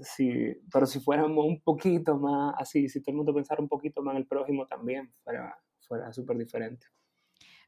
Sí, 0.03 0.57
pero 0.73 0.87
si 0.87 1.01
fuéramos 1.01 1.45
un 1.47 1.61
poquito 1.61 2.19
más 2.19 2.55
así, 2.59 2.89
si 2.89 3.01
todo 3.01 3.13
el 3.13 3.17
mundo 3.19 3.35
pensara 3.35 3.63
un 3.63 3.69
poquito 3.69 4.03
más 4.03 4.13
en 4.15 4.23
el 4.23 4.27
prójimo 4.27 4.67
también, 4.67 5.13
fuera, 5.23 5.57
fuera 5.81 6.13
súper 6.13 6.37
diferente. 6.37 6.87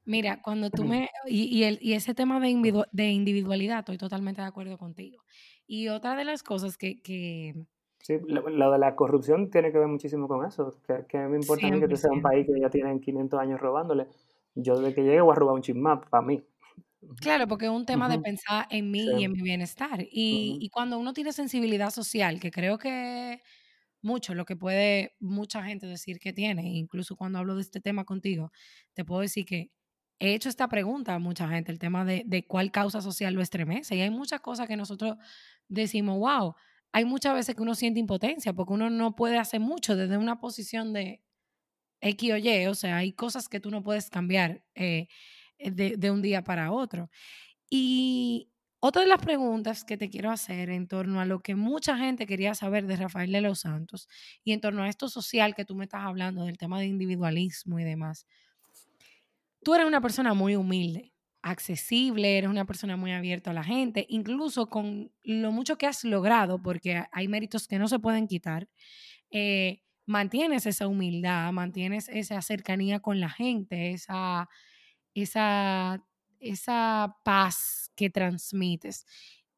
Mira, 0.05 0.41
cuando 0.43 0.71
tú 0.71 0.85
me... 0.85 1.09
Y, 1.27 1.63
el, 1.65 1.79
y 1.81 1.95
ese 1.95 2.15
tema 2.15 2.41
de, 2.41 2.85
de 2.93 3.11
individualidad, 3.11 3.81
estoy 3.81 3.99
totalmente 3.99 4.41
de 4.41 4.49
acuerdo 4.49 4.79
contigo. 4.79 5.23
Y 5.67 5.89
otra 5.89 6.17
de 6.17 6.25
las 6.25 6.43
cosas 6.43 6.77
que, 6.77 7.01
que 7.03 7.55
Sí, 8.07 8.21
lo, 8.25 8.71
de 8.71 8.79
la 8.79 8.95
corrupción 8.95 9.51
tiene 9.51 9.73
que 9.73 9.79
ver 9.79 9.89
muchísimo 9.89 10.29
con 10.29 10.47
eso. 10.47 10.81
Que, 10.87 11.07
que 11.09 11.19
me 11.19 11.39
importa 11.39 11.67
a 11.67 11.71
mí 11.73 11.81
que 11.81 11.89
tú 11.89 11.97
seas 11.97 12.13
un 12.13 12.23
país 12.23 12.47
que 12.47 12.61
ya 12.61 12.71
tienen 12.71 13.01
500 13.01 13.41
años 13.41 13.61
robándole. 13.61 14.07
Yo 14.55 14.79
desde 14.79 14.95
que 14.95 15.03
llegue 15.03 15.21
voy 15.21 15.33
a 15.33 15.35
robar 15.35 15.57
un 15.57 15.63
chismap 15.63 16.09
para 16.09 16.25
mí. 16.25 16.41
Claro, 17.21 17.47
porque 17.49 17.67
es 17.67 17.71
un 17.71 17.87
tema 17.87 18.09
de 18.09 18.19
pensar 18.19 18.67
en 18.71 18.91
mí 18.91 19.07
y 19.19 19.25
en 19.25 19.33
mi 19.33 19.43
bienestar. 19.43 20.03
Y, 20.03 20.59
y, 20.61 20.69
cuando 20.71 20.99
uno 20.99 21.13
tiene 21.13 21.33
sensibilidad 21.33 21.91
social, 21.91 22.41
que 22.41 22.51
creo 22.51 22.79
que 22.79 23.43
mucho 24.03 24.35
lo 24.35 24.45
que 24.45 24.57
puede 24.57 25.17
mucha 25.21 25.63
gente 25.65 25.87
decir 25.87 26.19
que 26.19 26.33
tiene, 26.33 26.63
incluso 26.77 27.17
cuando 27.17 27.39
hablo 27.39 27.57
de 27.57 27.63
este 27.63 27.81
tema 27.81 28.05
contigo, 28.05 28.53
te 28.95 29.05
puedo 29.05 29.21
decir 29.23 29.45
que 29.47 29.71
he 30.19 30.35
hecho 30.35 30.49
esta 30.49 30.69
pregunta 30.69 31.15
a 31.15 31.19
mucha 31.19 31.49
gente, 31.49 31.73
el 31.73 31.79
tema 31.79 32.05
de, 32.05 32.23
de 32.27 32.47
cuál 32.47 32.71
causa 32.71 33.01
social 33.03 33.35
lo 33.35 33.43
estremece. 33.43 33.97
Y 33.97 34.01
hay 34.01 34.11
muchas 34.11 34.41
cosas 34.41 34.69
que 34.69 34.77
nosotros 34.77 35.17
decimos, 35.69 36.19
wow, 36.19 36.55
hay 36.93 37.05
muchas 37.05 37.35
veces 37.35 37.55
que 37.55 37.63
uno 37.63 37.75
siente 37.75 38.01
impotencia 38.01 38.53
porque 38.55 38.73
uno 38.73 38.91
no 38.91 39.15
puede 39.17 39.39
hacer 39.39 39.61
mucho 39.61 39.97
desde 39.97 40.17
una 40.17 40.41
posición 40.41 40.93
de 40.93 41.23
X 42.01 42.33
o 42.33 42.37
Y, 42.37 42.67
o 42.67 42.75
sea, 42.75 42.99
hay 42.99 43.13
cosas 43.13 43.49
que 43.49 43.61
tú 43.61 43.71
no 43.71 43.83
puedes 43.83 44.11
cambiar 44.11 44.63
eh, 44.75 45.09
eh, 45.59 45.71
de, 45.71 46.11
un 46.11 46.23
día 46.23 46.43
para 46.43 46.73
otro. 46.73 47.11
Y 47.71 48.51
otra 48.81 49.03
de 49.03 49.09
las 49.09 49.21
preguntas 49.21 49.85
que 49.85 49.97
te 49.97 50.11
quiero 50.11 50.31
hacer 50.31 50.71
en 50.71 50.87
torno 50.87 51.21
a 51.21 51.25
lo 51.25 51.41
que 51.41 51.55
mucha 51.55 51.97
gente 51.99 52.27
quería 52.27 52.55
saber 52.55 52.87
de 52.87 52.97
Rafael 52.97 53.33
de 53.33 53.41
los 53.41 53.61
Santos 53.61 54.09
y 54.45 54.53
en 54.53 54.61
torno 54.61 54.83
a 54.83 54.89
esto 54.89 55.09
social 55.09 55.55
que 55.55 55.65
tú 55.65 55.75
me 55.75 55.85
estás 55.85 56.03
hablando, 56.03 56.45
del 56.45 56.59
tema 56.59 56.79
de 56.79 56.87
individualismo 56.87 57.79
y 57.81 57.85
demás. 57.85 58.27
Tú 59.63 59.75
eres 59.75 59.87
una 59.87 60.01
persona 60.01 60.35
muy 60.35 60.57
humilde 60.57 61.13
accesible, 61.43 62.39
eres 62.39 62.51
una 62.51 62.65
persona 62.65 62.97
muy 62.97 63.13
abierta 63.13 63.53
a 63.53 63.55
la 63.55 63.63
gente, 63.63 64.05
incluso 64.09 64.69
con 64.69 65.13
lo 65.23 65.53
mucho 65.53 65.79
que 65.79 65.87
has 65.87 66.05
logrado, 66.05 66.61
porque 66.61 67.05
hay 67.13 67.29
méritos 67.29 67.69
que 67.69 67.79
no 67.79 67.87
se 67.87 68.01
pueden 68.01 68.27
quitar, 68.27 68.69
eh, 69.31 69.83
mantienes 70.07 70.67
esa 70.67 70.89
humildad, 70.89 71.53
mantienes 71.53 72.09
esa 72.09 72.43
cercanía 72.43 73.01
con 73.01 73.21
la 73.21 73.31
gente, 73.31 73.93
esa, 73.93 74.49
esa, 75.23 76.03
esa 76.41 77.17
paz 77.25 77.91
que 77.95 78.11
transmites. 78.11 79.07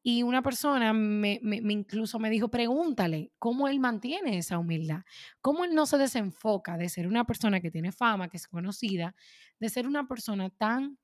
Y 0.01 0.23
una 0.23 0.41
persona 0.41 0.93
me, 0.93 1.39
me, 1.43 1.57
incluso 1.73 2.19
me 2.19 2.29
dijo, 2.29 2.49
pregúntale 2.49 3.31
cómo 3.37 3.67
él 3.67 3.79
mantiene 3.79 4.37
esa 4.37 4.57
humildad, 4.57 5.01
cómo 5.41 5.65
él 5.65 5.75
no 5.75 5.85
se 5.85 5.97
desenfoca 5.97 6.77
de 6.77 6.87
ser 6.87 7.05
una 7.05 7.25
persona 7.25 7.59
que 7.59 7.69
tiene 7.69 7.91
fama, 7.91 8.29
que 8.29 8.37
es 8.37 8.47
conocida, 8.47 9.13
de 9.59 9.69
ser 9.69 9.87
una 9.87 10.07
persona 10.07 10.49
tan 10.49 10.97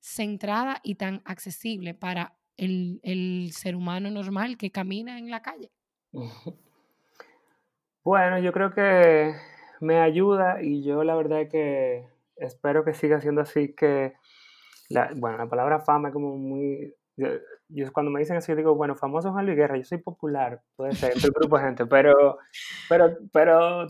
centrada 0.00 0.80
y 0.82 0.96
tan 0.96 1.22
accesible 1.24 1.94
para 1.94 2.36
el, 2.56 3.50
ser 3.52 3.76
humano 3.76 4.10
normal 4.10 4.56
que 4.56 4.70
camina 4.70 5.18
en 5.18 5.30
la 5.30 5.42
calle? 5.42 5.70
Bueno, 8.04 8.40
yo 8.40 8.52
creo 8.52 8.72
que 8.72 9.32
me 9.80 10.00
ayuda 10.00 10.60
y 10.60 10.82
yo 10.82 11.04
la 11.04 11.14
verdad 11.14 11.48
que 11.48 12.04
espero 12.36 12.84
que 12.84 12.94
siga 12.94 13.20
siendo 13.20 13.42
así, 13.42 13.74
que, 13.74 14.14
la, 14.88 15.10
bueno, 15.16 15.38
la 15.38 15.48
palabra 15.48 15.80
fama 15.80 16.08
es 16.08 16.14
como 16.14 16.36
muy... 16.36 16.94
Yo, 17.16 17.92
cuando 17.92 18.10
me 18.10 18.20
dicen 18.20 18.36
así, 18.36 18.52
yo 18.52 18.56
digo, 18.56 18.74
bueno, 18.74 18.96
famoso 18.96 19.32
Juan 19.32 19.46
Luis 19.46 19.56
Guerra, 19.56 19.76
yo 19.76 19.84
soy 19.84 19.98
popular, 19.98 20.62
puede 20.76 20.92
ser, 20.92 21.12
entre 21.12 21.28
un 21.28 21.34
grupo 21.34 21.58
de 21.58 21.64
gente, 21.64 21.86
pero, 21.86 22.38
pero, 22.88 23.16
pero 23.32 23.86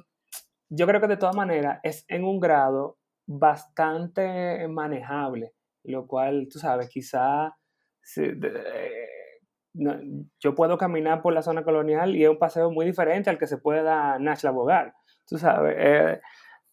yo 0.69 0.87
creo 0.87 1.01
que 1.01 1.09
de 1.09 1.17
todas 1.17 1.37
maneras 1.37 1.81
es 1.83 2.05
en 2.09 2.25
un 2.25 2.41
grado 2.41 2.99
bastante 3.27 4.67
manejable 4.69 5.55
lo 5.85 6.07
cual, 6.07 6.49
tú 6.51 6.59
sabes, 6.59 6.89
quizá 6.89 7.57
yo 10.39 10.55
puedo 10.55 10.77
caminar 10.77 11.23
por 11.23 11.33
la 11.33 11.43
zona 11.43 11.65
colonial 11.65 12.15
y 12.15 12.25
es 12.25 12.31
un 12.31 12.39
paseo 12.39 12.71
muy 12.71 12.85
diferente 12.85 13.31
al 13.31 13.39
que 13.39 13.47
se 13.47 13.59
puede 13.59 13.83
dar 13.83 14.21
Nash 14.21 14.45
Bogar, 14.47 14.95
tú 15.27 15.39
sabes. 15.39 15.75
Eh, 15.79 16.21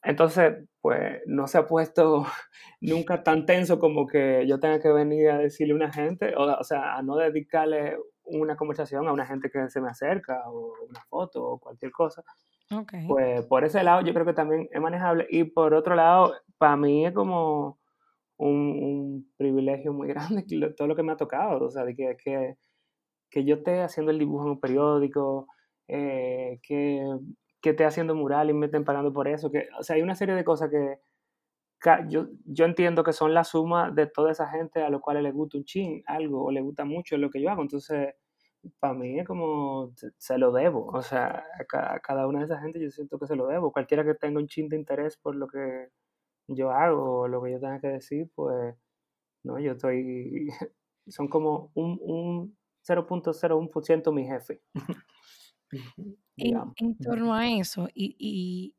entonces, 0.04 0.66
pues 0.82 1.22
no 1.26 1.48
se 1.48 1.58
ha 1.58 1.68
puesto 1.68 2.26
nunca 2.82 3.24
tan 3.24 3.46
tenso 3.46 3.80
como 3.80 4.08
que 4.08 4.46
yo 4.48 4.60
tenga 4.60 4.80
que 4.80 4.92
venir 4.92 5.30
a 5.30 5.38
decirle 5.38 5.74
a 5.74 5.76
una 5.76 5.92
gente, 5.92 6.34
o, 6.36 6.64
sea, 6.64 6.96
a 6.96 7.02
no 7.04 7.18
dedicarle 7.18 7.98
una 8.24 8.56
conversación 8.56 9.08
a 9.08 9.14
una 9.14 9.26
gente 9.26 9.50
que 9.50 9.70
se 9.70 9.82
me 9.82 9.90
acerca, 9.90 10.44
o 10.50 10.74
una 10.88 11.02
foto, 11.10 11.44
o 11.44 11.60
cualquier 11.60 11.92
cosa. 11.92 12.24
Pues 13.08 13.46
por 13.48 13.64
ese 13.64 13.84
lado 13.84 14.02
yo 14.02 14.14
creo 14.14 14.26
que 14.26 14.34
también 14.34 14.70
es 14.72 14.80
manejable. 14.80 15.26
Y 15.30 15.44
por 15.46 15.74
otro 15.74 15.96
lado, 15.96 16.36
para 16.58 16.78
mí 16.78 17.06
es 17.06 17.14
como 17.14 17.80
un, 18.38 19.32
privilegio 19.38 19.92
muy 19.94 20.08
grande 20.14 20.46
todo 20.78 20.88
lo 20.88 20.96
que 20.96 21.04
me 21.04 21.12
ha 21.12 21.18
tocado, 21.18 21.66
o 21.66 21.72
sea, 21.72 21.84
de 21.84 21.96
que, 21.96 22.16
que, 22.24 22.56
que 23.30 23.44
yo 23.44 23.56
esté 23.56 23.82
haciendo 23.82 24.12
el 24.12 24.20
dibujo 24.20 24.46
en 24.46 24.52
un 24.52 24.60
periódico, 24.60 25.48
eh, 25.88 26.60
que, 26.64 27.02
que 27.62 27.72
esté 27.72 27.86
haciendo 27.86 28.16
mural 28.16 28.50
y 28.50 28.54
me 28.54 28.68
estén 28.68 28.86
pagando 28.86 29.14
por 29.14 29.28
eso, 29.28 29.52
que, 29.52 29.68
o 29.80 29.84
sea, 29.84 29.96
hay 29.96 30.02
una 30.02 30.16
serie 30.16 30.36
de 30.36 30.44
cosas 30.44 30.70
que, 30.70 31.00
yo, 32.10 32.28
yo 32.46 32.66
entiendo 32.66 33.04
que 33.04 33.14
son 33.14 33.34
la 33.34 33.44
suma 33.44 33.92
de 33.92 34.06
toda 34.08 34.32
esa 34.32 34.48
gente 34.50 34.82
a 34.82 34.90
los 34.90 35.02
cuales 35.02 35.24
les 35.24 35.34
gusta 35.34 35.58
un 35.58 35.64
chin, 35.66 36.04
algo, 36.08 36.46
o 36.46 36.52
les 36.52 36.64
gusta 36.64 36.86
mucho 36.86 37.18
lo 37.18 37.30
que 37.30 37.42
yo 37.42 37.50
hago, 37.50 37.62
entonces 37.62 38.16
para 38.80 38.94
mí 38.94 39.20
es 39.20 39.26
como 39.28 39.94
se 40.18 40.38
lo 40.38 40.52
debo, 40.52 40.88
o 40.88 41.02
sea, 41.02 41.46
a 41.60 42.00
cada 42.00 42.28
una 42.28 42.40
de 42.40 42.46
esas 42.46 42.62
gente 42.62 42.80
yo 42.82 42.90
siento 42.92 43.18
que 43.18 43.28
se 43.28 43.36
lo 43.36 43.48
debo, 43.48 43.72
cualquiera 43.72 44.04
que 44.04 44.16
tenga 44.16 44.40
un 44.40 44.48
chin 44.48 44.68
de 44.70 44.76
interés 44.78 45.18
por 45.18 45.36
lo 45.36 45.48
que 45.48 45.90
yo 46.48 46.72
hago, 46.72 47.28
lo 47.28 47.42
que 47.44 47.52
yo 47.54 47.60
tenga 47.60 47.80
que 47.80 47.88
decir, 47.88 48.30
pues, 48.36 48.76
no, 49.44 49.60
yo 49.60 49.74
estoy, 49.74 50.50
son 51.08 51.28
como 51.30 51.72
un, 51.76 52.00
un 52.02 52.58
0.01% 52.88 54.12
mi 54.14 54.26
jefe. 54.26 54.62
en, 56.38 56.98
torno 56.98 57.34
a 57.34 57.50
eso, 57.50 57.90
y, 57.94 58.74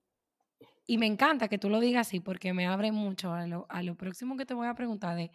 y, 0.87 0.99
me 0.99 1.07
encanta 1.07 1.49
que 1.49 1.59
tú 1.59 1.69
lo 1.71 1.81
digas 1.81 2.09
así, 2.09 2.21
porque 2.21 2.53
me 2.53 2.67
abre 2.67 2.91
mucho 2.93 3.33
a 3.33 3.47
lo, 3.47 3.67
a 3.69 3.83
lo 3.83 3.97
próximo 3.97 4.37
que 4.37 4.47
te 4.47 4.55
voy 4.55 4.67
a 4.67 4.75
preguntar 4.75 5.17
de, 5.17 5.31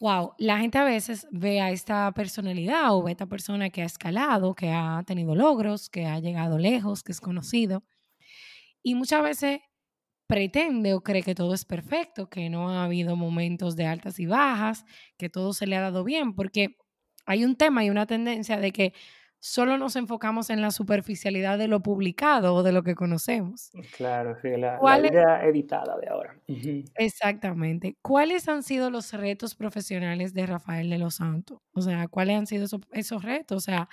wow, 0.00 0.32
la 0.38 0.58
gente 0.58 0.78
a 0.78 0.84
veces 0.84 1.26
ve 1.30 1.60
a 1.60 1.70
esta 1.70 2.12
personalidad 2.12 2.94
o 2.94 3.02
ve 3.02 3.10
a 3.10 3.12
esta 3.12 3.26
persona 3.26 3.70
que 3.70 3.82
ha 3.82 3.86
escalado, 3.86 4.54
que 4.54 4.70
ha 4.70 5.02
tenido 5.06 5.34
logros, 5.34 5.88
que 5.88 6.06
ha 6.06 6.20
llegado 6.20 6.58
lejos, 6.58 7.02
que 7.02 7.12
es 7.12 7.20
conocido, 7.20 7.84
y 8.82 8.94
muchas 8.94 9.22
veces 9.22 9.60
pretende 10.26 10.94
o 10.94 11.02
cree 11.02 11.22
que 11.22 11.34
todo 11.34 11.54
es 11.54 11.64
perfecto, 11.64 12.30
que 12.30 12.48
no 12.50 12.70
ha 12.70 12.84
habido 12.84 13.16
momentos 13.16 13.76
de 13.76 13.86
altas 13.86 14.20
y 14.20 14.26
bajas, 14.26 14.84
que 15.18 15.28
todo 15.28 15.52
se 15.52 15.66
le 15.66 15.76
ha 15.76 15.80
dado 15.80 16.04
bien, 16.04 16.34
porque 16.34 16.76
hay 17.26 17.44
un 17.44 17.56
tema 17.56 17.84
y 17.84 17.90
una 17.90 18.06
tendencia 18.06 18.58
de 18.58 18.72
que 18.72 18.94
solo 19.40 19.78
nos 19.78 19.96
enfocamos 19.96 20.50
en 20.50 20.60
la 20.60 20.70
superficialidad 20.70 21.58
de 21.58 21.66
lo 21.66 21.80
publicado 21.80 22.54
o 22.54 22.62
de 22.62 22.72
lo 22.72 22.82
que 22.82 22.94
conocemos. 22.94 23.72
Claro, 23.96 24.36
sí, 24.40 24.50
la, 24.56 24.78
idea 24.98 25.44
editada 25.44 25.98
de 25.98 26.08
ahora. 26.08 26.36
Exactamente. 26.96 27.96
¿Cuáles 28.02 28.48
han 28.48 28.62
sido 28.62 28.90
los 28.90 29.12
retos 29.12 29.54
profesionales 29.54 30.34
de 30.34 30.46
Rafael 30.46 30.90
de 30.90 30.98
los 30.98 31.16
Santos? 31.16 31.58
O 31.72 31.80
sea, 31.80 32.06
¿cuáles 32.08 32.36
han 32.36 32.46
sido 32.46 32.66
esos, 32.66 32.80
esos 32.92 33.22
retos? 33.24 33.56
O 33.56 33.60
sea, 33.60 33.88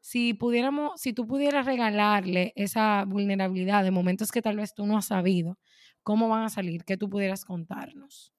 si 0.00 0.34
pudiéramos, 0.34 1.00
si 1.00 1.14
tú 1.14 1.26
pudieras 1.26 1.64
regalarle 1.64 2.52
esa 2.54 3.04
vulnerabilidad 3.06 3.82
de 3.82 3.90
momentos 3.90 4.30
que 4.30 4.42
tal 4.42 4.58
vez 4.58 4.74
tú 4.74 4.86
no 4.86 4.98
has 4.98 5.06
sabido, 5.06 5.58
¿cómo 6.02 6.28
van 6.28 6.44
a 6.44 6.50
salir? 6.50 6.84
¿Qué 6.84 6.98
tú 6.98 7.08
pudieras 7.08 7.44
contarnos? 7.44 8.32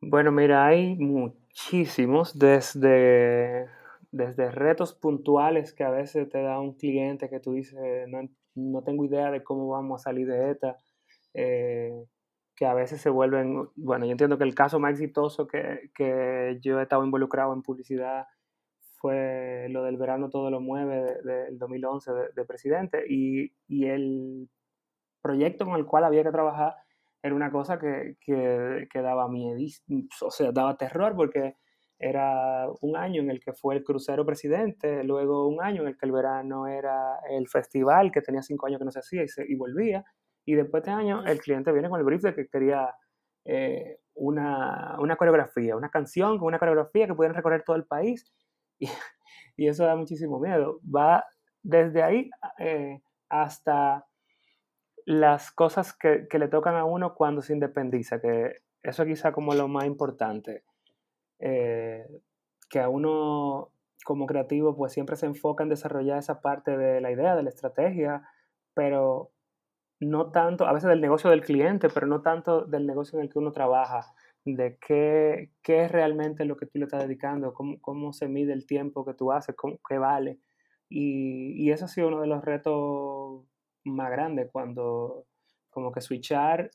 Bueno, 0.00 0.32
mira, 0.32 0.66
hay 0.66 0.96
muchísimos, 0.96 2.36
desde, 2.36 3.68
desde 4.12 4.50
retos 4.50 4.94
puntuales 4.94 5.72
que 5.72 5.84
a 5.84 5.90
veces 5.90 6.28
te 6.28 6.42
da 6.42 6.60
un 6.60 6.74
cliente 6.74 7.30
que 7.30 7.40
tú 7.40 7.54
dices, 7.54 8.06
no, 8.54 8.82
tengo 8.82 9.04
idea 9.06 9.30
de 9.30 9.42
cómo 9.42 9.68
vamos 9.68 10.02
a 10.02 10.04
salir 10.04 10.28
de 10.28 10.50
esta, 10.50 10.76
eh, 11.34 12.04
que 12.54 12.66
a 12.66 12.74
veces 12.74 13.00
se 13.00 13.08
vuelven, 13.08 13.68
bueno, 13.74 14.04
yo 14.04 14.12
entiendo 14.12 14.36
que 14.36 14.44
el 14.44 14.54
caso 14.54 14.78
más 14.78 14.92
exitoso 14.92 15.46
que, 15.46 15.90
que 15.94 16.58
yo 16.60 16.78
he 16.78 16.82
estado 16.82 17.04
involucrado 17.04 17.54
en 17.54 17.62
publicidad 17.62 18.26
fue 19.00 19.66
lo 19.70 19.82
del 19.82 19.96
verano 19.96 20.28
todo 20.28 20.50
lo 20.50 20.60
mueve 20.60 21.18
del 21.24 21.58
2011 21.58 22.12
de, 22.36 22.44
presidente 22.44 23.04
y, 23.08 23.52
y, 23.66 23.86
el 23.86 24.48
proyecto 25.22 25.64
con 25.64 25.76
el 25.76 25.86
cual 25.86 26.04
había 26.04 26.22
que 26.22 26.30
trabajar 26.30 26.76
era 27.22 27.34
una 27.34 27.50
cosa 27.50 27.78
que, 27.78 28.16
que, 28.20 28.86
que 28.92 29.00
daba 29.00 29.28
miedo, 29.28 29.58
o 30.20 30.30
sea, 30.30 30.52
daba 30.52 30.76
terror 30.76 31.16
porque 31.16 31.56
era 32.02 32.68
un 32.80 32.96
año 32.96 33.22
en 33.22 33.30
el 33.30 33.38
que 33.38 33.52
fue 33.52 33.76
el 33.76 33.84
crucero 33.84 34.26
presidente, 34.26 35.04
luego 35.04 35.46
un 35.46 35.62
año 35.62 35.82
en 35.82 35.88
el 35.88 35.96
que 35.96 36.04
el 36.04 36.10
verano 36.10 36.66
era 36.66 37.20
el 37.30 37.46
festival, 37.46 38.10
que 38.10 38.20
tenía 38.20 38.42
cinco 38.42 38.66
años 38.66 38.80
que 38.80 38.84
no 38.84 38.90
se 38.90 38.98
hacía 38.98 39.22
y, 39.22 39.28
se, 39.28 39.44
y 39.48 39.54
volvía, 39.54 40.04
y 40.44 40.56
después 40.56 40.82
de 40.82 40.90
este 40.90 41.00
año 41.00 41.24
el 41.24 41.40
cliente 41.40 41.70
viene 41.70 41.88
con 41.88 42.00
el 42.00 42.04
brief 42.04 42.22
de 42.22 42.34
que 42.34 42.48
quería 42.48 42.92
eh, 43.44 44.00
una, 44.14 44.96
una, 44.98 45.14
coreografía, 45.14 45.76
una 45.76 45.90
canción 45.90 46.38
con 46.38 46.48
una 46.48 46.58
coreografía 46.58 47.06
que 47.06 47.14
pudieran 47.14 47.36
recorrer 47.36 47.62
todo 47.62 47.76
el 47.76 47.84
país, 47.84 48.32
y, 48.80 48.88
y 49.56 49.68
eso 49.68 49.84
da 49.84 49.94
muchísimo 49.94 50.40
miedo. 50.40 50.80
Va 50.84 51.24
desde 51.62 52.02
ahí 52.02 52.30
eh, 52.58 53.00
hasta 53.28 54.06
las 55.06 55.52
cosas 55.52 55.96
que, 55.96 56.26
que 56.28 56.40
le 56.40 56.48
tocan 56.48 56.74
a 56.74 56.84
uno 56.84 57.14
cuando 57.14 57.42
se 57.42 57.52
independiza, 57.52 58.20
que 58.20 58.56
eso 58.82 59.04
quizá 59.04 59.30
como 59.30 59.54
lo 59.54 59.68
más 59.68 59.84
importante 59.84 60.64
eh, 61.42 62.06
que 62.70 62.80
a 62.80 62.88
uno 62.88 63.72
como 64.04 64.26
creativo 64.26 64.76
pues 64.76 64.92
siempre 64.92 65.16
se 65.16 65.26
enfoca 65.26 65.62
en 65.64 65.70
desarrollar 65.70 66.18
esa 66.18 66.40
parte 66.40 66.76
de 66.76 67.00
la 67.00 67.10
idea, 67.10 67.36
de 67.36 67.42
la 67.42 67.50
estrategia, 67.50 68.22
pero 68.74 69.30
no 70.00 70.30
tanto, 70.30 70.66
a 70.66 70.72
veces 70.72 70.88
del 70.88 71.00
negocio 71.00 71.30
del 71.30 71.42
cliente, 71.42 71.88
pero 71.88 72.06
no 72.06 72.22
tanto 72.22 72.64
del 72.64 72.86
negocio 72.86 73.18
en 73.18 73.24
el 73.24 73.32
que 73.32 73.38
uno 73.38 73.52
trabaja, 73.52 74.14
de 74.44 74.78
qué, 74.78 75.50
qué 75.62 75.84
es 75.84 75.92
realmente 75.92 76.44
lo 76.44 76.56
que 76.56 76.66
tú 76.66 76.78
le 76.78 76.86
estás 76.86 77.02
dedicando, 77.02 77.54
cómo, 77.54 77.80
cómo 77.80 78.12
se 78.12 78.28
mide 78.28 78.52
el 78.52 78.66
tiempo 78.66 79.04
que 79.04 79.14
tú 79.14 79.32
haces, 79.32 79.54
cómo, 79.56 79.78
qué 79.88 79.98
vale. 79.98 80.38
Y, 80.88 81.70
eso 81.70 81.86
ha 81.86 81.88
sido 81.88 82.08
uno 82.08 82.20
de 82.20 82.26
los 82.26 82.44
retos 82.44 83.44
más 83.84 84.10
grandes 84.10 84.50
cuando 84.52 85.26
como 85.70 85.90
que 85.90 86.00
switchar 86.00 86.70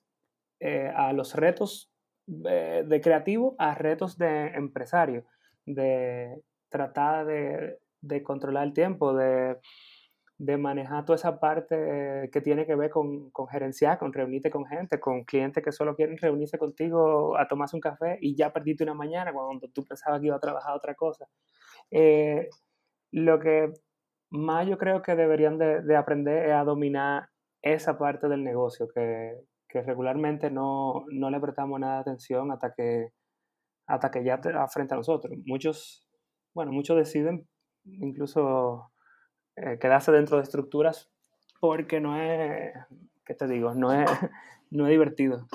eh, 0.60 0.92
a 0.96 1.14
los 1.14 1.36
retos 1.36 1.92
de, 2.28 3.02
creativo 3.02 3.56
a 3.58 3.74
retos 3.74 4.18
de 4.18 4.48
empresario, 4.50 5.24
de 5.66 6.42
tratar 6.70 7.26
de, 7.26 8.24
controlar 8.24 8.68
el 8.68 8.74
tiempo, 8.74 9.14
de, 9.14 9.58
manejar 10.60 11.04
toda 11.06 11.16
esa 11.16 11.40
parte 11.40 12.30
que 12.32 12.42
tiene 12.42 12.68
que 12.68 12.76
ver 12.76 12.92
con, 12.92 13.32
con 13.32 13.48
gerenciar, 13.48 13.98
con 13.98 14.14
reunirte 14.14 14.52
con 14.52 14.66
gente, 14.66 15.00
con 15.00 15.24
clientes 15.24 15.64
que 15.64 15.72
solo 15.72 15.96
quieren 15.96 16.18
reunirse 16.18 16.60
contigo 16.60 17.36
a 17.38 17.48
tomarse 17.48 17.76
un 17.76 17.82
café 17.82 18.20
y 18.22 18.36
ya 18.36 18.54
perdiste 18.54 18.84
una 18.84 18.94
mañana 18.94 19.34
cuando 19.34 19.68
tú 19.70 19.84
pensabas 19.84 20.20
que 20.20 20.28
iba 20.28 20.36
a 20.36 20.40
trabajar 20.40 20.76
otra 20.76 20.94
cosa. 20.94 21.28
Eh, 21.90 22.50
lo 23.12 23.40
que 23.40 23.72
más 24.30 24.68
yo 24.68 24.78
creo 24.78 25.02
que 25.02 25.16
deberían 25.16 25.58
de, 25.58 25.82
de, 25.82 25.96
aprender 25.96 26.48
es 26.48 26.54
a 26.54 26.64
dominar 26.66 27.30
esa 27.62 27.98
parte 27.98 28.28
del 28.28 28.44
negocio, 28.44 28.88
que, 28.94 29.34
que 29.82 29.88
regularmente 29.88 30.50
no, 30.50 31.06
no, 31.12 31.30
le 31.30 31.40
prestamos 31.40 31.80
nada 31.80 31.96
de 31.96 32.02
atención 32.02 32.52
hasta 32.52 32.74
que, 32.74 33.10
hasta 33.86 34.12
que 34.12 34.24
ya 34.24 34.42
te 34.42 34.52
frente 34.72 34.94
a 34.94 34.98
nosotros. 34.98 35.38
Muchos, 35.46 36.06
bueno, 36.54 36.72
muchos 36.72 36.98
deciden 36.98 37.48
incluso 37.86 38.92
eh, 39.56 39.78
quedarse 39.80 40.12
dentro 40.12 40.38
de 40.38 40.44
estructuras 40.44 41.10
porque 41.60 42.00
no 42.00 42.22
es, 42.22 42.72
¿qué 43.26 43.34
te 43.34 43.48
digo? 43.48 43.74
No 43.74 43.94
es, 43.94 44.10
no 44.72 44.86
es 44.86 44.92
divertido. 44.92 45.48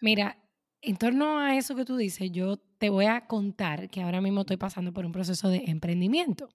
Mira, 0.00 0.38
en 0.82 0.96
torno 0.96 1.38
a 1.38 1.56
eso 1.56 1.74
que 1.76 1.84
tú 1.84 1.96
dices, 1.96 2.30
yo 2.30 2.58
te 2.78 2.90
voy 2.90 3.06
a 3.06 3.26
contar 3.26 3.90
que 3.90 4.02
ahora 4.02 4.20
mismo 4.20 4.40
estoy 4.42 4.56
pasando 4.56 4.92
por 4.92 5.04
un 5.04 5.12
proceso 5.12 5.48
de 5.48 5.64
emprendimiento. 5.66 6.48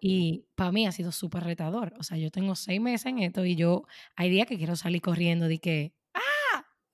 Y 0.00 0.44
para 0.54 0.72
mí 0.72 0.86
ha 0.86 0.92
sido 0.92 1.12
súper 1.12 1.44
retador. 1.44 1.94
O 1.98 2.02
sea, 2.02 2.18
yo 2.18 2.30
tengo 2.30 2.54
seis 2.54 2.80
meses 2.80 3.06
en 3.06 3.18
esto 3.20 3.44
y 3.44 3.56
yo 3.56 3.84
hay 4.14 4.30
días 4.30 4.46
que 4.46 4.58
quiero 4.58 4.76
salir 4.76 5.00
corriendo 5.00 5.48
de 5.48 5.58
que. 5.58 5.92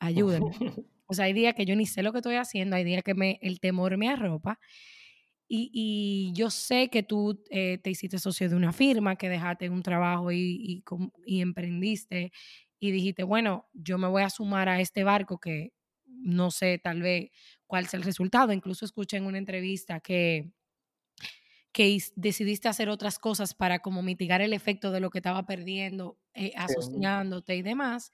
Ayúdenme. 0.03 0.51
O 1.07 1.15
sea, 1.15 1.27
hay 1.27 1.35
días 1.35 1.55
que 1.55 1.67
yo 1.67 1.77
ni 1.77 1.85
sé 1.85 2.03
lo 2.03 2.11
que 2.11 2.21
estoy 2.21 2.37
haciendo, 2.37 2.75
hay 2.75 2.85
días 2.85 3.03
que 3.03 3.13
me, 3.13 3.39
el 3.43 3.61
temor 3.61 3.99
me 3.99 4.09
arropa. 4.09 4.59
Y, 5.47 5.71
y 5.75 6.33
yo 6.33 6.49
sé 6.49 6.89
que 6.89 7.03
tú 7.03 7.43
eh, 7.51 7.77
te 7.83 7.91
hiciste 7.91 8.19
socio 8.19 8.49
de 8.49 8.57
una 8.57 8.73
firma, 8.73 9.17
que 9.17 9.29
dejaste 9.29 9.69
un 9.69 9.83
trabajo 9.83 10.33
y, 10.33 10.39
y, 10.39 10.85
y 11.27 11.43
emprendiste 11.43 12.33
y 12.81 12.93
dijiste, 12.93 13.25
bueno, 13.25 13.69
yo 13.75 13.99
me 13.99 14.09
voy 14.09 14.23
a 14.23 14.31
sumar 14.31 14.71
a 14.71 14.81
este 14.81 15.05
barco 15.05 15.39
que 15.39 15.75
no 16.07 16.51
sé 16.51 16.81
tal 16.83 17.03
vez 17.03 17.31
cuál 17.67 17.85
es 17.85 17.93
el 17.93 18.05
resultado. 18.05 18.55
Incluso 18.55 18.87
escuché 18.87 19.19
en 19.19 19.27
una 19.27 19.37
entrevista 19.37 20.01
que 20.01 20.51
que 21.73 21.99
decidiste 22.17 22.69
hacer 22.69 22.89
otras 22.89 23.19
cosas 23.19 23.55
para 23.55 23.79
como 23.81 24.03
mitigar 24.03 24.43
el 24.43 24.53
efecto 24.53 24.91
de 24.93 25.01
lo 25.01 25.11
que 25.11 25.19
estaba 25.19 25.47
perdiendo, 25.47 26.19
eh, 26.35 26.53
asociándote 26.57 27.57
y 27.57 27.63
demás. 27.63 28.13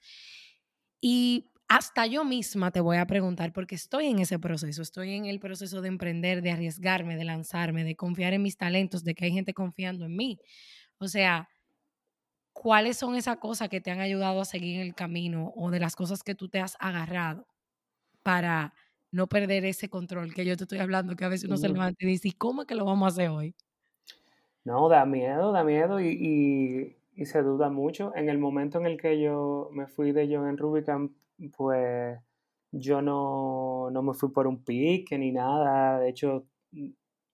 Y 1.01 1.45
hasta 1.69 2.07
yo 2.07 2.25
misma 2.25 2.71
te 2.71 2.81
voy 2.81 2.97
a 2.97 3.05
preguntar, 3.05 3.53
porque 3.53 3.75
estoy 3.75 4.07
en 4.07 4.19
ese 4.19 4.39
proceso, 4.39 4.81
estoy 4.81 5.13
en 5.13 5.25
el 5.25 5.39
proceso 5.39 5.81
de 5.81 5.87
emprender, 5.87 6.41
de 6.41 6.51
arriesgarme, 6.51 7.15
de 7.15 7.23
lanzarme, 7.23 7.83
de 7.83 7.95
confiar 7.95 8.33
en 8.33 8.41
mis 8.41 8.57
talentos, 8.57 9.03
de 9.03 9.13
que 9.13 9.25
hay 9.25 9.31
gente 9.31 9.53
confiando 9.53 10.05
en 10.05 10.15
mí. 10.15 10.39
O 10.97 11.07
sea, 11.07 11.47
¿cuáles 12.53 12.97
son 12.97 13.15
esas 13.15 13.37
cosas 13.37 13.69
que 13.69 13.81
te 13.81 13.91
han 13.91 13.99
ayudado 13.99 14.41
a 14.41 14.45
seguir 14.45 14.77
en 14.77 14.87
el 14.87 14.95
camino 14.95 15.53
o 15.55 15.69
de 15.69 15.79
las 15.79 15.95
cosas 15.95 16.23
que 16.23 16.33
tú 16.33 16.49
te 16.49 16.59
has 16.59 16.75
agarrado 16.79 17.45
para 18.23 18.73
no 19.11 19.27
perder 19.27 19.63
ese 19.65 19.89
control 19.89 20.33
que 20.33 20.45
yo 20.45 20.57
te 20.57 20.63
estoy 20.63 20.79
hablando, 20.79 21.15
que 21.15 21.25
a 21.25 21.29
veces 21.29 21.47
uno 21.47 21.57
se 21.57 21.69
levanta 21.69 21.97
y 21.99 22.07
dice, 22.07 22.29
¿y 22.29 22.31
cómo 22.31 22.63
es 22.63 22.67
que 22.67 22.75
lo 22.75 22.85
vamos 22.85 23.05
a 23.05 23.09
hacer 23.09 23.29
hoy? 23.29 23.55
No, 24.63 24.89
da 24.89 25.05
miedo, 25.05 25.51
da 25.51 25.63
miedo 25.63 25.99
y, 25.99 26.95
y, 27.15 27.25
se 27.25 27.41
duda 27.43 27.69
mucho. 27.69 28.11
En 28.15 28.29
el 28.29 28.39
momento 28.39 28.79
en 28.79 28.85
el 28.85 28.99
que 28.99 29.21
yo 29.21 29.69
me 29.71 29.87
fui 29.87 30.11
de 30.11 30.27
John 30.31 30.47
en 30.47 30.57
Rubicam, 30.57 31.13
pues 31.47 32.19
yo 32.71 33.01
no, 33.01 33.89
no 33.91 34.03
me 34.03 34.13
fui 34.13 34.31
por 34.31 34.47
un 34.47 34.63
pique 34.63 35.17
ni 35.17 35.31
nada. 35.31 35.99
De 35.99 36.09
hecho, 36.09 36.47
mm, 36.71 36.89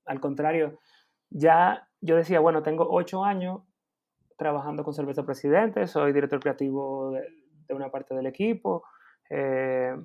al 0.05 0.19
contrario, 0.19 0.79
ya 1.29 1.89
yo 2.01 2.15
decía, 2.15 2.39
bueno, 2.39 2.63
tengo 2.63 2.87
ocho 2.89 3.23
años 3.23 3.61
trabajando 4.37 4.83
con 4.83 4.93
Cerveza 4.93 5.25
Presidente, 5.25 5.87
soy 5.87 6.13
director 6.13 6.39
creativo 6.39 7.11
de, 7.11 7.73
una 7.73 7.89
parte 7.89 8.13
del 8.15 8.27
equipo. 8.27 8.83
Eh, 9.29 9.95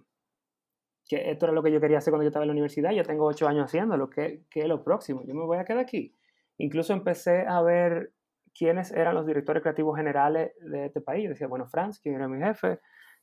que 1.09 1.31
esto 1.31 1.47
era 1.47 1.53
lo 1.53 1.63
que 1.63 1.73
yo 1.73 1.81
quería 1.81 1.99
hacer 1.99 2.13
cuando 2.13 2.23
yo 2.23 2.29
estaba 2.29 2.45
en 2.45 2.49
la 2.49 2.53
universidad, 2.53 2.93
ya 2.93 3.03
tengo 3.03 3.27
ocho 3.27 3.49
años 3.49 3.65
haciéndolo, 3.65 4.09
¿qué, 4.09 4.45
¿qué 4.49 4.61
es 4.61 4.69
lo 4.69 4.85
próximo? 4.85 5.23
Yo 5.27 5.35
me 5.35 5.45
voy 5.45 5.59
a 5.59 5.65
quedar 5.65 5.81
aquí. 5.81 6.15
Incluso 6.57 6.93
empecé 6.93 7.47
a 7.49 7.61
ver 7.63 8.13
quiénes 8.55 8.93
eran 8.93 9.15
los 9.15 9.27
directores 9.27 9.63
creativos 9.63 9.97
generales 9.97 10.53
de 10.61 10.87
este 10.87 11.01
país. 11.01 11.29
decía, 11.29 11.49
bueno, 11.49 11.67
Franz, 11.67 11.99
quien 11.99 12.15
era 12.15 12.29
mi 12.29 12.39
jefe, 12.43 12.79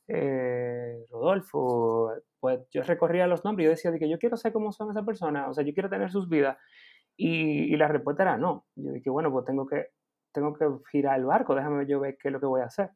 eh, 0.08 1.04
Rodolfo, 1.10 2.12
pues 2.40 2.60
yo 2.70 2.82
recorría 2.82 3.26
los 3.26 3.44
nombres 3.44 3.64
y 3.64 3.66
yo 3.66 3.70
decía, 3.70 3.98
que 3.98 4.10
yo 4.10 4.18
quiero 4.18 4.36
saber 4.36 4.54
cómo 4.54 4.72
son 4.72 4.90
esas 4.90 5.04
personas, 5.04 5.48
o 5.48 5.54
sea, 5.54 5.64
yo 5.64 5.72
quiero 5.74 5.88
tener 5.88 6.10
sus 6.10 6.28
vidas. 6.28 6.56
Y, 7.16 7.74
y, 7.74 7.76
la 7.76 7.88
respuesta 7.88 8.22
era 8.22 8.36
no. 8.36 8.66
Yo 8.76 8.92
dije, 8.92 9.10
bueno, 9.10 9.30
pues 9.32 9.44
tengo 9.44 9.66
que, 9.66 9.88
tengo 10.32 10.54
que 10.54 10.66
girar 10.90 11.18
el 11.18 11.26
barco, 11.26 11.54
déjame 11.54 11.86
yo 11.86 12.00
ver 12.00 12.16
qué 12.20 12.28
es 12.28 12.32
lo 12.32 12.40
que 12.40 12.46
voy 12.46 12.60
a 12.60 12.66
hacer. 12.66 12.90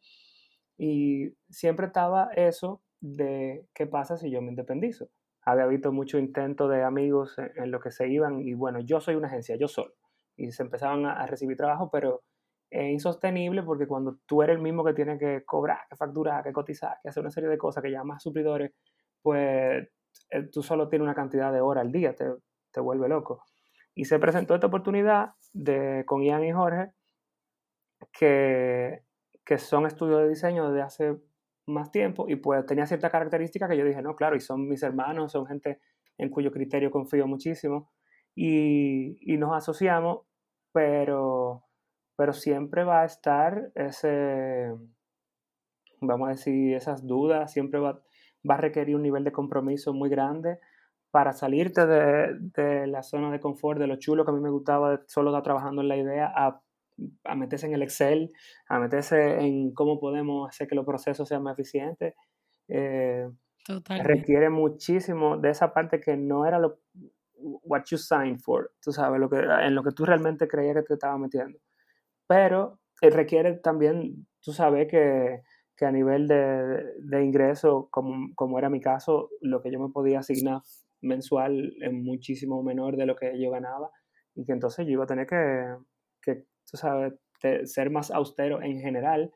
Y 0.78 1.30
siempre 1.50 1.86
estaba 1.86 2.30
eso 2.34 2.82
de 3.00 3.66
qué 3.74 3.86
pasa 3.86 4.16
si 4.16 4.30
yo 4.30 4.40
me 4.40 4.48
independizo. 4.50 5.08
Había 5.44 5.66
visto 5.66 5.92
mucho 5.92 6.18
intento 6.18 6.68
de 6.68 6.84
amigos 6.84 7.36
en, 7.38 7.70
lo 7.70 7.80
que 7.80 7.90
se 7.90 8.08
iban 8.08 8.40
y 8.40 8.54
bueno, 8.54 8.80
yo 8.80 9.00
soy 9.00 9.16
una 9.16 9.26
agencia, 9.26 9.56
yo 9.56 9.68
solo. 9.68 9.92
Y 10.36 10.52
se 10.52 10.62
empezaban 10.62 11.04
a, 11.04 11.26
recibir 11.26 11.56
trabajo, 11.56 11.90
pero 11.90 12.22
es 12.72 12.90
insostenible 12.90 13.62
porque 13.62 13.86
cuando 13.86 14.16
tú 14.24 14.42
eres 14.42 14.56
el 14.56 14.62
mismo 14.62 14.82
que 14.82 14.94
tiene 14.94 15.18
que 15.18 15.44
cobrar, 15.44 15.80
que 15.90 15.96
facturar, 15.96 16.42
que 16.42 16.52
cotizar, 16.52 16.96
que 17.02 17.10
hacer 17.10 17.20
una 17.20 17.30
serie 17.30 17.50
de 17.50 17.58
cosas, 17.58 17.82
que 17.82 17.90
llamas 17.90 18.22
suplidores, 18.22 18.72
pues 19.20 19.86
eh, 20.30 20.42
tú 20.50 20.62
solo 20.62 20.88
tienes 20.88 21.04
una 21.04 21.14
cantidad 21.14 21.52
de 21.52 21.60
horas 21.60 21.82
al 21.84 21.92
día, 21.92 22.16
te, 22.16 22.24
te 22.70 22.80
vuelve 22.80 23.10
loco. 23.10 23.44
Y 23.94 24.06
se 24.06 24.18
presentó 24.18 24.54
esta 24.54 24.68
oportunidad 24.68 25.32
de, 25.52 26.04
con 26.06 26.22
Ian 26.22 26.44
y 26.44 26.52
Jorge, 26.52 26.92
que, 28.10 29.02
que 29.44 29.58
son 29.58 29.84
estudios 29.84 30.22
de 30.22 30.30
diseño 30.30 30.70
desde 30.70 30.82
hace 30.82 31.16
más 31.66 31.90
tiempo 31.90 32.24
y 32.26 32.36
pues 32.36 32.64
tenía 32.64 32.86
cierta 32.86 33.10
característica 33.10 33.68
que 33.68 33.76
yo 33.76 33.84
dije, 33.84 34.00
no, 34.00 34.16
claro, 34.16 34.34
y 34.34 34.40
son 34.40 34.66
mis 34.66 34.82
hermanos, 34.82 35.32
son 35.32 35.46
gente 35.46 35.78
en 36.16 36.30
cuyo 36.30 36.50
criterio 36.50 36.90
confío 36.90 37.26
muchísimo 37.26 37.92
y, 38.34 39.18
y 39.20 39.36
nos 39.36 39.54
asociamos, 39.54 40.20
pero, 40.72 41.64
pero 42.16 42.32
siempre 42.32 42.84
va 42.84 43.02
a 43.02 43.04
estar 43.04 43.70
ese, 43.74 44.72
vamos 46.00 46.28
a 46.28 46.32
decir, 46.32 46.74
esas 46.74 47.06
dudas, 47.06 47.52
siempre 47.52 47.80
va, 47.80 48.02
va 48.48 48.54
a 48.54 48.58
requerir 48.58 48.96
un 48.96 49.02
nivel 49.02 49.24
de 49.24 49.32
compromiso 49.32 49.92
muy 49.92 50.08
grande 50.08 50.58
para 51.10 51.32
salirte 51.32 51.86
de, 51.86 52.36
de, 52.38 52.86
la 52.86 53.02
zona 53.02 53.30
de 53.30 53.40
confort, 53.40 53.78
de 53.78 53.86
lo 53.86 53.96
chulo 53.96 54.24
que 54.24 54.30
a 54.30 54.34
mí 54.34 54.40
me 54.40 54.50
gustaba 54.50 55.02
solo 55.06 55.30
estar 55.30 55.42
trabajando 55.42 55.82
en 55.82 55.88
la 55.88 55.96
idea, 55.96 56.32
a 56.34 56.62
a 57.24 57.34
meterse 57.34 57.66
en 57.66 57.74
el 57.74 57.82
Excel, 57.82 58.32
a 58.68 58.78
meterse 58.78 59.40
en 59.40 59.72
cómo 59.72 59.98
podemos 59.98 60.48
hacer 60.48 60.68
que 60.68 60.74
los 60.74 60.86
procesos 60.86 61.28
sean 61.28 61.42
más 61.42 61.58
eficientes. 61.58 62.14
Eh, 62.68 63.28
requiere 64.02 64.50
muchísimo 64.50 65.36
de 65.36 65.50
esa 65.50 65.72
parte 65.72 66.00
que 66.00 66.16
no 66.16 66.46
era 66.46 66.58
lo 66.58 66.80
what 67.42 67.82
you 67.90 67.98
signed 67.98 68.38
for, 68.38 68.70
tú 68.80 68.92
sabes, 68.92 69.18
lo 69.18 69.28
que, 69.28 69.36
en 69.38 69.74
lo 69.74 69.82
que 69.82 69.90
tú 69.90 70.04
realmente 70.04 70.46
creías 70.46 70.76
que 70.76 70.82
te 70.82 70.94
estaba 70.94 71.18
metiendo. 71.18 71.58
Pero 72.32 72.78
eh, 73.02 73.10
requiere 73.10 73.58
también, 73.58 74.26
tú 74.40 74.54
sabes 74.54 74.88
que, 74.88 75.42
que 75.76 75.84
a 75.84 75.92
nivel 75.92 76.28
de, 76.28 76.82
de 76.98 77.22
ingreso, 77.22 77.88
como, 77.90 78.34
como, 78.34 78.58
era 78.58 78.70
mi 78.70 78.80
caso, 78.80 79.28
lo 79.42 79.60
que 79.60 79.70
yo 79.70 79.78
me 79.78 79.92
podía 79.92 80.20
asignar 80.20 80.62
mensual 81.02 81.74
es 81.82 81.92
muchísimo 81.92 82.62
menor 82.62 82.96
de 82.96 83.04
lo 83.04 83.16
que 83.16 83.38
yo 83.38 83.50
ganaba 83.50 83.90
y 84.34 84.46
que 84.46 84.52
entonces 84.52 84.86
yo 84.86 84.92
iba 84.92 85.04
a 85.04 85.06
tener 85.06 85.26
que, 85.26 85.76
que 86.22 86.46
tú 86.70 86.78
sabes, 86.78 87.12
ser 87.64 87.90
más 87.90 88.10
austero 88.10 88.62
en 88.62 88.80
general 88.80 89.30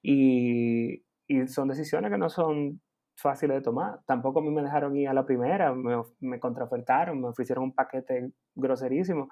y, 0.00 1.04
y 1.26 1.46
son 1.48 1.68
decisiones 1.68 2.10
que 2.10 2.16
no 2.16 2.30
son 2.30 2.80
fáciles 3.14 3.58
de 3.58 3.62
tomar. 3.62 4.00
Tampoco 4.06 4.38
a 4.38 4.42
mí 4.42 4.50
me 4.50 4.62
dejaron 4.62 4.96
ir 4.96 5.08
a 5.08 5.12
la 5.12 5.26
primera, 5.26 5.74
me, 5.74 6.02
me 6.20 6.40
contraofertaron, 6.40 7.20
me 7.20 7.28
ofrecieron 7.28 7.64
un 7.64 7.74
paquete 7.74 8.32
groserísimo. 8.54 9.28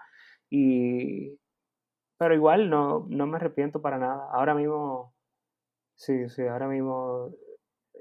Y, 0.50 1.38
pero 2.18 2.34
igual 2.34 2.70
no, 2.70 3.06
no 3.08 3.26
me 3.26 3.36
arrepiento 3.36 3.80
para 3.82 3.98
nada. 3.98 4.28
Ahora 4.32 4.54
mismo, 4.54 5.14
sí, 5.94 6.28
sí, 6.28 6.42
ahora 6.42 6.68
mismo 6.68 7.32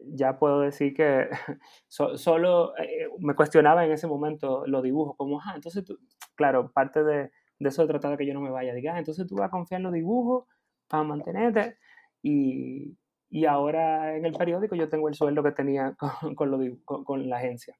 ya 0.04 0.38
puedo 0.38 0.62
decir 0.62 0.94
que 0.94 1.30
solo 1.88 2.78
eh, 2.78 3.08
me 3.20 3.36
cuestionaba 3.36 3.86
en 3.86 3.92
ese 3.92 4.08
momento 4.08 4.66
los 4.68 4.84
dibujos, 4.84 5.16
como, 5.18 5.40
ah, 5.42 5.54
entonces 5.56 5.84
tú, 5.84 5.98
claro, 6.36 6.72
parte 6.72 7.04
de, 7.04 7.32
de 7.60 7.70
eso 7.70 7.82
de 7.82 7.88
tratar 7.88 8.12
de 8.12 8.18
que 8.18 8.26
yo 8.26 8.34
no 8.34 8.42
me 8.42 8.52
vaya, 8.52 8.74
diga, 8.74 8.96
ah, 8.96 9.00
entonces 9.00 9.26
tú 9.28 9.36
vas 9.36 9.48
a 9.48 9.52
confiar 9.52 9.80
en 9.80 9.84
los 9.84 9.94
dibujos 9.94 10.46
para 10.88 11.04
mantenerte 11.04 11.78
y, 12.22 12.98
y 13.30 13.46
ahora 13.46 14.16
en 14.16 14.26
el 14.26 14.34
periódico 14.34 14.76
yo 14.76 14.90
tengo 14.90 15.10
el 15.10 15.16
sueldo 15.16 15.44
que 15.44 15.52
tenía 15.52 15.96
con, 16.36 16.36
con, 16.36 17.04
con, 17.04 17.30
la 17.30 17.38
agencia. 17.38 17.76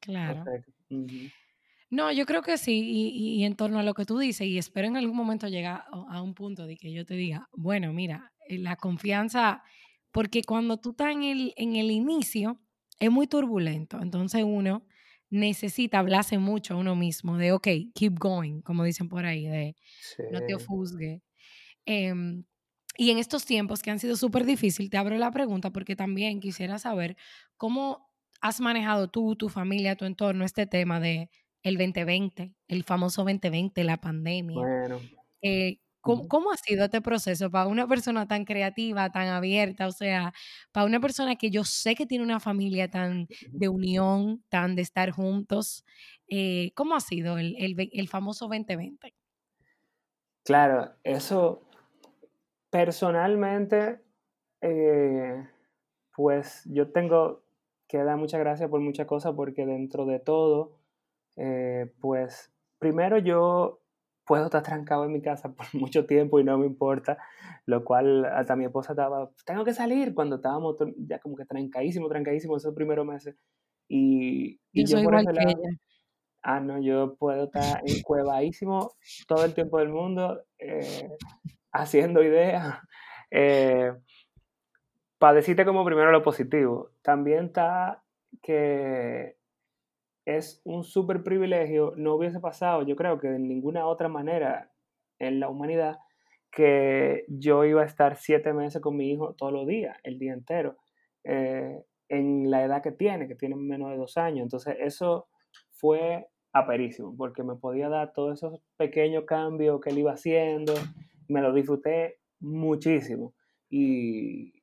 Claro. 0.00 0.44
No, 1.94 2.10
yo 2.10 2.26
creo 2.26 2.42
que 2.42 2.58
sí, 2.58 2.82
y, 2.84 3.38
y, 3.38 3.44
en 3.44 3.54
torno 3.54 3.78
a 3.78 3.84
lo 3.84 3.94
que 3.94 4.04
tú 4.04 4.18
dices, 4.18 4.48
y 4.48 4.58
espero 4.58 4.88
en 4.88 4.96
algún 4.96 5.16
momento 5.16 5.46
llegar 5.46 5.84
a 5.92 6.22
un 6.22 6.34
punto 6.34 6.66
de 6.66 6.76
que 6.76 6.92
yo 6.92 7.06
te 7.06 7.14
diga, 7.14 7.48
bueno, 7.52 7.92
mira, 7.92 8.32
eh, 8.48 8.58
la 8.58 8.74
confianza, 8.74 9.62
porque 10.10 10.42
cuando 10.42 10.76
tú 10.76 10.90
estás 10.90 11.12
en 11.12 11.22
el, 11.22 11.54
en 11.56 11.76
el 11.76 11.92
inicio, 11.92 12.58
es 12.98 13.12
muy 13.12 13.28
turbulento, 13.28 14.02
entonces 14.02 14.42
uno 14.44 14.84
necesita 15.30 16.00
hablarse 16.00 16.36
mucho 16.38 16.74
a 16.74 16.78
uno 16.78 16.96
mismo 16.96 17.38
de, 17.38 17.52
ok, 17.52 17.68
keep 17.94 18.18
going, 18.18 18.60
como 18.62 18.82
dicen 18.82 19.08
por 19.08 19.24
ahí, 19.24 19.46
de 19.46 19.76
no 20.32 20.40
te 20.44 20.56
ofusgue. 20.56 21.22
Em, 21.86 22.42
y 22.98 23.10
en 23.10 23.18
estos 23.18 23.44
tiempos 23.44 23.82
que 23.82 23.92
han 23.92 24.00
sido 24.00 24.16
súper 24.16 24.44
difíciles, 24.44 24.90
te 24.90 24.96
abro 24.96 25.16
la 25.16 25.30
pregunta 25.30 25.70
porque 25.70 25.94
también 25.94 26.40
quisiera 26.40 26.80
saber 26.80 27.16
cómo 27.56 28.10
has 28.40 28.60
manejado 28.60 29.08
tú, 29.08 29.36
tu 29.36 29.48
familia, 29.48 29.94
tu 29.94 30.06
entorno, 30.06 30.44
este 30.44 30.66
tema 30.66 30.98
de 30.98 31.30
el 31.64 31.76
2020, 31.76 32.54
el 32.68 32.84
famoso 32.84 33.22
2020, 33.22 33.82
la 33.82 33.96
pandemia. 33.96 34.56
Bueno. 34.56 35.00
Eh, 35.42 35.80
¿cómo, 36.00 36.52
ha 36.52 36.56
sido 36.56 36.84
este 36.84 37.00
proceso 37.00 37.50
para 37.50 37.66
una 37.66 37.88
persona 37.88 38.28
tan 38.28 38.44
creativa, 38.44 39.10
tan 39.10 39.26
abierta? 39.26 39.88
O 39.88 39.92
sea, 39.92 40.32
para 40.70 40.86
una 40.86 41.00
persona 41.00 41.34
que 41.34 41.50
yo 41.50 41.64
sé 41.64 41.96
que 41.96 42.06
tiene 42.06 42.22
una 42.22 42.38
familia 42.38 42.88
tan 42.88 43.26
de 43.50 43.68
unión, 43.68 44.44
tan 44.48 44.76
de 44.76 44.82
estar 44.82 45.10
juntos. 45.10 45.84
Eh, 46.28 46.70
¿Cómo 46.76 46.94
ha 46.94 47.00
sido 47.00 47.38
el, 47.38 47.56
el, 47.58 47.90
el 47.92 48.08
famoso 48.08 48.46
2020? 48.46 49.12
Claro, 50.44 50.94
eso 51.02 51.64
Personalmente, 52.74 54.00
eh, 54.60 55.48
pues 56.16 56.64
yo 56.64 56.90
tengo 56.90 57.44
que 57.86 57.98
dar 57.98 58.16
muchas 58.16 58.40
gracias 58.40 58.68
por 58.68 58.80
muchas 58.80 59.06
cosas 59.06 59.32
porque 59.36 59.64
dentro 59.64 60.06
de 60.06 60.18
todo, 60.18 60.72
eh, 61.36 61.92
pues 62.00 62.52
primero 62.78 63.18
yo 63.18 63.80
puedo 64.26 64.46
estar 64.46 64.62
trancado 64.62 65.04
en 65.04 65.12
mi 65.12 65.22
casa 65.22 65.52
por 65.54 65.66
mucho 65.74 66.06
tiempo 66.06 66.40
y 66.40 66.44
no 66.44 66.58
me 66.58 66.66
importa, 66.66 67.18
lo 67.66 67.84
cual 67.84 68.24
hasta 68.24 68.56
mi 68.56 68.64
esposa 68.64 68.92
estaba, 68.92 69.30
tengo 69.44 69.64
que 69.64 69.74
salir 69.74 70.14
cuando 70.14 70.36
estábamos 70.36 70.76
ya 70.96 71.18
como 71.18 71.36
que 71.36 71.44
trancadísimo, 71.44 72.08
trancadísimo 72.08 72.56
esos 72.56 72.74
primeros 72.74 73.06
meses. 73.06 73.36
Y, 73.88 74.60
y 74.72 74.86
yo, 74.86 75.02
por 75.02 75.14
ese 75.16 75.32
lado, 75.32 75.52
ah, 76.42 76.60
no, 76.60 76.80
yo 76.80 77.16
puedo 77.16 77.44
estar 77.44 77.82
encuevadísimo 77.84 78.92
todo 79.28 79.44
el 79.44 79.52
tiempo 79.52 79.78
del 79.78 79.90
mundo. 79.90 80.42
Eh, 80.58 81.10
haciendo 81.74 82.22
ideas. 82.22 82.78
Eh, 83.36 83.92
para 85.18 85.34
decirte 85.34 85.64
como 85.64 85.84
primero 85.84 86.12
lo 86.12 86.22
positivo, 86.22 86.92
también 87.02 87.46
está 87.46 88.04
que 88.42 89.34
es 90.24 90.62
un 90.64 90.84
súper 90.84 91.22
privilegio, 91.22 91.92
no 91.96 92.14
hubiese 92.14 92.40
pasado, 92.40 92.82
yo 92.82 92.96
creo 92.96 93.18
que 93.18 93.28
de 93.28 93.38
ninguna 93.38 93.86
otra 93.86 94.08
manera 94.08 94.70
en 95.18 95.40
la 95.40 95.48
humanidad, 95.48 95.98
que 96.50 97.24
yo 97.28 97.64
iba 97.64 97.82
a 97.82 97.86
estar 97.86 98.16
siete 98.16 98.52
meses 98.52 98.80
con 98.80 98.96
mi 98.96 99.10
hijo 99.10 99.34
todos 99.34 99.52
los 99.52 99.66
días, 99.66 99.98
el 100.02 100.18
día 100.18 100.32
entero, 100.32 100.76
eh, 101.24 101.84
en 102.08 102.50
la 102.50 102.64
edad 102.64 102.82
que 102.82 102.92
tiene, 102.92 103.26
que 103.26 103.34
tiene 103.34 103.56
menos 103.56 103.90
de 103.90 103.96
dos 103.96 104.16
años. 104.16 104.44
Entonces 104.44 104.76
eso 104.78 105.28
fue 105.72 106.28
aperísimo, 106.52 107.14
porque 107.16 107.42
me 107.42 107.56
podía 107.56 107.88
dar 107.88 108.12
todos 108.12 108.38
esos 108.38 108.60
pequeños 108.76 109.24
cambios 109.24 109.80
que 109.80 109.90
él 109.90 109.98
iba 109.98 110.12
haciendo, 110.12 110.74
me 111.28 111.42
lo 111.42 111.52
disfruté 111.52 112.20
muchísimo. 112.38 113.34
Y, 113.68 114.62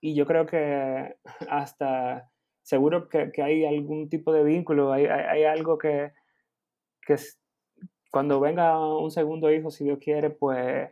y 0.00 0.14
yo 0.14 0.26
creo 0.26 0.44
que 0.44 1.16
hasta 1.48 2.30
seguro 2.62 3.08
que, 3.08 3.32
que, 3.32 3.42
hay 3.42 3.64
algún 3.64 4.08
tipo 4.08 4.32
de 4.32 4.44
vínculo, 4.44 4.92
hay, 4.92 5.06
hay, 5.06 5.44
algo 5.44 5.78
que, 5.78 6.12
que, 7.06 7.16
cuando 8.10 8.40
venga 8.40 8.78
un 8.96 9.10
segundo 9.10 9.50
hijo, 9.50 9.70
si 9.70 9.84
Dios 9.84 9.98
quiere, 10.00 10.30
pues 10.30 10.90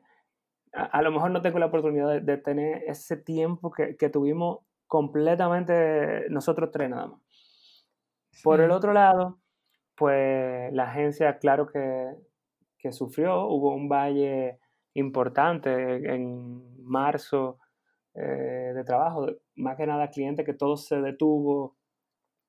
a, 0.73 1.03
lo 1.03 1.11
mejor 1.11 1.31
no 1.31 1.43
tengo 1.43 1.59
la 1.59 1.67
oportunidad 1.67 2.21
de, 2.21 2.37
tener 2.39 2.85
ese 2.87 3.17
tiempo 3.17 3.71
que, 3.71 3.97
que, 3.97 4.09
tuvimos 4.09 4.61
completamente 4.87 6.29
nosotros 6.31 6.71
tres 6.73 6.91
nada 6.91 7.07
más. 7.09 7.21
Por 8.43 8.61
el 8.61 8.71
otro 8.71 8.93
lado, 8.93 9.39
pues 9.97 10.73
la 10.73 10.85
agencia, 10.85 11.39
claro 11.39 11.67
que, 11.67 12.15
que 12.79 12.93
sufrió, 12.93 13.47
hubo 13.47 13.75
un 13.75 13.89
valle 13.89 14.59
importante 14.95 15.71
en 16.13 16.83
marzo 16.85 17.59
eh, 18.15 18.73
de 18.75 18.85
trabajo, 18.85 19.27
más 19.61 19.77
que 19.77 19.87
nada 19.87 20.11
cliente 20.11 20.45
que 20.45 20.55
todo 20.55 20.77
se 20.77 21.01
detuvo. 21.01 21.77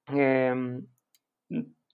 Em, 0.07 0.85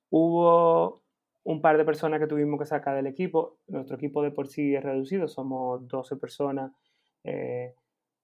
hubo 0.10 1.04
un 1.44 1.62
par 1.62 1.78
de 1.78 1.86
personas 1.86 2.20
que 2.20 2.28
tuvimos 2.28 2.60
que 2.60 2.66
sacar 2.66 2.96
del 2.96 3.08
equipo. 3.08 3.60
Nuestro 3.68 3.96
equipo 3.98 4.22
de 4.22 4.32
por 4.32 4.48
sí 4.48 4.76
es 4.76 4.84
reducido, 4.84 5.28
somos 5.28 5.88
12 5.88 6.18
personas. 6.18 6.72
Eh, 7.24 7.74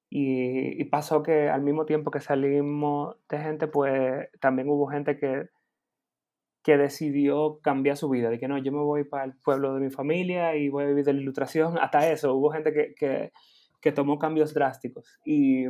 y, 0.10 0.82
y, 0.82 0.84
pasó 0.86 1.24
que 1.24 1.50
al 1.50 1.64
mismo 1.64 1.86
tiempo 1.86 2.12
que 2.12 2.20
salimos 2.20 3.18
de 3.30 3.40
gente, 3.40 3.68
pues 3.68 4.30
también 4.40 4.70
hubo 4.70 4.88
gente 4.88 5.18
que 5.18 5.50
que 6.64 6.78
decidió 6.78 7.60
cambiar 7.62 7.98
su 7.98 8.10
vida, 8.10 8.30
de 8.30 8.40
que 8.40 8.48
no, 8.48 8.58
yo 8.58 8.72
me 8.72 8.80
voy 8.82 9.04
para 9.04 9.26
el 9.26 9.34
pueblo 9.36 9.74
de 9.74 9.82
mi 9.82 9.92
familia 9.92 10.56
y 10.56 10.70
voy 10.70 10.86
a 10.86 10.88
vivir 10.88 11.04
de 11.04 11.14
la 11.14 11.22
ilustración, 11.22 11.78
hasta 11.78 12.10
eso, 12.10 12.34
hubo 12.34 12.52
gente 12.52 12.74
que, 12.74 12.96
que, 12.96 13.34
que 13.82 13.92
tomó 13.92 14.18
cambios 14.18 14.54
drásticos. 14.54 15.20
Y, 15.26 15.66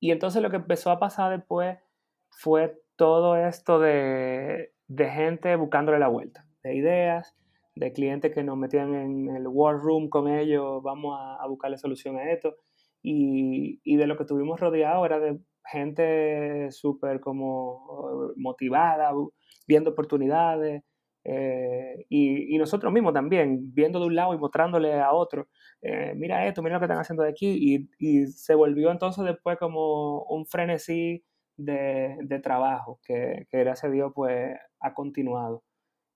y, 0.00 0.10
entonces 0.10 0.42
lo 0.42 0.50
que 0.50 0.56
empezó 0.56 0.90
a 0.90 0.98
pasar 0.98 1.36
después 1.36 1.78
fue 2.30 2.78
todo 2.96 3.36
esto 3.36 3.78
de, 3.78 4.72
de 4.88 5.10
gente 5.10 5.54
buscándole 5.56 5.98
la 5.98 6.08
vuelta, 6.08 6.46
de 6.62 6.74
ideas, 6.74 7.34
de 7.74 7.92
clientes 7.92 8.32
que 8.32 8.42
nos 8.42 8.56
metían 8.56 8.94
en 8.94 9.36
el 9.36 9.46
war 9.46 9.76
room 9.76 10.08
con 10.08 10.28
ellos, 10.28 10.82
vamos 10.82 11.18
a, 11.20 11.46
buscarle 11.46 11.78
solución 11.78 12.16
a 12.16 12.30
esto. 12.30 12.56
Y, 13.02 13.80
y, 13.84 13.96
de 13.96 14.06
lo 14.06 14.16
que 14.16 14.24
tuvimos 14.24 14.58
rodeado 14.58 15.04
era 15.04 15.20
de 15.20 15.38
gente 15.64 16.70
súper 16.70 17.20
como 17.20 18.32
motivada, 18.36 19.12
viendo 19.68 19.90
oportunidades, 19.90 20.82
eh, 21.28 22.06
y, 22.08 22.56
nosotros 22.56 22.92
mismos 22.92 23.12
también, 23.12 23.74
viendo 23.74 23.98
de 23.98 24.06
un 24.06 24.14
lado 24.14 24.32
y 24.32 24.38
mostrándole 24.38 24.94
a 25.00 25.12
otro, 25.12 25.48
eh, 25.82 26.14
mira 26.16 26.46
esto, 26.46 26.62
mira 26.62 26.76
lo 26.76 26.80
que 26.80 26.84
están 26.86 27.00
haciendo 27.00 27.24
de 27.24 27.30
aquí, 27.30 27.88
y, 27.98 28.26
se 28.28 28.54
volvió 28.54 28.92
entonces 28.92 29.24
después 29.24 29.58
como 29.58 30.22
un 30.24 30.46
frenesí 30.46 31.24
de, 31.56 32.16
de 32.22 32.38
trabajo 32.38 33.00
que, 33.04 33.46
que, 33.50 33.58
gracias 33.58 33.90
a 33.90 33.92
Dios 33.92 34.12
pues 34.14 34.56
ha 34.80 34.94
continuado. 34.94 35.64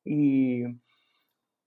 Y, 0.04 0.64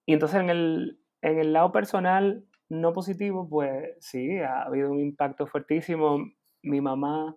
y 0.06 0.14
entonces 0.14 0.40
en 0.40 0.50
el, 0.50 1.00
en 1.22 1.40
el 1.40 1.54
lado 1.54 1.72
personal 1.72 2.46
no 2.70 2.94
positivo, 2.94 3.48
pues 3.50 3.96
sí, 4.00 4.40
ha 4.40 4.64
habido 4.64 4.92
un 4.92 5.00
impacto 5.00 5.48
fuertísimo. 5.48 6.20
Mi 6.62 6.82
mamá 6.82 7.36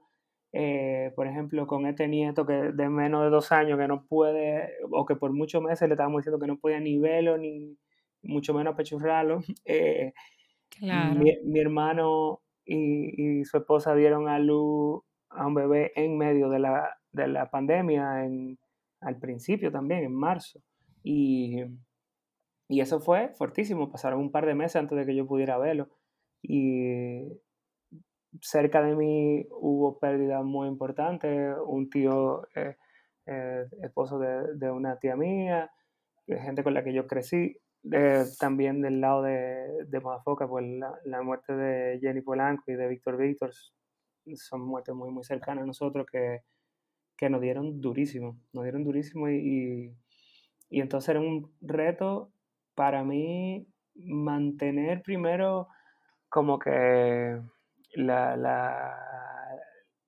eh, 0.59 1.13
por 1.15 1.27
ejemplo, 1.27 1.67
con 1.67 1.87
este 1.87 2.09
nieto 2.09 2.47
que 2.47 2.55
de 2.55 2.89
menos 2.89 3.25
de 3.25 3.29
dos 3.29 3.53
años 3.53 3.79
que 3.79 3.87
no 3.87 4.07
puede, 4.07 4.71
o 4.91 5.05
que 5.05 5.15
por 5.15 5.31
muchos 5.35 5.63
meses 5.63 5.87
le 5.87 5.93
estábamos 5.95 6.21
diciendo 6.23 6.41
que 6.41 6.47
no 6.47 6.59
podía 6.59 6.81
ni 6.81 6.99
verlo, 6.99 7.37
ni 7.37 7.77
mucho 8.23 8.55
menos 8.55 8.73
apechurrarlo. 8.73 9.41
Eh, 9.67 10.13
mi, 10.83 11.61
hermano 11.61 12.41
y, 12.65 13.45
su 13.45 13.59
esposa 13.59 13.95
dieron 13.95 14.29
a 14.29 14.39
luz 14.39 15.03
a 15.31 15.47
un 15.47 15.55
bebé 15.55 15.93
en 15.95 16.19
medio 16.19 16.49
de 16.49 16.59
la, 16.59 16.99
de 17.13 17.29
la 17.29 17.51
pandemia 17.51 18.25
en, 18.25 18.59
al 19.01 19.19
principio 19.19 19.71
también, 19.71 20.05
en 20.05 20.15
marzo. 20.15 20.61
Y, 21.03 21.65
y 22.69 22.81
eso 22.81 23.01
fue 23.01 23.29
fuertísimo. 23.35 23.91
Pasaron 23.91 24.21
un 24.21 24.33
par 24.33 24.47
de 24.47 24.55
meses 24.55 24.77
antes 24.77 24.97
de 24.97 25.07
que 25.07 25.15
yo 25.15 25.27
pudiera 25.27 25.59
verlo. 25.59 25.91
Y 26.43 27.41
cerca 28.41 28.83
de 28.83 28.95
mí 28.97 29.47
hubo 29.51 29.99
pérdidas 29.99 30.45
muy 30.45 30.69
importantes. 30.69 31.57
Un 31.67 31.91
tío, 31.91 32.47
eh, 32.55 32.77
eh, 33.27 33.65
esposo 33.83 34.19
de, 34.19 34.55
de, 34.57 34.71
una 34.71 34.99
tía 34.99 35.17
mía, 35.17 35.71
gente 36.27 36.63
con 36.63 36.75
la 36.75 36.85
que 36.85 36.93
yo 36.93 37.07
crecí. 37.07 37.57
también 38.41 38.83
del 38.83 39.01
lado 39.01 39.23
de, 39.23 39.85
de 39.87 40.01
Modafoca, 40.01 40.49
pues 40.49 40.67
la, 40.67 40.93
la, 41.05 41.23
muerte 41.23 41.55
de 41.55 41.99
Jenny 42.01 42.21
Polanco 42.21 42.65
y 42.69 42.75
de 42.75 42.89
Víctor 42.89 43.17
Víctor 43.17 43.53
son 44.35 44.63
muertes 44.63 44.95
muy, 44.95 45.11
muy 45.11 45.25
cercanas 45.25 45.63
a 45.63 45.67
nosotros 45.67 46.07
que, 46.11 46.43
que 47.17 47.31
nos 47.31 47.41
dieron 47.41 47.81
durísimo, 47.81 48.39
nos 48.53 48.65
dieron 48.65 48.85
durísimo 48.85 49.29
y, 49.29 49.95
y, 50.69 50.81
entonces 50.81 51.11
era 51.11 51.21
un 51.21 51.53
reto 51.61 52.33
para 52.75 53.05
mí 53.05 53.67
mantener 53.95 55.03
primero 55.03 55.69
como 56.29 56.59
que 56.59 57.41
la, 57.97 58.37
la, 58.37 58.97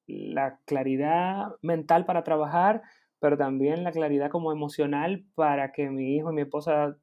la, 0.07 0.59
claridad 0.67 1.49
mental 1.63 2.05
para 2.05 2.25
trabajar, 2.25 2.83
pero 3.19 3.37
también 3.37 3.85
la 3.85 3.93
claridad 3.93 4.31
como 4.31 4.53
emocional 4.53 5.25
para 5.35 5.73
que 5.73 5.91
mi 5.91 6.17
hijo 6.17 6.31
y 6.31 6.35
mi 6.35 6.43
esposa 6.43 6.97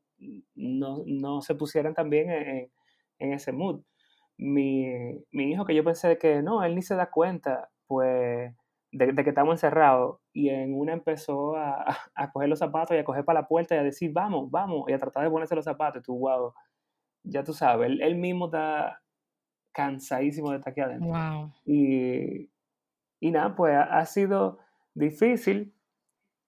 no, 0.55 1.03
no 1.05 1.41
se 1.41 1.55
pusieran 1.55 1.93
también 1.93 2.29
en, 2.31 2.71
en 3.19 3.33
ese 3.33 3.51
mood. 3.51 3.81
Mi, 4.38 4.88
mi, 5.31 5.51
hijo, 5.51 5.65
que 5.65 5.75
yo 5.75 5.83
pensé 5.83 6.17
que 6.17 6.41
no, 6.41 6.63
él 6.63 6.75
ni 6.75 6.81
se 6.81 6.95
da 6.95 7.09
cuenta, 7.09 7.69
pues 7.88 8.53
de, 8.91 9.15
que 9.15 9.29
estamos 9.29 9.55
encerrados 9.55 10.19
y 10.33 10.49
en 10.49 10.73
una 10.77 10.93
empezó 10.93 11.55
a, 11.55 11.86
a, 12.15 12.31
coger 12.31 12.49
los 12.49 12.59
zapatos 12.59 12.95
y 12.95 12.99
a 12.99 13.05
coger 13.05 13.25
para 13.25 13.41
la 13.41 13.47
puerta 13.47 13.75
y 13.75 13.79
a 13.79 13.83
decir, 13.83 14.11
vamos, 14.13 14.51
vamos, 14.51 14.89
y 14.89 14.93
a 14.93 14.99
tratar 14.99 15.23
de 15.23 15.29
ponerse 15.31 15.55
los 15.55 15.65
zapatos. 15.65 16.03
Tú, 16.03 16.17
wow, 16.19 16.53
ya 17.23 17.43
tú 17.43 17.53
sabes, 17.53 17.91
él 18.01 18.15
mismo 18.15 18.45
está 18.45 19.01
cansadísimo 19.76 20.51
de 20.51 20.57
estar 20.57 20.71
aquí 20.71 20.82
adentro. 20.82 21.09
Wow. 21.09 21.51
Y, 21.65 22.49
y 23.19 23.32
nada, 23.32 23.55
pues 23.55 23.76
ha, 23.76 23.99
ha, 23.99 24.05
sido 24.05 24.59
difícil, 24.93 25.76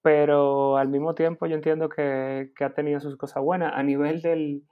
pero 0.02 0.78
al 0.78 0.88
mismo 0.88 1.14
tiempo 1.14 1.46
yo 1.46 1.56
entiendo 1.56 1.90
que, 1.90 2.54
que 2.56 2.64
ha 2.64 2.74
tenido 2.74 3.02
sus 3.02 3.18
cosas 3.18 3.44
buenas. 3.44 3.74
A 3.76 3.84
nivel 3.84 4.22
del, 4.22 4.64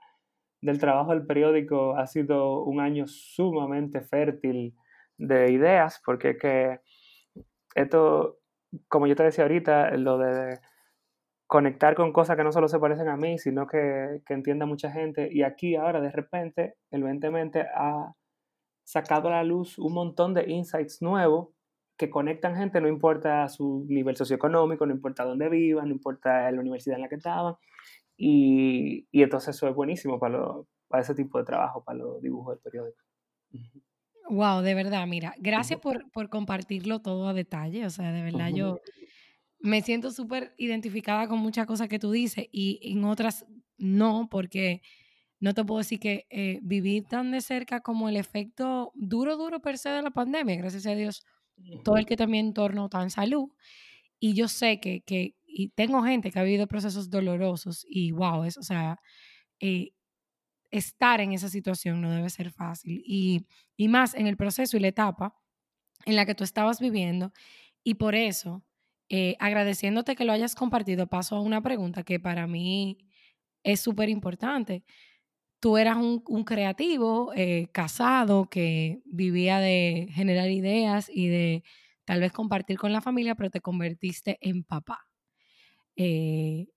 del 0.62 0.78
trabajo 0.78 1.10
del 1.10 1.26
periódico 1.26 1.96
ha 1.96 2.06
sido 2.06 2.64
un 2.64 2.80
año 2.80 3.06
sumamente 3.06 4.00
fértil 4.00 4.74
de 5.18 5.52
ideas, 5.52 6.00
porque 6.04 6.38
que 6.38 6.80
esto, 7.74 8.38
como 8.88 9.06
yo 9.06 9.16
te 9.16 9.24
decía 9.24 9.44
ahorita, 9.44 9.90
lo 9.98 10.16
de 10.16 10.58
conectar 11.46 11.94
con 11.94 12.12
cosas 12.12 12.36
que 12.36 12.44
no 12.44 12.52
solo 12.52 12.68
se 12.68 12.78
parecen 12.78 13.08
a 13.08 13.18
mí, 13.18 13.38
sino 13.38 13.66
que, 13.66 14.22
que 14.26 14.32
entienda 14.32 14.64
mucha 14.64 14.90
gente. 14.90 15.28
Y 15.30 15.42
aquí 15.42 15.76
ahora, 15.76 16.00
de 16.00 16.10
repente, 16.10 16.76
el 16.90 17.02
2020 17.02 17.60
ha 17.60 18.14
sacado 18.86 19.28
a 19.28 19.32
la 19.32 19.44
luz 19.44 19.78
un 19.78 19.92
montón 19.92 20.32
de 20.32 20.48
insights 20.48 21.02
nuevos 21.02 21.48
que 21.96 22.08
conectan 22.08 22.56
gente, 22.56 22.80
no 22.80 22.88
importa 22.88 23.48
su 23.48 23.84
nivel 23.88 24.16
socioeconómico, 24.16 24.86
no 24.86 24.94
importa 24.94 25.24
dónde 25.24 25.48
vivan, 25.48 25.88
no 25.88 25.94
importa 25.94 26.50
la 26.52 26.60
universidad 26.60 26.96
en 26.96 27.02
la 27.02 27.08
que 27.08 27.16
estaban. 27.16 27.56
Y, 28.16 29.08
y 29.10 29.22
entonces 29.22 29.56
eso 29.56 29.68
es 29.68 29.74
buenísimo 29.74 30.20
para, 30.20 30.38
lo, 30.38 30.68
para 30.88 31.02
ese 31.02 31.14
tipo 31.14 31.38
de 31.38 31.44
trabajo, 31.44 31.82
para 31.82 31.98
los 31.98 32.22
dibujos 32.22 32.54
del 32.54 32.62
periódico. 32.62 33.02
Wow, 34.30 34.62
de 34.62 34.74
verdad, 34.74 35.06
mira, 35.06 35.34
gracias 35.38 35.80
por, 35.80 36.08
por, 36.12 36.28
compartirlo 36.28 37.00
todo 37.00 37.28
a 37.28 37.34
detalle, 37.34 37.86
o 37.86 37.90
sea, 37.90 38.12
de 38.12 38.22
verdad 38.22 38.50
yo 38.52 38.80
me 39.58 39.82
siento 39.82 40.10
súper 40.10 40.54
identificada 40.58 41.28
con 41.28 41.38
muchas 41.38 41.66
cosas 41.66 41.88
que 41.88 41.98
tú 41.98 42.10
dices 42.10 42.46
y 42.52 42.80
en 42.92 43.04
otras 43.04 43.46
no, 43.78 44.28
porque 44.30 44.82
no 45.40 45.54
te 45.54 45.64
puedo 45.64 45.78
decir 45.78 46.00
que 46.00 46.26
eh, 46.30 46.58
vivir 46.62 47.04
tan 47.06 47.30
de 47.30 47.40
cerca 47.40 47.80
como 47.80 48.08
el 48.08 48.16
efecto 48.16 48.92
duro, 48.94 49.36
duro 49.36 49.60
per 49.60 49.78
se 49.78 49.90
de 49.90 50.02
la 50.02 50.10
pandemia, 50.10 50.56
gracias 50.56 50.86
a 50.86 50.94
Dios, 50.94 51.24
todo 51.84 51.96
el 51.96 52.06
que 52.06 52.16
también 52.16 52.46
entorno 52.46 52.88
tan 52.88 53.10
salud. 53.10 53.50
Y 54.18 54.34
yo 54.34 54.48
sé 54.48 54.80
que, 54.80 55.02
que 55.02 55.36
y 55.46 55.68
tengo 55.70 56.02
gente 56.02 56.30
que 56.30 56.38
ha 56.38 56.42
vivido 56.42 56.66
procesos 56.66 57.10
dolorosos 57.10 57.84
y 57.88 58.12
wow, 58.12 58.44
es, 58.44 58.58
o 58.58 58.62
sea, 58.62 59.00
eh, 59.60 59.92
estar 60.70 61.20
en 61.20 61.32
esa 61.32 61.48
situación 61.48 62.00
no 62.00 62.10
debe 62.10 62.30
ser 62.30 62.50
fácil. 62.50 63.02
Y, 63.06 63.46
y 63.76 63.88
más 63.88 64.14
en 64.14 64.26
el 64.26 64.36
proceso 64.36 64.76
y 64.76 64.80
la 64.80 64.88
etapa 64.88 65.34
en 66.04 66.16
la 66.16 66.26
que 66.26 66.34
tú 66.34 66.44
estabas 66.44 66.80
viviendo. 66.80 67.32
Y 67.84 67.94
por 67.94 68.14
eso, 68.14 68.64
eh, 69.08 69.36
agradeciéndote 69.38 70.16
que 70.16 70.24
lo 70.24 70.32
hayas 70.32 70.54
compartido, 70.54 71.06
paso 71.06 71.36
a 71.36 71.40
una 71.40 71.62
pregunta 71.62 72.02
que 72.02 72.20
para 72.20 72.46
mí 72.46 72.98
es 73.62 73.80
súper 73.80 74.08
importante. 74.08 74.84
Tú 75.60 75.78
eras 75.78 75.96
un, 75.96 76.44
creativo, 76.44 77.32
eh, 77.34 77.68
casado, 77.72 78.48
que 78.50 79.00
vivía 79.04 79.58
de 79.58 80.08
generar 80.12 80.50
ideas 80.50 81.08
y 81.12 81.28
de 81.28 81.64
tal 82.04 82.20
vez 82.20 82.32
compartir 82.32 82.78
con 82.78 82.92
la 82.92 83.00
familia, 83.00 83.34
pero 83.34 83.50
te 83.50 83.60
convertiste 83.60 84.38
en 84.40 84.64
papá. 84.64 85.08
Eh, 85.96 86.68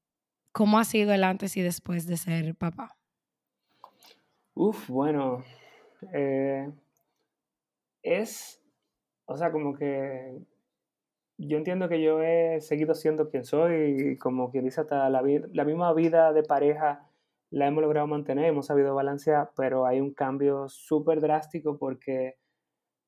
¿Cómo 0.51 0.79
ha 0.79 0.85
sido 0.85 1.13
el 1.13 1.23
antes 1.23 1.57
y 1.57 1.61
después 1.61 2.07
de 2.07 2.17
ser 2.17 2.55
papá? 2.55 2.97
Uf, 4.55 4.89
bueno, 4.89 5.43
eh, 6.13 6.71
es, 8.01 8.61
o 9.25 9.37
sea, 9.37 9.51
como 9.51 9.73
que 9.75 10.39
yo 11.37 11.57
entiendo 11.57 11.87
que 11.87 12.01
yo 12.01 12.21
he 12.21 12.59
seguido 12.61 12.93
siendo 12.95 13.29
quien 13.29 13.45
soy 13.45 14.11
y 14.11 14.17
como 14.17 14.51
quien 14.51 14.65
dice, 14.65 14.81
hasta 14.81 15.09
la, 15.09 15.21
la 15.21 15.63
misma 15.63 15.93
vida 15.93 16.33
de 16.33 16.43
pareja 16.43 17.08
la 17.51 17.67
hemos 17.67 17.81
logrado 17.81 18.07
mantener, 18.07 18.45
hemos 18.45 18.67
sabido 18.67 18.93
balancear, 18.95 19.51
pero 19.55 19.85
hay 19.85 19.99
un 20.01 20.13
cambio 20.13 20.69
súper 20.69 21.21
drástico 21.21 21.77
porque 21.77 22.35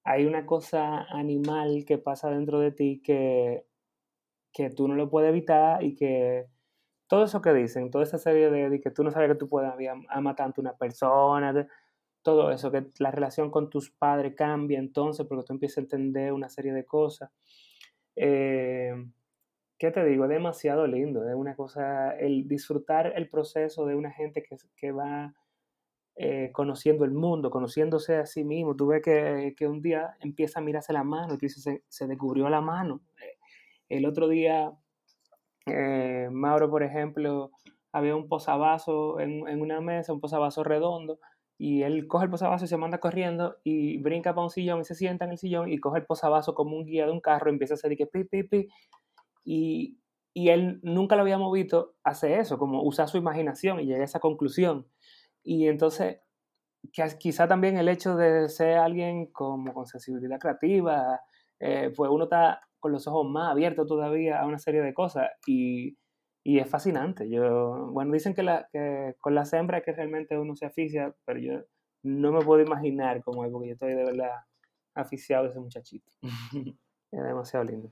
hay 0.04 0.26
una 0.26 0.46
cosa 0.46 1.04
animal 1.04 1.84
que 1.86 1.98
pasa 1.98 2.30
dentro 2.30 2.60
de 2.60 2.72
ti 2.72 3.02
que, 3.04 3.66
que 4.52 4.70
tú 4.70 4.88
no 4.88 4.96
lo 4.96 5.10
puedes 5.10 5.30
evitar 5.30 5.84
y 5.84 5.96
que 5.96 6.48
todo 7.08 7.26
eso 7.26 7.42
que 7.42 7.54
dicen, 7.54 7.92
toda 7.92 8.04
esa 8.04 8.18
serie 8.18 8.50
de, 8.50 8.82
que 8.82 8.90
tú 8.90 9.04
no 9.04 9.12
sabes 9.12 9.30
que 9.30 9.36
tú 9.36 9.50
puedes 9.50 9.72
amar 10.10 10.36
tanto 10.36 10.62
a 10.62 10.64
una 10.64 10.78
persona, 10.78 11.68
todo 12.22 12.52
eso, 12.52 12.72
que 12.72 12.88
la 13.00 13.12
relación 13.12 13.52
con 13.52 13.70
tus 13.70 13.92
padres 13.92 14.34
cambia 14.36 14.80
entonces 14.80 15.26
porque 15.28 15.44
tú 15.46 15.54
empiezas 15.54 15.80
a 15.80 15.82
entender 15.82 16.34
una 16.34 16.50
serie 16.50 16.74
de 16.74 16.86
cosas. 16.86 17.30
Eh, 18.16 18.94
¿Qué 19.82 19.90
te 19.90 20.06
digo? 20.06 20.28
Demasiado 20.28 20.86
lindo, 20.86 21.28
es 21.28 21.34
una 21.34 21.56
cosa, 21.56 22.12
el 22.12 22.48
disfrutar 22.48 23.14
el 23.16 23.28
proceso 23.28 23.88
de 23.88 23.96
una 23.96 24.12
gente 24.12 24.44
que, 24.44 24.56
que 24.76 24.92
va 24.92 25.34
eh, 26.16 26.52
conociendo 26.54 27.04
el 27.04 27.10
mundo, 27.10 27.50
conociéndose 27.50 28.18
a 28.18 28.28
sí 28.28 28.44
mismo. 28.44 28.76
Tú 28.76 28.86
ves 28.86 29.02
que, 29.02 29.56
que, 29.58 29.68
un 29.68 29.82
día 29.82 30.16
empieza 30.20 30.60
a 30.60 30.62
mirarse 30.62 30.94
la 30.94 31.04
mano 31.04 31.36
y 31.42 31.50
se, 31.50 31.82
se 31.88 32.06
descubrió 32.06 32.48
la 32.48 32.62
mano. 32.62 33.02
El 33.90 34.06
otro 34.06 34.28
día 34.28 34.72
eh, 35.66 36.30
Mauro, 36.32 36.70
por 36.70 36.84
ejemplo, 36.84 37.50
había 37.92 38.16
un 38.16 38.28
posavasos 38.28 39.20
en, 39.20 39.48
en, 39.48 39.62
una 39.64 39.82
mesa, 39.82 40.14
un 40.14 40.22
posavasos 40.22 40.64
redondo, 40.64 41.18
y 41.58 41.82
él 41.82 42.06
coge 42.08 42.26
el 42.26 42.32
posavasos 42.32 42.68
y 42.68 42.70
se 42.70 42.78
manda 42.78 43.00
corriendo 43.00 43.58
y 43.64 43.98
brinca 43.98 44.36
para 44.36 44.44
un 44.44 44.52
sillón 44.52 44.82
y 44.82 44.84
se 44.84 44.94
sienta 44.94 45.26
en 45.26 45.32
el 45.32 45.38
sillón 45.40 45.72
y 45.72 45.80
coge 45.80 46.00
el 46.00 46.06
posavasos 46.06 46.54
como 46.54 46.78
un 46.78 46.86
guía 46.86 47.08
de 47.08 47.12
un 47.12 47.20
carro 47.20 47.50
y 47.50 47.54
empieza 47.54 47.74
a 47.74 47.78
hacer 47.78 47.98
que 47.98 48.06
pi, 48.06 48.24
pi, 48.26 48.44
pi. 48.44 48.68
Y, 49.44 50.00
y 50.34 50.50
él 50.50 50.80
nunca 50.84 51.16
lo 51.16 51.24
había 51.24 51.38
movido 51.38 51.96
hace 52.04 52.40
eso, 52.40 52.58
como 52.58 52.84
usar 52.84 53.10
su 53.10 53.18
imaginación 53.18 53.80
y 53.80 53.86
llega 53.86 54.02
a 54.02 54.06
esa 54.06 54.20
conclusión. 54.20 54.88
Y 55.44 55.68
entonces, 55.68 56.20
quizá 57.20 57.48
también 57.48 57.78
el 57.78 57.90
hecho 57.90 58.16
de 58.16 58.50
ser 58.50 58.78
alguien 58.78 59.28
como 59.28 59.74
con 59.74 59.86
sensibilidad 59.86 60.40
creativa, 60.40 61.22
eh, 61.60 61.92
pues 61.96 62.10
uno 62.12 62.26
está 62.26 62.62
con 62.80 62.92
los 62.92 63.08
ojos 63.08 63.30
más 63.30 63.52
abiertos 63.52 63.88
todavía 63.88 64.42
a 64.42 64.48
una 64.48 64.58
serie 64.58 64.82
de 64.82 64.94
cosas 64.94 65.30
y, 65.46 65.98
y 66.44 66.60
es 66.60 66.68
fascinante. 66.70 67.30
Yo, 67.30 67.90
bueno, 67.92 68.14
dicen 68.14 68.34
que, 68.34 68.44
la, 68.44 68.68
que 68.72 69.16
con 69.20 69.36
las 69.36 69.54
hembras 69.54 69.84
que 69.84 69.94
realmente 69.94 70.38
uno 70.38 70.56
se 70.56 70.66
aficia, 70.66 71.16
pero 71.26 71.40
yo 71.40 71.62
no 72.04 72.32
me 72.32 72.44
puedo 72.44 72.62
imaginar 72.62 73.24
cómo 73.24 73.46
es, 73.46 73.52
porque 73.52 73.68
yo 73.68 73.74
estoy 73.74 73.94
de 73.94 74.04
verdad 74.04 74.32
aficiado 74.96 75.44
de 75.44 75.50
ese 75.52 75.60
muchachito. 75.60 76.12
es 77.12 77.24
demasiado 77.24 77.66
lindo. 77.66 77.92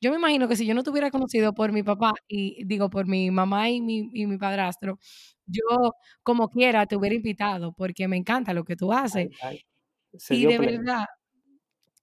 Yo 0.00 0.10
me 0.10 0.16
imagino 0.16 0.48
que 0.48 0.56
si 0.56 0.66
yo 0.66 0.74
no 0.74 0.82
tuviera 0.82 1.10
conocido 1.10 1.54
por 1.54 1.72
mi 1.72 1.82
papá 1.82 2.12
y 2.28 2.64
digo 2.64 2.90
por 2.90 3.06
mi 3.06 3.30
mamá 3.30 3.70
y 3.70 3.80
mi, 3.80 4.10
y 4.12 4.26
mi 4.26 4.38
padrastro, 4.38 4.98
yo 5.46 5.62
como 6.22 6.50
quiera 6.50 6.86
te 6.86 6.96
hubiera 6.96 7.16
invitado 7.16 7.72
porque 7.72 8.08
me 8.08 8.16
encanta 8.16 8.52
lo 8.54 8.64
que 8.64 8.76
tú 8.76 8.92
haces. 8.92 9.28
Ay, 9.42 9.60
ay. 9.60 9.66
Y 10.30 10.46
de 10.46 10.58
pleno. 10.58 10.78
verdad, 10.78 11.04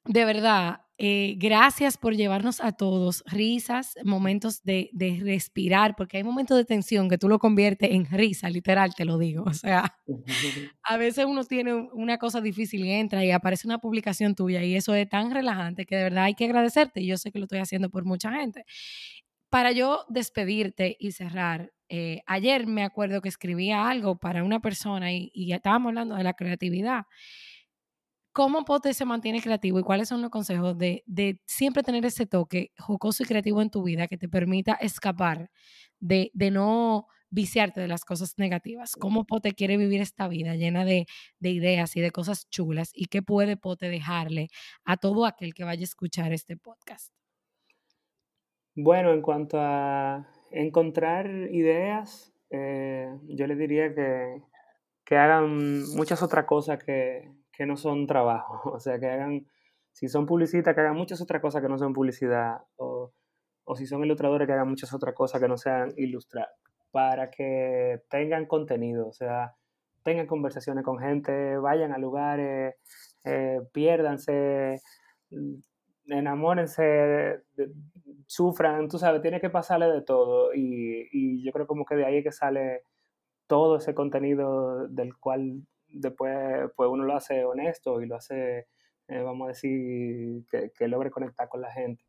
de 0.06 0.26
verdad, 0.26 0.82
eh, 1.00 1.34
gracias 1.38 1.98
por 1.98 2.16
llevarnos 2.16 2.62
a 2.62 2.72
todos 2.72 3.24
risas, 3.26 3.96
momentos 4.04 4.64
de, 4.64 4.92
de, 4.94 5.20
respirar, 5.24 5.96
porque 5.96 6.18
hay 6.18 6.24
momentos 6.24 6.56
de 6.56 6.66
tensión 6.66 7.10
que 7.10 7.18
tú 7.18 7.28
lo 7.28 7.40
conviertes 7.40 7.92
en 7.92 8.06
risa, 8.06 8.48
literal, 8.50 8.94
te 8.94 9.06
lo 9.06 9.18
digo. 9.18 9.46
O 9.54 9.66
sea, 9.66 9.96
a 10.84 10.98
veces 10.98 11.26
uno 11.26 11.44
tiene 11.46 11.74
una 11.74 12.18
cosa 12.18 12.42
difícil 12.42 12.86
y 12.86 12.92
entra 12.92 13.24
y 13.24 13.32
aparece 13.32 13.68
una 13.68 13.80
publicación 13.80 14.36
tuya 14.36 14.64
y 14.64 14.76
eso 14.76 14.94
es 14.94 15.08
tan 15.08 15.32
relajante 15.32 15.86
que 15.86 15.96
de 15.96 16.04
verdad 16.04 16.26
hay 16.26 16.34
que 16.36 16.46
agradecerte. 16.46 17.02
Y 17.02 17.08
yo 17.08 17.18
sé 17.18 17.32
que 17.32 17.40
lo 17.40 17.46
estoy 17.46 17.60
haciendo 17.60 17.90
por 17.90 18.04
mucha 18.04 18.32
gente. 18.34 18.66
Para 19.50 19.72
yo 19.72 20.06
despedirte 20.10 20.98
y 21.00 21.12
cerrar, 21.12 21.72
eh, 21.88 22.22
ayer 22.26 22.68
me 22.68 22.84
acuerdo 22.84 23.22
que 23.22 23.30
escribía 23.30 23.88
algo 23.88 24.18
para 24.18 24.44
una 24.44 24.60
persona 24.60 25.14
y, 25.14 25.32
y 25.34 25.54
estábamos 25.54 25.90
hablando 25.90 26.16
de 26.16 26.24
la 26.24 26.34
creatividad. 26.34 27.04
¿Cómo 28.34 28.66
Pote 28.66 28.96
se 28.96 29.06
mantiene 29.06 29.42
creativo 29.42 29.80
y 29.80 29.84
cuáles 29.84 30.10
son 30.10 30.24
los 30.24 30.32
consejos 30.32 30.76
de, 30.76 31.04
de, 31.06 31.40
siempre 31.46 31.84
tener 31.84 32.04
ese 32.04 32.26
toque 32.26 32.72
jocoso 32.80 33.22
y 33.22 33.28
creativo 33.28 33.62
en 33.62 33.70
tu 33.70 33.84
vida 33.84 34.08
que 34.08 34.18
te 34.18 34.28
permita 34.28 34.74
escapar 34.74 35.52
de, 36.00 36.32
de 36.34 36.50
no 36.50 37.06
viciarte 37.30 37.80
de 37.80 37.88
las 37.88 38.06
cosas 38.06 38.34
negativas? 38.38 38.94
¿Cómo 38.96 39.26
Pote 39.26 39.52
quiere 39.52 39.78
vivir 39.78 40.02
esta 40.02 40.28
vida 40.28 40.56
llena 40.56 40.84
de, 40.84 41.06
de, 41.40 41.50
ideas 41.52 41.96
y 41.96 42.02
de 42.02 42.10
cosas 42.10 42.50
chulas? 42.50 42.90
¿Y 42.96 43.06
qué 43.06 43.22
puede 43.22 43.56
Pote 43.56 43.88
dejarle 43.90 44.48
a 44.84 44.98
todo 44.98 45.28
aquel 45.28 45.54
que 45.54 45.64
vaya 45.64 45.82
a 45.82 45.84
escuchar 45.84 46.34
este 46.34 46.58
podcast? 46.58 47.14
Bueno, 48.76 49.14
en 49.14 49.22
cuanto 49.22 49.60
a 49.60 50.28
encontrar 50.50 51.30
ideas, 51.52 52.34
eh, 52.50 53.16
yo 53.26 53.46
le 53.46 53.56
diría 53.56 53.94
que, 53.94 54.42
que 55.06 55.18
hagan 55.18 55.84
muchas 55.96 56.24
otras 56.24 56.46
cosas 56.46 56.84
que, 56.84 57.30
que 57.54 57.66
no 57.66 57.78
son 57.78 58.08
trabajo. 58.08 58.62
O 58.76 58.80
sea, 58.80 59.00
que 59.00 59.08
hagan, 59.08 59.48
si 59.92 60.10
son 60.10 60.26
publicistas, 60.26 60.76
que 60.76 60.82
hagan 60.82 60.98
muchas 60.98 61.22
otras 61.22 61.42
cosas 61.42 61.62
que 61.62 61.70
no 61.70 61.78
son 61.78 61.94
publicidad. 61.94 62.62
O, 62.78 63.14
o 63.66 63.76
si 63.76 63.86
son 63.88 64.04
ilustradores, 64.04 64.48
que 64.48 64.54
hagan 64.54 64.70
muchas 64.70 64.94
otras 64.94 65.16
cosas 65.16 65.42
que 65.42 65.48
no 65.48 65.58
sean 65.58 65.94
ilustrar. 65.98 66.50
Para 66.92 67.32
que 67.32 68.02
tengan 68.10 68.46
contenido, 68.46 69.08
o 69.08 69.14
sea, 69.14 69.56
tengan 70.04 70.28
conversaciones 70.28 70.84
con 70.84 71.00
gente, 71.00 71.58
vayan 71.58 71.94
a 71.94 71.98
lugares, 71.98 72.76
eh, 73.24 73.62
piérdanse, 73.72 74.82
mm, 75.32 75.56
enamórense, 76.08 77.42
sufran, 78.28 78.90
tú 78.90 79.00
sabes, 79.00 79.22
tiene 79.22 79.42
que 79.42 79.50
pasarle 79.50 79.88
de 79.88 80.02
todo. 80.02 80.54
Y, 80.54 81.08
y 81.12 81.44
yo 81.44 81.52
creo 81.52 81.68
como 81.68 81.86
que 81.86 81.96
de 81.96 82.06
ahí 82.06 82.18
es 82.18 82.24
que 82.24 82.32
sale 82.32 82.84
todo 83.48 83.78
ese 83.78 83.94
contenido 83.96 84.88
del 84.90 85.18
cual 85.18 85.64
después 85.94 86.72
pues 86.76 86.90
uno 86.90 87.04
lo 87.04 87.16
hace 87.16 87.46
honesto 87.46 88.02
y 88.02 88.08
lo 88.08 88.16
hace, 88.16 88.68
eh, 89.08 89.22
vamos 89.22 89.46
a 89.46 89.50
decir, 89.50 90.44
que, 90.50 90.88
logre 90.88 91.12
conectar 91.12 91.48
con 91.50 91.62
la 91.62 91.72
gente. 91.72 92.04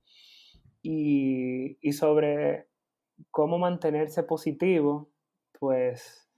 Y, 0.82 1.78
y, 1.80 1.92
sobre 1.92 2.66
cómo 3.30 3.58
mantenerse 3.58 4.22
positivo, 4.22 5.10
pues 5.58 6.28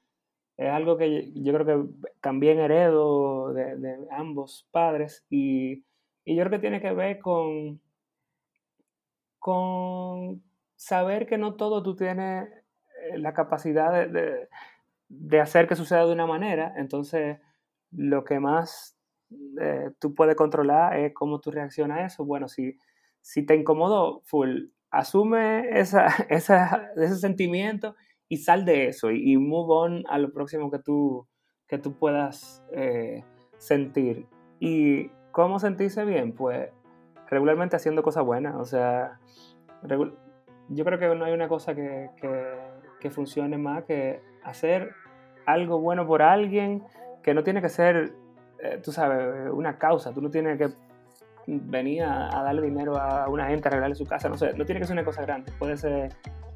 es 0.56 0.70
algo 0.70 0.96
que 0.96 1.32
yo 1.34 1.52
creo 1.52 1.66
que 1.66 2.10
también 2.20 2.58
heredo 2.58 3.52
de, 3.52 4.06
ambos 4.10 4.68
padres 4.70 5.26
y, 5.28 5.84
y, 6.24 6.36
yo 6.36 6.44
creo 6.44 6.50
que 6.50 6.58
tiene 6.58 6.80
que 6.80 6.92
ver 6.92 7.18
con, 7.18 7.80
con 9.38 10.42
saber 10.76 11.26
que 11.26 11.38
no 11.38 11.56
todo 11.56 11.82
tú 11.82 11.96
tienes 11.96 12.48
eh, 13.02 13.18
la 13.18 13.34
capacidad 13.34 14.08
de 14.08 14.48
hacer 15.40 15.66
que 15.68 15.76
suceda 15.76 16.06
de 16.06 16.12
una 16.12 16.26
manera, 16.26 16.74
entonces 16.76 17.38
lo 17.90 18.24
que 18.24 18.40
más 18.40 18.96
eh, 19.60 19.90
tú 19.98 20.14
puedes 20.14 20.36
controlar 20.36 20.96
es 20.98 21.12
cómo 21.14 21.40
tú 21.40 21.50
reaccionas 21.50 21.98
a 21.98 22.06
eso. 22.06 22.24
Bueno, 22.24 22.48
si, 22.48 22.78
si 23.20 23.44
te 23.44 23.56
incomodó, 23.56 24.22
full, 24.24 24.66
asume 24.90 25.78
esa, 25.78 26.06
esa, 26.30 26.90
ese 26.96 27.16
sentimiento 27.16 27.94
y 28.28 28.38
sal 28.38 28.64
de 28.64 28.88
eso 28.88 29.10
y, 29.10 29.36
move 29.36 29.72
on 29.72 30.04
a 30.08 30.18
lo 30.18 30.32
próximo 30.32 30.70
que 30.70 30.78
tú, 30.78 31.28
que 31.68 31.78
tú 31.78 31.94
puedas 31.94 32.64
eh, 32.72 33.24
sentir. 33.58 34.26
¿Y 34.58 35.08
cómo 35.32 35.58
sentirse 35.58 36.04
bien? 36.04 36.32
Pues 36.32 36.70
regularmente 37.28 37.76
haciendo 37.76 38.02
cosas 38.02 38.24
buenas. 38.24 38.56
O 38.56 38.64
sea, 38.64 39.20
yo 40.68 40.84
creo 40.84 40.98
que 40.98 41.14
no 41.14 41.24
hay 41.24 41.32
una 41.32 41.48
cosa 41.48 41.74
que, 41.74 42.10
que 43.00 43.10
funcione 43.10 43.58
más 43.58 43.84
que 43.84 44.20
hacer 44.46 44.94
algo 45.44 45.80
bueno 45.80 46.06
por 46.06 46.22
alguien 46.22 46.82
que 47.22 47.34
no 47.34 47.42
tiene 47.42 47.60
que 47.60 47.68
ser, 47.68 48.14
eh, 48.62 48.80
tú 48.82 48.92
sabes, 48.92 49.50
una 49.52 49.78
causa. 49.78 50.12
Tú 50.12 50.22
no 50.22 50.30
tienes 50.30 50.58
que 50.58 50.68
venir 51.46 52.02
a, 52.02 52.42
darle 52.42 52.62
dinero 52.62 52.96
a 52.96 53.28
una 53.28 53.46
gente, 53.46 53.68
a 53.68 53.70
arreglarle 53.70 53.94
su 53.94 54.04
casa, 54.04 54.28
no 54.28 54.36
sé, 54.36 54.52
no 54.54 54.64
tiene 54.64 54.80
que 54.80 54.86
ser 54.86 54.94
una 54.94 55.04
cosa 55.04 55.22
grande. 55.22 55.52
Puede 55.58 55.76
ser 55.76 56.12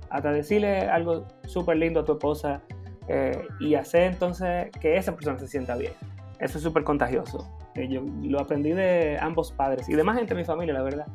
hasta 0.09 0.33
decirle 0.33 0.89
algo 0.89 1.27
súper 1.45 1.77
lindo 1.77 2.01
a 2.01 2.05
tu 2.05 2.13
esposa 2.13 2.63
eh, 3.09 3.47
y 3.61 3.75
hacer 3.75 4.03
entonces 4.03 4.71
que 4.81 4.97
esa 4.97 5.15
persona 5.15 5.39
se 5.39 5.47
sienta 5.47 5.77
bien. 5.77 5.93
Eso 6.39 6.59
es 6.59 6.65
súper 6.65 6.85
contagioso. 6.85 7.49
Eh, 7.75 7.89
yo 7.89 8.03
lo 8.23 8.41
aprendí 8.41 8.73
de 8.73 9.19
ambos 9.21 9.53
padres 9.53 9.89
y 9.89 9.95
de 9.95 10.03
más 10.03 10.17
gente 10.17 10.35
de 10.35 10.41
mi 10.41 10.45
familia, 10.45 10.75
la 10.75 10.83
verdad. 10.83 11.07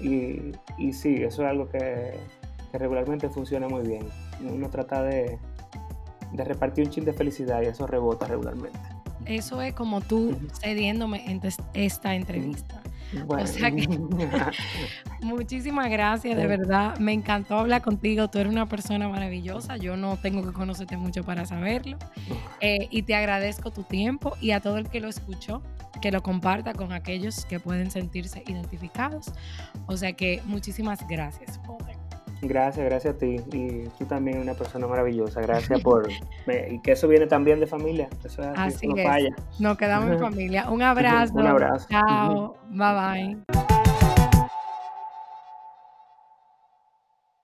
Y, 0.00 0.52
y 0.78 0.92
sí, 0.92 1.22
eso 1.22 1.42
es 1.42 1.48
algo 1.48 1.68
que, 1.68 2.12
que 2.70 2.78
regularmente 2.78 3.28
funciona 3.28 3.68
muy 3.68 3.86
bien. 3.86 4.06
Uno 4.40 4.68
trata 4.68 5.02
de, 5.02 5.38
de 6.32 6.44
repartir 6.44 6.84
un 6.84 6.90
chin 6.90 7.04
de 7.04 7.12
felicidad 7.12 7.62
y 7.62 7.66
eso 7.66 7.86
rebota 7.86 8.26
regularmente. 8.26 8.78
Eso 9.24 9.60
es 9.60 9.74
como 9.74 10.00
tú 10.00 10.36
cediéndome 10.60 11.30
en 11.30 11.40
esta 11.74 12.14
entrevista. 12.14 12.80
O 13.28 13.46
sea 13.46 13.70
que 13.70 13.88
muchísimas 15.22 15.88
gracias, 15.90 16.36
de 16.36 16.46
verdad. 16.46 16.98
Me 16.98 17.12
encantó 17.12 17.58
hablar 17.58 17.82
contigo. 17.82 18.28
Tú 18.28 18.38
eres 18.38 18.52
una 18.52 18.66
persona 18.66 19.08
maravillosa. 19.08 19.76
Yo 19.76 19.96
no 19.96 20.16
tengo 20.16 20.44
que 20.44 20.52
conocerte 20.52 20.96
mucho 20.96 21.24
para 21.24 21.46
saberlo. 21.46 21.98
Eh, 22.60 22.88
y 22.90 23.02
te 23.02 23.14
agradezco 23.14 23.70
tu 23.70 23.82
tiempo 23.82 24.36
y 24.40 24.52
a 24.52 24.60
todo 24.60 24.78
el 24.78 24.88
que 24.88 25.00
lo 25.00 25.08
escuchó, 25.08 25.62
que 26.00 26.10
lo 26.10 26.22
comparta 26.22 26.72
con 26.72 26.92
aquellos 26.92 27.44
que 27.46 27.60
pueden 27.60 27.90
sentirse 27.90 28.42
identificados. 28.46 29.32
O 29.86 29.96
sea 29.96 30.12
que 30.12 30.42
muchísimas 30.44 31.06
gracias, 31.06 31.58
Gracias, 32.42 32.84
gracias 32.84 33.14
a 33.14 33.18
ti. 33.18 33.40
Y 33.52 33.88
tú 33.98 34.04
también 34.06 34.38
una 34.40 34.54
persona 34.54 34.86
maravillosa. 34.86 35.40
Gracias 35.40 35.80
por... 35.82 36.08
y 36.10 36.78
que 36.80 36.92
eso 36.92 37.08
viene 37.08 37.26
también 37.26 37.60
de 37.60 37.66
familia. 37.66 38.08
Eso 38.24 38.42
es 38.42 38.48
así, 38.56 38.86
no 38.86 38.96
falla. 38.96 39.34
Nos 39.58 39.76
quedamos 39.76 40.10
en 40.10 40.18
familia. 40.20 40.70
Un 40.70 40.82
abrazo. 40.82 41.34
Un 41.34 41.46
abrazo. 41.46 41.86
Chao. 41.90 42.56
Bye 42.70 43.36
bye. 43.48 43.75